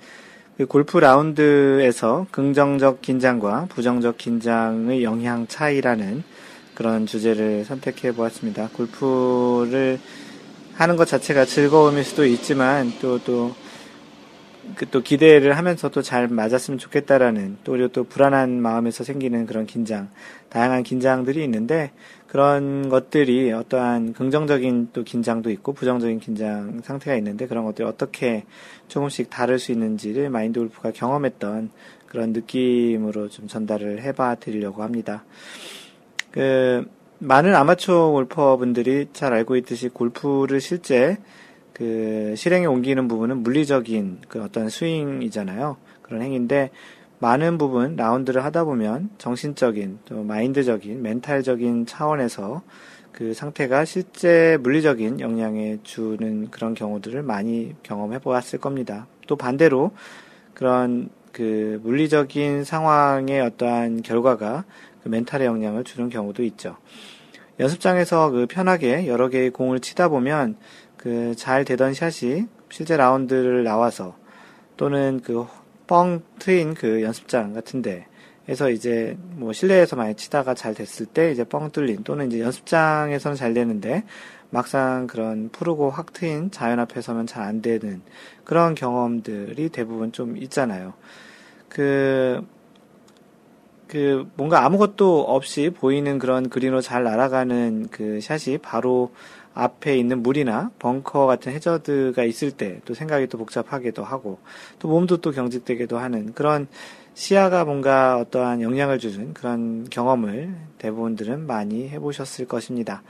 [0.57, 6.23] 그 골프 라운드에서 긍정적 긴장과 부정적 긴장의 영향 차이라는
[6.75, 8.71] 그런 주제를 선택해 보았습니다.
[8.73, 9.99] 골프를
[10.75, 13.55] 하는 것 자체가 즐거움일 수도 있지만 또, 또,
[14.75, 20.09] 그 또 기대를 하면서 또잘 맞았으면 좋겠다라는 또 그리고 또 불안한 마음에서 생기는 그런 긴장,
[20.49, 21.93] 다양한 긴장들이 있는데
[22.27, 28.45] 그런 것들이 어떠한 긍정적인 또 긴장도 있고 부정적인 긴장 상태가 있는데 그런 것들이 어떻게
[28.89, 31.71] 조금씩 다를 수 있는지를 마인드 골프가 경험했던
[32.07, 35.25] 그런 느낌으로 좀 전달을 해봐 드리려고 합니다.
[36.31, 36.85] 그
[37.19, 41.19] 많은 아마추어 골퍼분들이 잘 알고 있듯이 골프를 실제
[41.77, 45.77] 그 실행에 옮기는 부분은 물리적인 그 어떤 스윙이잖아요.
[46.01, 46.71] 그런 행위인데
[47.19, 52.63] 많은 부분 라운드를 하다 보면 정신적인 또 마인드적인 멘탈적인 차원에서
[53.13, 59.07] 그 상태가 실제 물리적인 영향에 주는 그런 경우들을 많이 경험해 보았을 겁니다.
[59.27, 59.91] 또 반대로
[60.55, 64.65] 그런 그 물리적인 상황의 어떠한 결과가
[65.03, 66.79] 그 멘탈에 영향을 주는 경우도 있죠.
[67.61, 70.57] 연습장에서 그 편하게 여러 개의 공을 치다 보면
[70.97, 74.17] 그 잘 되던 샷이 실제 라운드를 나와서
[74.77, 75.47] 또는 그
[75.87, 78.07] 뻥 트인 그 연습장 같은데
[78.49, 83.37] 에서 이제 뭐 실내에서 많이 치다가 잘 됐을 때 이제 뻥 뚫린 또는 이제 연습장에서는
[83.37, 84.05] 잘 되는데
[84.51, 88.03] 막상 그런 푸르고 확 트인 자연 앞에 서면 잘 안 되는
[88.45, 90.95] 그런 경험들이 대부분 좀 있잖아요.
[91.69, 92.41] 그,
[93.89, 99.13] 그, 뭔가 아무것도 없이 보이는 그런 그린으로 잘 날아가는 그 샷이 바로
[99.57, 104.39] 앞에 있는 물이나 벙커 같은 해저드가 있을 때 또 생각이 또 복잡하기도 하고
[104.79, 106.69] 또 몸도 또 경직되기도 하는 그런
[107.15, 113.03] 시야가 뭔가 어떠한 영향을 주는 그런 경험을 대부분들은 많이 해보셨을 것입니다.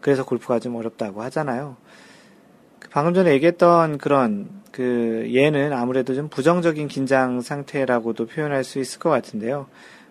[0.00, 1.76] 그래서 골프가 좀 어렵다고 하잖아요.
[2.78, 8.98] 그 방금 전에 얘기했던 그런 그 얘는 아무래도 좀 부정적인 긴장 상태라고도 표현할 수 있을
[8.98, 9.66] 것 같은데요.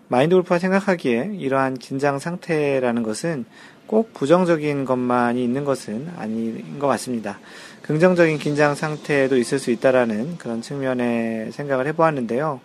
[0.07, 3.45] 마인드 골프가 생각하기에 이러한 긴장 상태라는 것은
[3.87, 7.39] 꼭 부정적인 것만이 있는 것은 아닌 것 같습니다.
[7.83, 12.59] 긍정적인 긴장 상태도 있을 수 있다라는 그런 측면의 생각을 해보았는데요.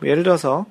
[0.00, 0.66] 뭐 예를 들어서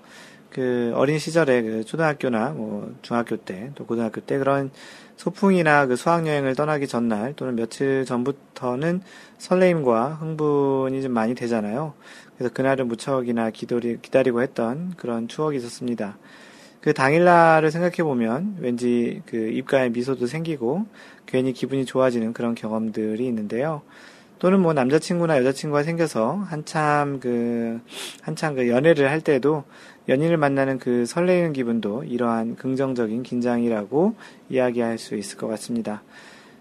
[0.52, 4.70] 그 어린 시절에 그 초등학교나 뭐 중학교 때 또 고등학교 때 그런
[5.18, 9.02] 소풍이나 그 수학여행을 떠나기 전날 또는 며칠 전부터는
[9.40, 11.94] 설레임과 흥분이 좀 많이 되잖아요.
[12.38, 16.18] 그래서 그날은 무척이나 기다리, 기다리고 했던 그런 추억이 있었습니다.
[16.84, 20.86] 그 당일날을 생각해 보면 왠지 그 입가에 미소도 생기고
[21.26, 23.82] 괜히 기분이 좋아지는 그런 경험들이 있는데요.
[24.38, 27.80] 또는 뭐 남자친구나 여자친구가 생겨서 한참 그,
[28.22, 29.64] 한참 그 연애를 할 때도
[30.10, 34.16] 연인을 만나는 그 설레이는 기분도 이러한 긍정적인 긴장이라고
[34.50, 36.04] 이야기할 수 있을 것 같습니다.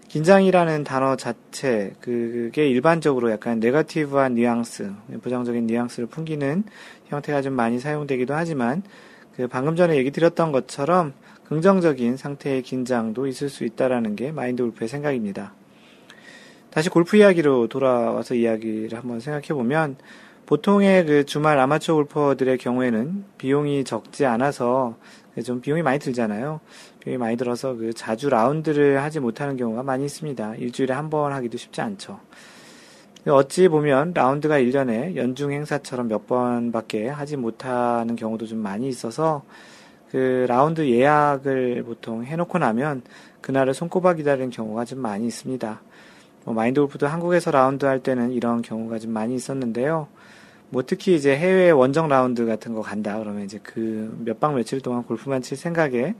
[0.07, 4.89] 긴장이라는 단어 자체, 그게 일반적으로 약간 네거티브한 뉘앙스,
[5.21, 6.63] 부정적인 뉘앙스를 풍기는
[7.07, 8.83] 형태가 좀 많이 사용되기도 하지만,
[9.35, 11.13] 그 방금 전에 얘기 드렸던 것처럼
[11.45, 15.53] 긍정적인 상태의 긴장도 있을 수 있다라는 게 마인드 골프의 생각입니다.
[16.69, 19.97] 다시 골프 이야기로 돌아와서 이야기를 한번 생각해 보면,
[20.45, 24.97] 보통의 그 주말 아마추어 골퍼들의 경우에는 비용이 적지 않아서
[25.45, 26.59] 좀 비용이 많이 들잖아요.
[26.99, 30.55] 비용이 많이 들어서 그 자주 라운드를 하지 못하는 경우가 많이 있습니다.
[30.55, 32.19] 일주일에 한 번 하기도 쉽지 않죠.
[33.27, 39.43] 어찌 보면 라운드가 1년에 연중 행사처럼 몇 번밖에 하지 못하는 경우도 좀 많이 있어서
[40.11, 43.01] 그 라운드 예약을 보통 해놓고 나면
[43.41, 45.81] 그날을 손꼽아 기다리는 경우가 좀 많이 있습니다.
[46.45, 50.07] 뭐 마인드 골프도 한국에서 라운드 할 때는 이런 경우가 좀 많이 있었는데요.
[50.69, 54.81] 뭐 특히 이제 해외 원정 라운드 같은 거 간다 그러면 이제 그 몇 박 며칠
[54.81, 56.15] 동안 골프만 칠 생각에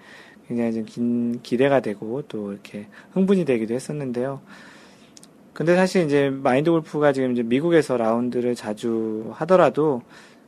[0.47, 4.41] 굉장히 좀 긴 기대가 되고 또 이렇게 흥분이 되기도 했었는데요.
[5.53, 10.01] 근데 사실 이제 마인드 골프가 지금 이제 미국에서 라운드를 자주 하더라도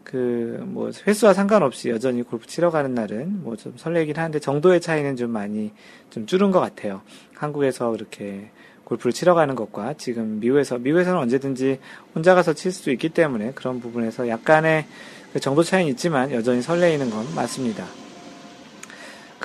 [0.04, 5.16] 그 뭐 횟수와 상관없이 여전히 골프 치러 가는 날은 뭐 좀 설레긴 하는데 정도의 차이는
[5.16, 5.72] 좀 많이
[6.10, 7.02] 좀 줄은 것 같아요.
[7.36, 8.50] 한국에서 그렇게
[8.84, 11.80] 골프를 치러 가는 것과 지금 미국에서 미국에서는 언제든지
[12.14, 14.86] 혼자 가서 칠 수도 있기 때문에 그런 부분에서 약간의
[15.34, 17.86] 그 정도 차이는 있지만 여전히 설레이는 건 맞습니다.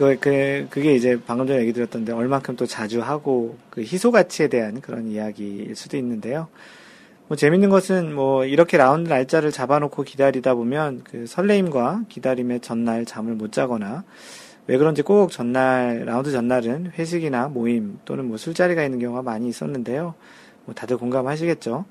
[0.00, 4.48] 그, 그, 그게 이제 방금 전에 얘기 드렸던데 얼만큼 또 자주 하고 그 희소 가치에
[4.48, 6.48] 대한 그런 이야기일 수도 있는데요.
[7.28, 13.34] 뭐 재밌는 것은 뭐 이렇게 라운드 날짜를 잡아놓고 기다리다 보면 그 설레임과 기다림의 전날 잠을
[13.34, 14.04] 못 자거나
[14.68, 20.14] 왜 그런지 꼭 전날, 라운드 전날은 회식이나 모임 또는 뭐 술자리가 있는 경우가 많이 있었는데요.
[20.64, 21.84] 뭐 다들 공감하시겠죠?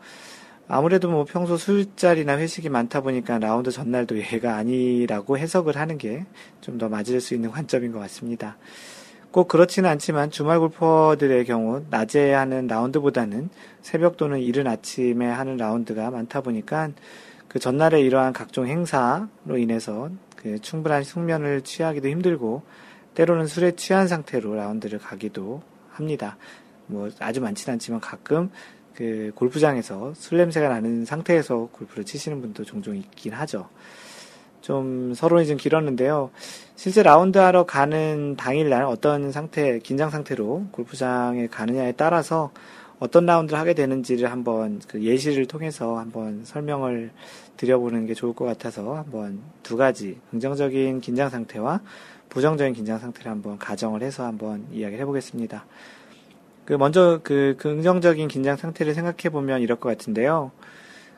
[0.72, 6.26] 아무래도 뭐 평소 술자리나 회식이 많다 보니까 라운드 전날도 예가 아니라고 해석을 하는 게
[6.62, 8.58] 좀 더 맞을 수 있는 관점인 것 같습니다.
[9.32, 13.50] 꼭 그렇지는 않지만 주말 골퍼들의 경우 낮에 하는 라운드보다는
[13.82, 16.92] 새벽 또는 이른 아침에 하는 라운드가 많다 보니까
[17.48, 22.62] 그 전날에 이러한 각종 행사로 인해서 그 충분한 숙면을 취하기도 힘들고
[23.16, 26.38] 때로는 술에 취한 상태로 라운드를 가기도 합니다.
[26.86, 28.52] 뭐 아주 많지는 않지만 가끔
[29.00, 33.70] 그 골프장에서 술 냄새가 나는 상태에서 골프를 치시는 분도 종종 있긴 하죠.
[34.60, 36.32] 좀 서론이 좀 길었는데요.
[36.76, 42.52] 실제 라운드 하러 가는 당일날 어떤 상태, 긴장 상태로 골프장에 가느냐에 따라서
[43.00, 47.12] 어떤 라운드를 하게 되는지를 한번 그 예시를 통해서 한번 설명을
[47.56, 51.80] 드려보는 게 좋을 것 같아서 한번 두 가지 긍정적인 긴장 상태와
[52.28, 55.66] 부정적인 긴장 상태를 한번 가정을 해서 한번 이야기를 해보겠습니다.
[56.70, 60.52] 그 먼저 그 긍정적인 긴장 상태를 생각해 보면 이럴 것 같은데요.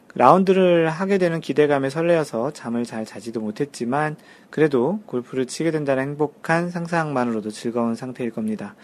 [0.07, 4.15] 그 라운드를 하게 되는 기대감에 설레어서 잠을 잘 자지도 못했지만
[4.49, 8.75] 그래도 골프를 치게 된다는 행복한 상상만으로도 즐거운 상태일 겁니다.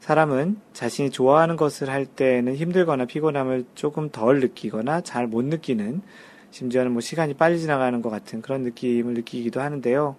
[0.00, 6.02] 사람은 자신이 좋아하는 것을 할 때는 힘들거나 피곤함을 조금 덜 느끼거나 잘 못 느끼는
[6.50, 10.16] 심지어는 뭐 시간이 빨리 지나가는 것 같은 그런 느낌을 느끼기도 하는데요.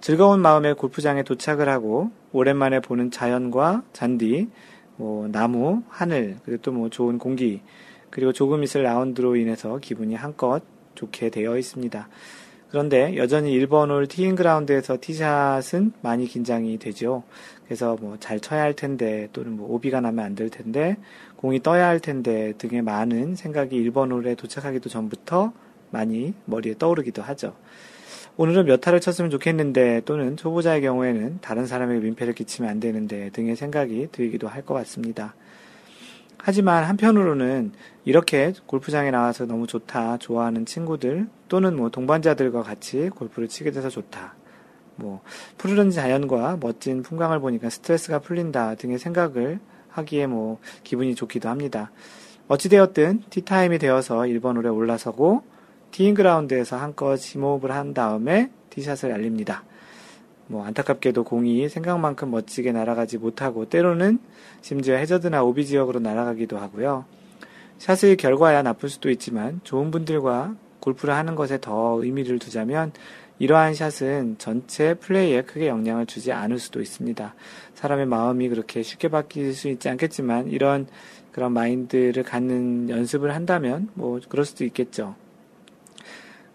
[0.00, 4.48] 즐거운 마음에 골프장에 도착을 하고 오랜만에 보는 자연과 잔디,
[4.98, 7.62] 뭐 나무, 하늘, 그리고 또 뭐 좋은 공기,
[8.10, 10.62] 그리고 조금 있을 라운드로 인해서 기분이 한껏
[10.94, 12.08] 좋게 되어 있습니다.
[12.70, 17.22] 그런데 여전히 1번 홀 티잉 그라운드에서 티샷은 많이 긴장이 되죠.
[17.64, 20.96] 그래서 뭐 잘 쳐야 할 텐데 또는 뭐 오비가 나면 안 될 텐데
[21.36, 25.52] 공이 떠야 할 텐데 등의 많은 생각이 1번 홀에 도착하기도 전부터
[25.90, 27.54] 많이 머리에 떠오르기도 하죠.
[28.40, 33.56] 오늘은 몇 타를 쳤으면 좋겠는데 또는 초보자의 경우에는 다른 사람에게 민폐를 끼치면 안 되는데 등의
[33.56, 35.34] 생각이 들기도 할 것 같습니다.
[36.38, 37.72] 하지만 한편으로는
[38.04, 44.36] 이렇게 골프장에 나와서 너무 좋다, 좋아하는 친구들 또는 뭐 동반자들과 같이 골프를 치게 돼서 좋다.
[44.94, 45.20] 뭐
[45.56, 49.58] 푸르른 자연과 멋진 풍광을 보니까 스트레스가 풀린다 등의 생각을
[49.88, 51.90] 하기에 뭐 기분이 좋기도 합니다.
[52.46, 55.42] 어찌되었든 티타임이 되어서 1번 홀에 올라서고
[55.90, 59.64] 티잉 그라운드에서 한껏 심호흡을 한 다음에 티샷을 알립니다.
[60.46, 64.18] 뭐 안타깝게도 공이 생각만큼 멋지게 날아가지 못하고 때로는
[64.62, 67.04] 심지어 해저드나 오비 지역으로 날아가기도 하고요.
[67.78, 72.92] 샷의 결과야 나쁠 수도 있지만 좋은 분들과 골프를 하는 것에 더 의미를 두자면
[73.38, 77.34] 이러한 샷은 전체 플레이에 크게 영향을 주지 않을 수도 있습니다.
[77.74, 80.88] 사람의 마음이 그렇게 쉽게 바뀔 수 있지 않겠지만 이런
[81.30, 85.14] 그런 마인드를 갖는 연습을 한다면 뭐 그럴 수도 있겠죠.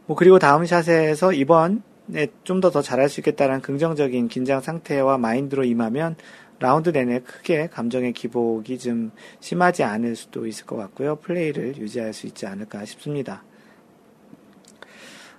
[0.06, 5.64] 뭐 그리고 다음 샷에서 이번에 좀 더 더 잘할 수 있겠다는 긍정적인 긴장 상태와 마인드로
[5.64, 6.16] 임하면
[6.60, 11.18] 라운드 내내 크게 감정의 기복이 좀 심하지 않을 수도 있을 것 같고요.
[11.18, 13.44] 플레이를 유지할 수 있지 않을까 싶습니다.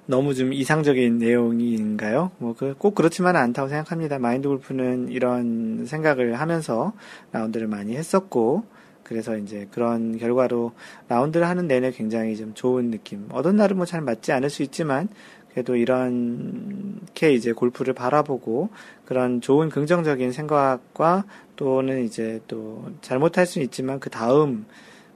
[0.06, 2.32] 너무 좀 이상적인 내용인가요?
[2.36, 4.18] 뭐, 그, 꼭 그렇지만은 않다고 생각합니다.
[4.18, 6.92] 마인드 골프는 이런 생각을 하면서
[7.32, 8.64] 라운드를 많이 했었고,
[9.04, 10.72] 그래서 이제 그런 결과로
[11.08, 13.28] 라운드를 하는 내내 굉장히 좀 좋은 느낌.
[13.30, 15.08] 어떤 날은 뭐 잘 맞지 않을 수 있지만,
[15.52, 18.70] 그래도 이렇게 이제 골프를 바라보고
[19.04, 21.24] 그런 좋은 긍정적인 생각과
[21.54, 24.66] 또는 이제 또 잘못할 수 있지만 그 다음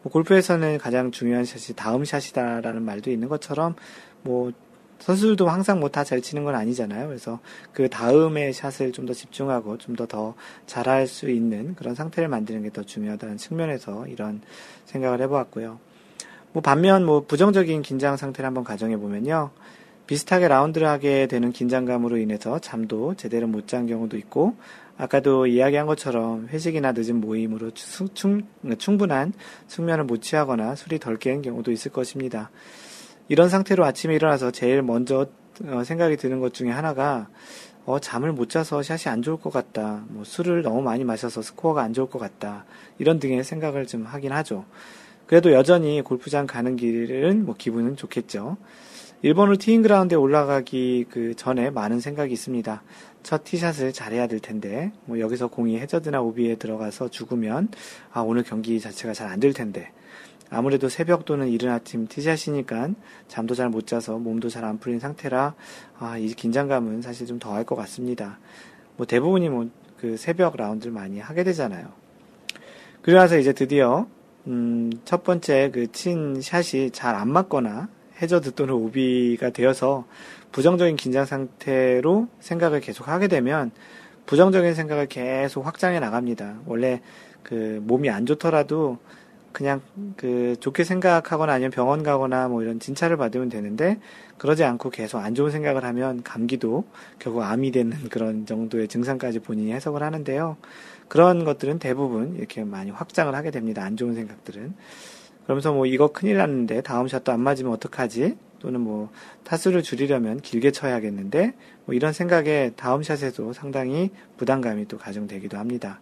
[0.03, 3.75] 뭐 골프에서는 가장 중요한 샷이 다음 샷이다라는 말도 있는 것처럼
[4.23, 4.53] 뭐
[4.99, 7.07] 선수들도 항상 뭐 다 잘 치는 건 아니잖아요.
[7.09, 7.39] 그래서
[7.73, 10.35] 그 다음에 샷을 좀 더 집중하고 좀 더 더
[10.67, 14.41] 잘할 수 있는 그런 상태를 만드는 게 더 중요하다는 측면에서 이런
[14.87, 15.79] 생각을 해보았고요.
[16.53, 19.51] 뭐 반면 뭐 부정적인 긴장 상태를 한번 가정해 보면요.
[20.07, 24.57] 비슷하게 라운드를 하게 되는 긴장감으로 인해서 잠도 제대로 못 잔 경우도 있고,
[24.97, 28.09] 아까도 이야기한 것처럼 회식이나 늦은 모임으로 충,
[28.79, 29.35] 충분한
[29.67, 32.51] 숙면을 못 취하거나 술이 덜 깬 경우도 있을 것입니다.
[33.29, 35.27] 이런 상태로 아침에 일어나서 제일 먼저
[35.65, 37.29] 어, 생각이 드는 것 중에 하나가,
[37.85, 40.05] 어, 잠을 못 자서 샷이 안 좋을 것 같다.
[40.09, 42.65] 뭐 술을 너무 많이 마셔서 스코어가 안 좋을 것 같다.
[42.99, 44.65] 이런 등의 생각을 좀 하긴 하죠.
[45.27, 48.57] 그래도 여전히 골프장 가는 길은 뭐 기분은 좋겠죠.
[49.23, 52.83] 일본으로 티잉 그라운드에 올라가기 그 전에 많은 생각이 있습니다.
[53.25, 57.69] 첫 티샷을 잘해야 될 텐데, 뭐 여기서 공이 해저드나 오비에 들어가서 죽으면,
[58.13, 59.91] 아, 오늘 경기 자체가 잘 안 될 텐데.
[60.51, 62.91] 아무래도 새벽 또는 이른 아침 티샷이니까
[63.29, 65.55] 잠도 잘 못 자서 몸도 잘 안 풀린 상태라,
[65.99, 68.39] 아, 이 긴장감은 사실 좀 더할 것 같습니다.
[68.97, 69.67] 뭐 대부분이 뭐
[70.01, 71.89] 그 새벽 라운드를 많이 하게 되잖아요.
[73.03, 74.07] 그러나서 이제 드디어,
[74.47, 77.89] 음, 첫 번째 그 친 샷이 잘 안 맞거나
[78.23, 80.07] 해저드 또는 오비가 되어서
[80.53, 83.71] 부정적인 긴장 상태로 생각을 계속 하게 되면
[84.27, 86.61] 부정적인 생각을 계속 확장해 나갑니다.
[86.67, 87.01] 원래
[87.43, 88.99] 그 몸이 안 좋더라도
[89.53, 89.81] 그냥
[90.17, 93.99] 그 좋게 생각하거나 아니면 병원 가거나 뭐 이런 진찰을 받으면 되는데
[94.37, 96.85] 그러지 않고 계속 안 좋은 생각을 하면 감기도
[97.19, 100.57] 결국 암이 되는 그런 정도의 증상까지 본인이 해석을 하는데요.
[101.09, 103.83] 그런 것들은 대부분 이렇게 많이 확장을 하게 됩니다.
[103.83, 104.75] 안 좋은 생각들은.
[105.45, 108.37] 그러면서 뭐 이거 큰일 났는데 다음 샷도 안 맞으면 어떡하지?
[108.61, 109.09] 또는 뭐
[109.45, 111.55] 타수를 줄이려면 길게 쳐야겠는데
[111.87, 116.01] 뭐 이런 생각에 다음 샷에도 상당히 부담감이 또 가중되기도 합니다.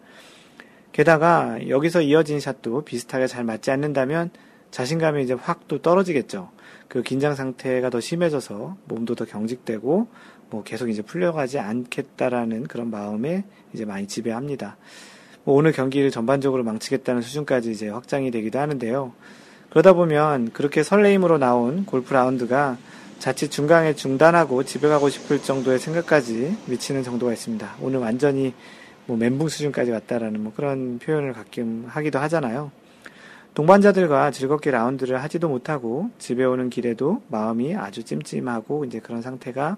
[0.97, 4.31] 게다가 여기서 이어진 샷도 비슷하게 잘 맞지 않는다면
[4.71, 6.49] 자신감이 이제 확 또 떨어지겠죠.
[6.89, 10.09] 그 긴장 상태가 더 심해져서 몸도 더 경직되고
[10.49, 13.45] 뭐 계속 이제 풀려가지 않겠다라는 그런 마음에
[13.75, 14.79] 이제 많이 지배합니다.
[15.45, 19.13] 뭐 오늘 경기를 전반적으로 망치겠다는 수준까지 이제 확장이 되기도 하는데요.
[19.69, 22.79] 그러다 보면 그렇게 설레임으로 나온 골프 라운드가
[23.19, 27.75] 자칫 중간에 중단하고 집에 가고 싶을 정도의 생각까지 미치는 정도가 있습니다.
[27.83, 28.55] 오늘 완전히
[29.07, 32.71] 뭐 멘붕 수준까지 왔다라는 뭐 그런 표현을 가끔 하기도 하잖아요.
[33.55, 39.77] 동반자들과 즐겁게 라운드를 하지도 못하고 집에 오는 길에도 마음이 아주 찜찜하고 이제 그런 상태가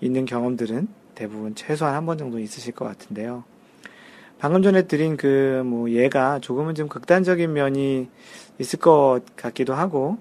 [0.00, 3.42] 있는 경험들은 대부분 최소한 한 번 정도 있으실 것 같은데요.
[4.38, 8.08] 방금 전에 드린 그 뭐 예가 조금은 좀 극단적인 면이
[8.58, 10.18] 있을 것 같기도 하고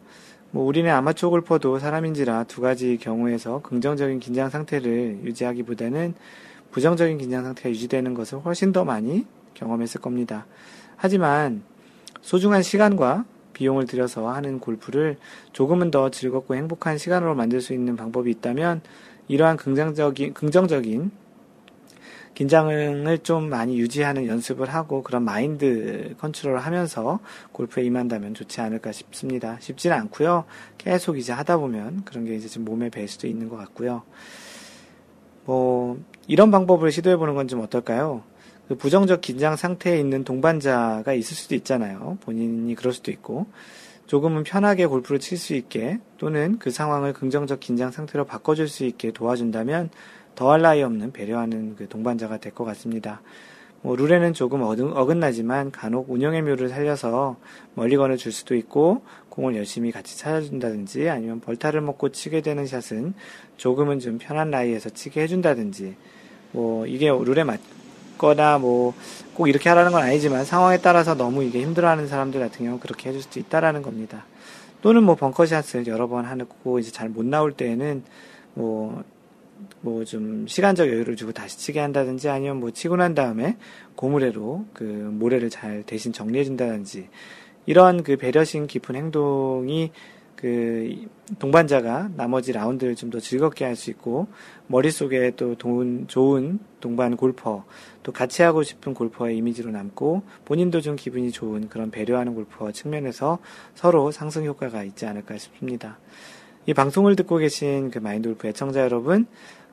[0.51, 6.15] 뭐 우리는 아마추어 골퍼도 사람인지라 두 가지 경우에서 긍정적인 긴장 상태를 유지하기보다는
[6.75, 10.45] 부정적인 긴장 상태가 유지되는 것을 훨씬 더 많이 경험했을 겁니다.
[10.97, 11.63] 하지만
[12.19, 13.23] 소중한 시간과
[13.53, 15.15] 비용을 들여서 하는 골프를
[15.53, 18.81] 조금은 더 즐겁고 행복한 시간으로 만들 수 있는 방법이 있다면
[19.29, 21.11] 이러한 긍정적인, 긍정적인
[22.33, 27.21] 긴장을 좀 많이 유지하는 연습을 하고 그런 마인드 컨트롤을 하면서
[27.53, 29.57] 골프에 임한다면 좋지 않을까 싶습니다.
[29.61, 30.43] 쉽지는 않고요.
[30.77, 34.03] 계속 이제 하다 보면 그런 게 이제 좀 몸에 배 수도 있는 것 같고요.
[35.45, 38.23] 뭐 이런 방법을 시도해 보는 건 좀 어떨까요?
[38.67, 42.17] 그 부정적 긴장 상태에 있는 동반자가 있을 수도 있잖아요.
[42.21, 43.45] 본인이 그럴 수도 있고
[44.07, 49.11] 조금은 편하게 골프를 칠 수 있게 또는 그 상황을 긍정적 긴장 상태로 바꿔줄 수 있게
[49.11, 49.89] 도와준다면
[50.33, 53.21] 더할 나위 없는 배려하는 그 동반자가 될 것 같습니다.
[53.85, 57.37] 뭐 룰에는 조금 어긋나지만 간혹 운영의 묘를 살려서
[57.75, 63.13] 멀리 건을 줄 수도 있고 공을 열심히 같이 찾아준다든지 아니면 벌타를 먹고 치게 되는 샷은
[63.57, 65.95] 조금은 좀 편한 라이에서 치게 해준다든지
[66.51, 68.93] 뭐 이게 룰에 맞거나 뭐
[69.35, 73.09] 꼭 이렇게 하라는 건 아니지만 상황에 따라서 너무 이게 힘들어하는 사람들 같은 경우 는 그렇게
[73.09, 74.25] 해줄 수도 있다라는 겁니다.
[74.81, 78.03] 또는 뭐 벙커샷을 여러 번 하고 이제 잘 못 나올 때에는
[78.53, 79.03] 뭐
[79.81, 83.57] 뭐 좀 시간적 여유를 주고 다시 치게 한다든지 아니면 뭐 치고 난 다음에
[83.95, 87.09] 고무래로 그 모래를 잘 대신 정리해 준다든지
[87.65, 89.91] 이런 그 배려심 깊은 행동이
[90.35, 91.07] 그
[91.39, 94.27] 동반자가 나머지 라운드를 좀 더 즐겁게 할 수 있고
[94.67, 97.63] 머릿속에 또 돈, 좋은 동반 골퍼
[98.03, 103.39] 또 같이 하고 싶은 골퍼의 이미지로 남고 본인도 좀 기분이 좋은 그런 배려하는 골퍼 측면에서
[103.73, 105.97] 서로 상승 효과가 있지 않을까 싶습니다.
[106.65, 109.27] 이 방송을 듣고 계신 그 마인드 골프 애청자 여러분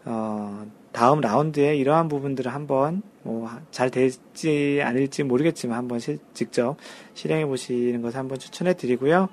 [0.05, 6.77] 어, 다음 라운드에 이러한 부분들을 한번 뭐 잘 될지 아닐지 모르겠지만 한번 시, 직접
[7.15, 9.29] 실행해 보시는 것을 한번 추천해 드리고요.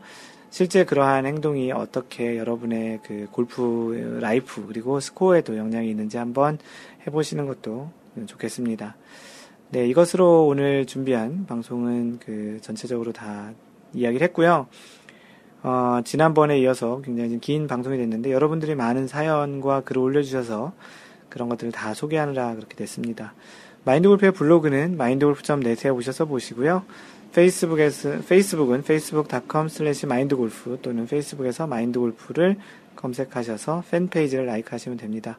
[0.49, 6.57] 실제 그러한 행동이 어떻게 여러분의 그 골프 라이프 그리고 스코어에도 영향이 있는지 한번
[7.05, 7.91] 해보시는 것도
[8.25, 8.95] 좋겠습니다.
[9.71, 13.53] 네, 이것으로 오늘 준비한 방송은 그 전체적으로 다
[13.93, 14.67] 이야기를 했고요.
[15.61, 20.71] 어, 지난번에 이어서 굉장히 긴 방송이 됐는데 여러분들이 많은 사연과 글을 올려주셔서
[21.27, 23.33] 그런 것들을 다 소개하느라 그렇게 됐습니다.
[23.85, 26.83] 마인드골프의 블로그는 마인드골프.net에 오셔서 보시고요.
[27.33, 32.57] 페이스북에서, 페이스북은 facebook.com slash mindgolf 또는 페이스북에서 마인드골프를
[32.95, 35.37] 검색하셔서 팬페이지를 라이크 하시면 됩니다.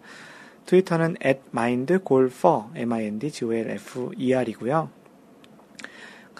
[0.66, 4.99] 트위터는 at mindgolfer, m-i-n-d-g-o-l-f-e-r이고요.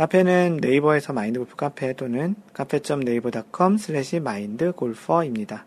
[0.01, 5.67] 카페는 네이버에서 마인드골프 카페 또는 카페.네이버.com 슬래시 마인드골퍼입니다.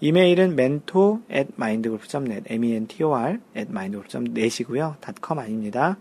[0.00, 4.96] 이메일은 mentor at mindgolf.net, m-e-n-t-o-r at mindgolf.net이고요.
[5.22, 5.96] .com 아닙니다.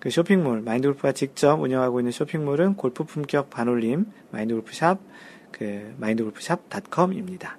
[0.00, 4.98] 그 쇼핑몰, 마인드골프가 직접 운영하고 있는 쇼핑몰은 골프 품격 반올림, 마인드골프샵,
[5.50, 7.56] 그, 마인드골프샵.com입니다.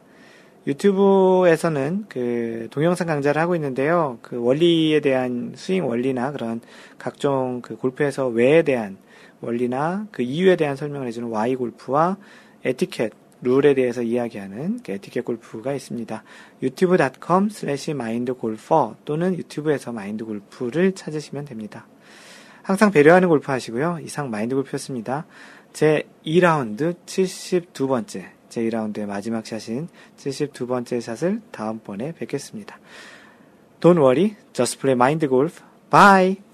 [0.67, 4.19] 유튜브에서는 그 동영상 강좌를 하고 있는데요.
[4.21, 6.61] 그 원리에 대한 스윙 원리나 그런
[6.99, 8.97] 각종 그 골프에서 왜에 대한
[9.41, 12.18] 원리나 그 이유에 대한 설명을 해주는 Y 골프와
[12.64, 16.24] 에티켓, 룰에 대해서 이야기하는 그 에티켓 골프가 있습니다.
[16.61, 21.88] 유튜브.com slash mindgolfer 또는 유튜브에서 마인드골프를 찾으시면 됩니다.
[22.64, 23.99] 항상 배려하는 골프 하시고요.
[24.03, 25.26] 이상 마인드골프였습니다.
[25.74, 29.88] 제 2라운드 72번째, 제 2라운드의 마지막 샷인
[30.18, 32.78] 72번째 샷을 다음번에 뵙겠습니다.
[33.80, 35.61] Don't worry, just play mind golf.
[35.90, 36.48] Bye!